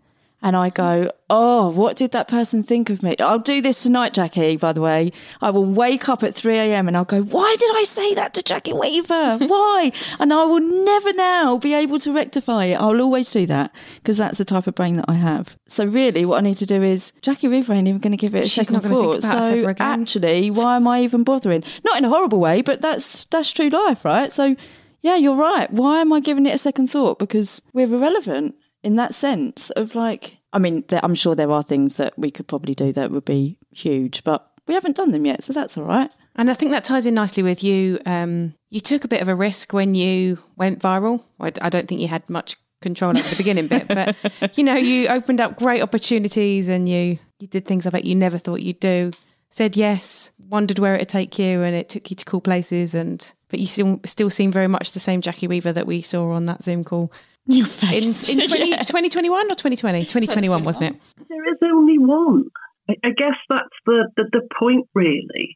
and 0.41 0.55
I 0.55 0.69
go, 0.69 1.11
Oh, 1.29 1.69
what 1.69 1.97
did 1.97 2.11
that 2.11 2.29
person 2.29 2.63
think 2.63 2.89
of 2.89 3.03
me? 3.03 3.15
I'll 3.19 3.39
do 3.39 3.61
this 3.61 3.83
tonight, 3.83 4.13
Jackie, 4.13 4.55
by 4.55 4.71
the 4.71 4.79
way. 4.81 5.11
I 5.41 5.49
will 5.49 5.65
wake 5.65 6.07
up 6.07 6.23
at 6.23 6.35
3 6.35 6.55
a.m. 6.57 6.87
and 6.87 6.95
I'll 6.95 7.05
go, 7.05 7.21
Why 7.21 7.55
did 7.59 7.75
I 7.75 7.83
say 7.83 8.13
that 8.13 8.33
to 8.35 8.43
Jackie 8.43 8.73
Weaver? 8.73 9.39
Why? 9.39 9.91
and 10.19 10.31
I 10.31 10.43
will 10.45 10.61
never 10.85 11.11
now 11.13 11.57
be 11.57 11.73
able 11.73 11.99
to 11.99 12.13
rectify 12.13 12.65
it. 12.65 12.75
I'll 12.75 13.01
always 13.01 13.31
do 13.31 13.45
that 13.47 13.73
because 13.95 14.17
that's 14.17 14.37
the 14.37 14.45
type 14.45 14.67
of 14.67 14.75
brain 14.75 14.95
that 14.97 15.05
I 15.07 15.15
have. 15.15 15.57
So, 15.67 15.85
really, 15.85 16.23
what 16.23 16.37
I 16.37 16.41
need 16.41 16.57
to 16.57 16.65
do 16.65 16.81
is 16.83 17.13
Jackie 17.21 17.47
Weaver 17.47 17.73
ain't 17.73 17.87
even 17.87 17.99
going 17.99 18.11
to 18.11 18.17
give 18.17 18.35
it 18.35 18.45
a 18.45 18.47
She's 18.47 18.67
second 18.67 18.75
not 18.75 18.83
gonna 18.83 18.95
think 18.95 19.23
thought. 19.23 19.43
So, 19.49 19.75
actually, 19.79 20.51
why 20.51 20.75
am 20.75 20.87
I 20.87 21.01
even 21.01 21.23
bothering? 21.23 21.63
Not 21.83 21.97
in 21.97 22.05
a 22.05 22.09
horrible 22.09 22.39
way, 22.39 22.61
but 22.61 22.81
that's 22.81 23.25
that's 23.25 23.51
true 23.51 23.69
life, 23.69 24.05
right? 24.05 24.31
So, 24.31 24.55
yeah, 25.01 25.15
you're 25.15 25.35
right. 25.35 25.71
Why 25.71 26.01
am 26.01 26.13
I 26.13 26.19
giving 26.19 26.45
it 26.45 26.53
a 26.53 26.57
second 26.57 26.87
thought? 26.87 27.19
Because 27.19 27.61
we're 27.73 27.93
irrelevant 27.93 28.55
in 28.87 28.95
that 28.95 29.13
sense 29.13 29.69
of 29.71 29.95
like, 29.95 30.37
I 30.53 30.59
mean, 30.59 30.85
there, 30.87 31.01
I'm 31.03 31.13
sure 31.13 31.35
there 31.35 31.51
are 31.51 31.61
things 31.61 31.97
that 31.97 32.17
we 32.17 32.31
could 32.31 32.47
probably 32.47 32.73
do 32.73 32.93
that 32.93 33.11
would 33.11 33.25
be 33.25 33.57
huge, 33.71 34.23
but 34.23 34.49
we 34.65 34.73
haven't 34.73 34.95
done 34.95 35.11
them 35.11 35.25
yet, 35.25 35.43
so 35.43 35.51
that's 35.51 35.77
all 35.77 35.83
right. 35.83 36.09
And 36.37 36.49
I 36.49 36.53
think 36.53 36.71
that 36.71 36.85
ties 36.85 37.05
in 37.05 37.13
nicely 37.13 37.43
with 37.43 37.65
you. 37.65 37.99
Um, 38.05 38.53
you 38.69 38.79
took 38.79 39.03
a 39.03 39.09
bit 39.09 39.21
of 39.21 39.27
a 39.27 39.35
risk 39.35 39.73
when 39.73 39.93
you 39.93 40.39
went 40.55 40.79
viral. 40.79 41.21
I, 41.37 41.51
I 41.61 41.69
don't 41.69 41.85
think 41.89 41.99
you 41.99 42.07
had 42.07 42.29
much 42.29 42.55
control 42.79 43.17
over 43.17 43.27
the 43.27 43.35
beginning 43.35 43.67
bit, 43.67 43.89
but 43.89 44.15
you 44.57 44.63
know, 44.63 44.75
you 44.75 45.09
opened 45.09 45.41
up 45.41 45.57
great 45.57 45.81
opportunities 45.81 46.69
and 46.69 46.87
you 46.87 47.19
you 47.39 47.47
did 47.47 47.65
things 47.65 47.85
I 47.85 47.89
bet 47.89 48.05
you 48.05 48.15
never 48.15 48.37
thought 48.37 48.61
you'd 48.61 48.79
do. 48.79 49.11
Said 49.49 49.75
yes, 49.75 50.29
wondered 50.39 50.79
where 50.79 50.95
it'd 50.95 51.09
take 51.09 51.37
you, 51.37 51.61
and 51.61 51.75
it 51.75 51.89
took 51.89 52.09
you 52.09 52.15
to 52.15 52.23
cool 52.25 52.41
places. 52.41 52.95
And 52.95 53.29
but 53.49 53.59
you 53.59 53.67
still 53.67 53.99
still 54.05 54.29
seem 54.29 54.49
very 54.49 54.69
much 54.69 54.93
the 54.93 55.01
same 55.01 55.21
Jackie 55.21 55.49
Weaver 55.49 55.73
that 55.73 55.87
we 55.87 56.01
saw 56.01 56.31
on 56.31 56.45
that 56.45 56.63
Zoom 56.63 56.85
call 56.85 57.11
Your 57.47 57.65
in, 57.65 57.71
face. 57.71 58.29
in 58.29 58.39
20, 58.39 58.71
2021 58.77 59.45
or 59.45 59.55
2020? 59.55 60.01
2021, 60.01 60.63
wasn't 60.63 60.95
it? 60.95 61.01
There 61.29 61.49
is 61.49 61.57
only 61.63 61.97
one. 61.97 62.45
I, 62.89 62.95
I 63.03 63.09
guess 63.09 63.35
that's 63.49 63.75
the, 63.85 64.09
the, 64.15 64.25
the 64.31 64.47
point, 64.57 64.87
really. 64.93 65.55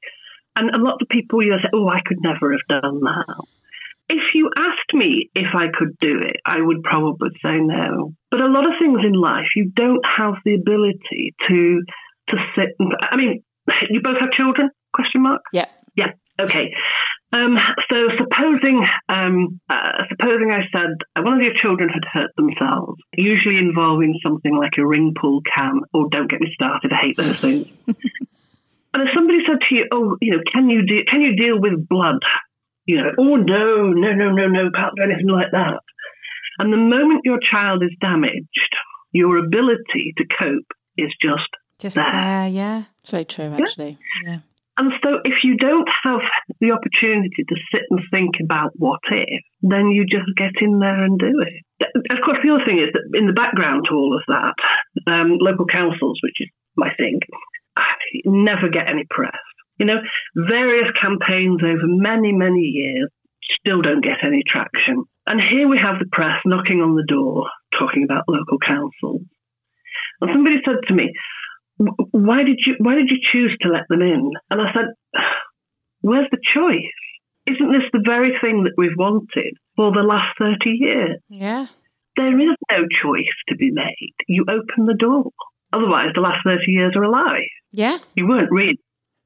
And 0.56 0.70
a 0.70 0.78
lot 0.78 1.02
of 1.02 1.08
people, 1.10 1.44
you 1.44 1.52
know, 1.52 1.58
say, 1.58 1.70
oh, 1.74 1.88
I 1.88 2.02
could 2.06 2.20
never 2.22 2.52
have 2.52 2.82
done 2.82 3.00
that. 3.02 3.44
If 4.10 4.36
you 4.36 4.50
asked 4.58 4.94
me 4.94 5.30
if 5.36 5.56
I 5.56 5.68
could 5.74 5.98
do 6.00 6.20
it, 6.22 6.38
I 6.46 6.60
would 6.60 6.84
probably 6.84 7.30
say 7.42 7.60
no. 7.60 8.14
But 8.30 8.42
a 8.42 8.48
lot 8.48 8.66
of 8.66 8.74
things 8.80 9.00
in 9.06 9.14
life, 9.14 9.48
you 9.56 9.72
don't 9.74 10.06
have 10.06 10.34
the 10.44 10.56
ability 10.56 11.34
to 11.48 11.82
to 12.30 12.38
sit 12.56 12.76
and. 12.80 12.94
I 13.02 13.16
mean, 13.16 13.44
you 13.90 14.02
both 14.02 14.18
have 14.20 14.32
children? 14.32 14.70
Question 14.94 15.24
mark. 15.24 15.42
Yeah. 15.54 15.66
Yeah. 15.96 16.12
Okay. 16.42 16.74
Um, 17.34 17.58
so 17.90 17.96
supposing 18.18 18.86
um, 19.08 19.62
uh, 19.70 20.04
supposing 20.10 20.52
I 20.52 20.64
said 20.72 20.90
uh, 21.16 21.22
one 21.22 21.36
of 21.36 21.42
your 21.42 21.54
children 21.54 21.90
had 21.90 22.04
hurt 22.12 22.32
themselves, 22.36 23.02
usually 23.16 23.58
involving 23.58 24.20
something 24.22 24.56
like 24.56 24.74
a 24.78 24.86
ring 24.86 25.14
pull 25.20 25.42
cam, 25.42 25.82
or 25.94 26.10
don't 26.10 26.30
get 26.30 26.42
me 26.42 26.52
started, 26.54 26.92
I 26.92 26.98
hate 26.98 27.18
those 27.18 27.40
things. 27.40 27.72
and 27.88 27.98
if 29.04 29.10
somebody 29.14 29.40
said 29.48 29.60
to 29.70 29.76
you, 29.76 29.88
"Oh, 29.92 30.18
you 30.20 30.36
know, 30.36 30.44
can 30.52 30.70
you 30.70 30.82
de- 30.82 31.06
can 31.06 31.22
you 31.22 31.38
deal 31.38 31.60
with 31.60 31.88
blood?" 31.88 32.20
You 32.86 32.98
know, 32.98 33.12
"Oh 33.18 33.36
no, 33.38 33.88
no, 33.88 34.12
no, 34.12 34.32
no, 34.32 34.48
no, 34.48 34.70
can't 34.72 34.96
do 34.98 35.04
anything 35.04 35.28
like 35.28 35.52
that." 35.52 35.80
And 36.60 36.74
the 36.74 36.78
moment 36.78 37.22
your 37.24 37.40
child 37.40 37.82
is 37.82 37.92
damaged, 38.02 38.76
your 39.14 39.38
ability 39.38 40.14
to 40.18 40.26
cope 40.38 40.72
is 40.98 41.14
just 41.22 41.48
Just 41.80 41.96
There. 41.96 42.12
there, 42.12 42.48
yeah. 42.50 42.84
It's 43.02 43.12
very 43.12 43.26
true, 43.26 43.56
actually. 43.58 43.98
Yeah. 44.26 44.40
And 44.82 44.94
so, 45.04 45.20
if 45.24 45.44
you 45.44 45.58
don't 45.58 45.88
have 46.04 46.22
the 46.60 46.72
opportunity 46.72 47.44
to 47.48 47.56
sit 47.72 47.84
and 47.92 48.00
think 48.10 48.38
about 48.42 48.72
what 48.78 49.00
if, 49.12 49.44
then 49.62 49.90
you 49.90 50.08
just 50.08 50.26
get 50.36 50.54
in 50.60 50.80
there 50.80 51.04
and 51.04 51.20
do 51.20 51.46
it. 51.46 51.88
Of 52.10 52.18
course, 52.26 52.40
the 52.44 52.50
other 52.50 52.66
thing 52.66 52.80
is 52.80 52.90
that 52.92 53.16
in 53.16 53.28
the 53.28 53.34
background 53.34 53.86
to 53.88 53.94
all 53.94 54.18
of 54.18 54.24
that, 54.28 54.56
um, 55.06 55.38
local 55.40 55.68
councils, 55.68 56.20
which 56.24 56.38
is 56.40 56.50
my 56.76 56.92
thing, 56.98 57.20
never 58.26 58.70
get 58.70 58.90
any 58.90 59.06
press. 59.08 59.38
You 59.78 59.86
know, 59.86 60.02
various 60.36 60.90
campaigns 61.00 61.62
over 61.64 61.84
many, 61.86 62.32
many 62.32 62.62
years 62.62 63.08
still 63.60 63.84
don't 63.84 64.04
get 64.04 64.24
any 64.24 64.42
traction. 64.48 65.04
And 65.28 65.40
here 65.40 65.68
we 65.68 65.78
have 65.78 66.00
the 66.00 66.10
press 66.12 66.42
knocking 66.44 66.82
on 66.82 66.96
the 66.96 67.06
door 67.08 67.46
talking 67.78 68.04
about 68.04 68.24
local 68.28 68.58
councils. 68.58 69.22
And 70.22 70.32
somebody 70.34 70.60
said 70.66 70.78
to 70.88 70.94
me, 70.96 71.04
"W- 71.04 71.14
why 72.12 72.44
did 72.44 72.60
you 72.66 72.76
why 72.80 72.96
did 72.96 73.10
you 73.10 73.18
choose 73.32 73.56
to 73.62 73.70
let 73.70 73.88
them 73.90 74.02
in? 74.02 74.32
And 74.50 74.62
I 74.62 74.74
said, 74.74 74.86
where's 76.02 76.28
the 76.32 76.38
choice? 76.54 76.92
Isn't 77.48 77.72
this 77.72 77.90
the 77.92 78.04
very 78.06 78.38
thing 78.40 78.64
that 78.64 78.74
we've 78.78 78.98
wanted 78.98 79.56
for 79.76 79.92
the 79.92 80.04
last 80.04 80.38
30 80.38 80.70
years? 80.70 81.18
Yeah. 81.30 81.68
There 82.16 82.40
is 82.40 82.56
no 82.70 82.88
choice 83.02 83.34
to 83.48 83.56
be 83.56 83.72
made. 83.72 84.14
You 84.28 84.46
open 84.48 84.86
the 84.86 84.94
door. 84.94 85.32
Otherwise, 85.74 86.10
the 86.14 86.22
last 86.22 86.42
30 86.46 86.60
years 86.68 86.94
are 86.96 87.04
a 87.04 87.10
lie. 87.10 87.48
Yeah. 87.72 87.98
You 88.16 88.28
weren't 88.28 88.52
really 88.52 88.78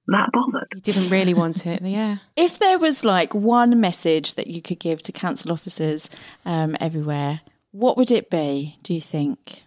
that 0.07 0.29
bothered. 0.31 0.67
You 0.75 0.81
didn't 0.81 1.09
really 1.09 1.33
want 1.33 1.65
it. 1.65 1.81
Yeah. 1.81 2.17
If 2.35 2.59
there 2.59 2.77
was 2.77 3.03
like 3.03 3.33
one 3.33 3.81
message 3.81 4.35
that 4.35 4.47
you 4.47 4.61
could 4.61 4.79
give 4.79 5.01
to 5.03 5.11
council 5.11 5.51
officers 5.51 6.09
um, 6.45 6.77
everywhere, 6.79 7.41
what 7.71 7.97
would 7.97 8.11
it 8.11 8.29
be, 8.29 8.77
do 8.83 8.93
you 8.93 9.01
think? 9.01 9.63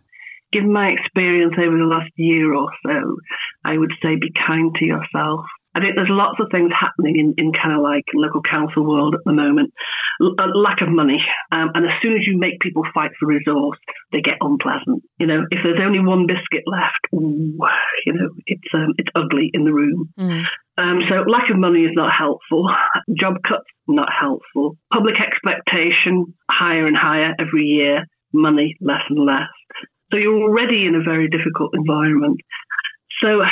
Given 0.53 0.73
my 0.73 0.89
experience 0.89 1.55
over 1.59 1.77
the 1.77 1.85
last 1.85 2.11
year 2.17 2.55
or 2.55 2.69
so, 2.87 3.17
I 3.65 3.77
would 3.77 3.93
say 4.03 4.17
be 4.17 4.33
kind 4.47 4.75
to 4.77 4.85
yourself. 4.85 5.45
I 5.75 5.81
think 5.81 5.95
there's 5.95 6.11
lots 6.11 6.41
of 6.41 6.49
things 6.51 6.73
happening 6.75 7.19
in, 7.19 7.35
in 7.37 7.53
kind 7.53 7.77
of 7.77 7.83
like 7.83 8.05
local 8.15 8.43
council 8.43 8.85
world 8.85 9.15
at 9.15 9.21
the 9.25 9.33
moment. 9.33 9.73
L- 10.21 10.35
a 10.41 10.47
lack 10.59 10.81
of 10.81 10.89
money, 10.89 11.23
um, 11.53 11.71
and 11.75 11.85
as 11.85 11.93
soon 12.03 12.15
as 12.15 12.27
you 12.27 12.37
make 12.37 12.59
people 12.61 12.83
fight 12.93 13.13
for 13.21 13.27
resource, 13.27 13.79
they 14.11 14.21
get 14.21 14.39
unpleasant. 14.41 15.05
You 15.19 15.27
know, 15.27 15.45
if 15.51 15.61
there's 15.63 15.81
only 15.81 16.01
one 16.01 16.27
biscuit 16.27 16.65
left, 16.67 16.99
ooh, 17.15 17.55
you 18.07 18.13
know, 18.13 18.31
it's 18.47 18.69
um, 18.75 18.95
it's 18.99 19.11
ugly 19.15 19.51
in 19.53 19.65
the 19.65 19.73
room. 19.73 20.09
Mm. 20.19 20.45
Um, 20.79 21.01
so 21.09 21.17
lack 21.31 21.51
of 21.51 21.59
money 21.59 21.83
is 21.83 21.93
not 21.95 22.13
helpful. 22.13 22.69
Job 23.21 23.35
cuts 23.47 23.69
not 23.87 24.09
helpful. 24.13 24.77
Public 24.93 25.21
expectation 25.21 26.35
higher 26.51 26.87
and 26.87 26.97
higher 26.97 27.35
every 27.39 27.65
year. 27.65 28.05
Money 28.33 28.77
less 28.81 29.03
and 29.09 29.25
less. 29.25 29.49
So 30.11 30.17
you're 30.17 30.43
already 30.43 30.87
in 30.87 30.95
a 30.95 31.03
very 31.03 31.29
difficult 31.29 31.75
environment. 31.75 32.41
So 33.21 33.43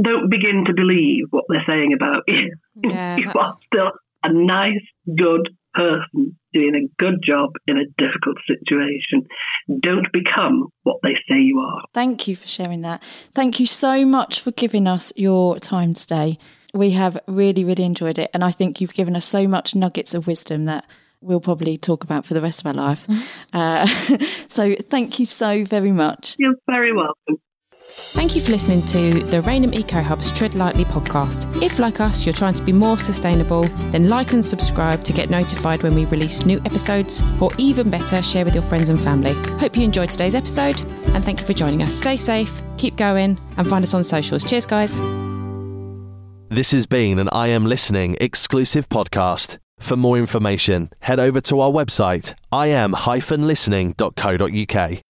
don't 0.00 0.30
begin 0.30 0.64
to 0.66 0.74
believe 0.74 1.26
what 1.30 1.44
they're 1.48 1.64
saying 1.66 1.92
about 1.92 2.22
you. 2.26 2.54
Yeah. 2.82 3.16
you 3.18 3.30
are 3.34 3.56
still 3.66 3.92
a 4.22 4.32
nice, 4.32 4.82
good 5.16 5.48
person 5.74 6.38
doing 6.52 6.74
a 6.74 7.02
good 7.02 7.20
job 7.22 7.50
in 7.66 7.76
a 7.76 7.84
difficult 7.98 8.36
situation. 8.46 9.26
Don't 9.80 10.10
become 10.12 10.68
what 10.84 10.98
they 11.02 11.14
say 11.28 11.40
you 11.40 11.58
are. 11.58 11.82
Thank 11.92 12.28
you 12.28 12.36
for 12.36 12.46
sharing 12.46 12.82
that. 12.82 13.02
Thank 13.32 13.58
you 13.58 13.66
so 13.66 14.06
much 14.06 14.40
for 14.40 14.52
giving 14.52 14.86
us 14.86 15.12
your 15.16 15.58
time 15.58 15.94
today. 15.94 16.38
We 16.72 16.90
have 16.92 17.18
really, 17.26 17.64
really 17.64 17.84
enjoyed 17.84 18.18
it. 18.18 18.30
And 18.32 18.44
I 18.44 18.50
think 18.50 18.80
you've 18.80 18.94
given 18.94 19.16
us 19.16 19.24
so 19.24 19.46
much 19.48 19.74
nuggets 19.74 20.14
of 20.14 20.26
wisdom 20.26 20.64
that 20.66 20.84
we'll 21.24 21.40
probably 21.40 21.76
talk 21.76 22.04
about 22.04 22.24
for 22.26 22.34
the 22.34 22.42
rest 22.42 22.60
of 22.60 22.66
our 22.66 22.74
life. 22.74 23.06
Uh, 23.52 23.86
so 24.48 24.74
thank 24.74 25.18
you 25.18 25.26
so 25.26 25.64
very 25.64 25.92
much. 25.92 26.36
You're 26.38 26.56
very 26.66 26.92
welcome. 26.92 27.38
Thank 27.96 28.34
you 28.34 28.40
for 28.40 28.50
listening 28.50 28.82
to 28.86 29.22
the 29.24 29.40
Rainham 29.42 29.72
Eco 29.72 30.00
Hub's 30.00 30.32
Tread 30.32 30.54
Lightly 30.54 30.84
podcast. 30.84 31.62
If, 31.62 31.78
like 31.78 32.00
us, 32.00 32.26
you're 32.26 32.32
trying 32.32 32.54
to 32.54 32.62
be 32.62 32.72
more 32.72 32.98
sustainable, 32.98 33.64
then 33.92 34.08
like 34.08 34.32
and 34.32 34.44
subscribe 34.44 35.04
to 35.04 35.12
get 35.12 35.30
notified 35.30 35.82
when 35.82 35.94
we 35.94 36.04
release 36.06 36.44
new 36.44 36.58
episodes, 36.64 37.22
or 37.40 37.50
even 37.56 37.90
better, 37.90 38.20
share 38.20 38.44
with 38.44 38.54
your 38.54 38.64
friends 38.64 38.88
and 38.88 39.00
family. 39.00 39.32
Hope 39.58 39.76
you 39.76 39.84
enjoyed 39.84 40.10
today's 40.10 40.34
episode, 40.34 40.80
and 41.14 41.24
thank 41.24 41.40
you 41.40 41.46
for 41.46 41.52
joining 41.52 41.82
us. 41.82 41.94
Stay 41.94 42.16
safe, 42.16 42.62
keep 42.78 42.96
going, 42.96 43.38
and 43.56 43.68
find 43.68 43.84
us 43.84 43.94
on 43.94 44.02
socials. 44.02 44.42
Cheers, 44.42 44.66
guys. 44.66 44.98
This 46.48 46.72
has 46.72 46.86
been 46.86 47.18
an 47.18 47.28
I 47.32 47.48
Am 47.48 47.64
Listening 47.64 48.16
exclusive 48.20 48.88
podcast. 48.88 49.58
For 49.84 49.96
more 49.98 50.16
information, 50.16 50.88
head 51.00 51.20
over 51.20 51.42
to 51.42 51.60
our 51.60 51.70
website, 51.70 52.32
im-listening.co.uk. 52.50 55.04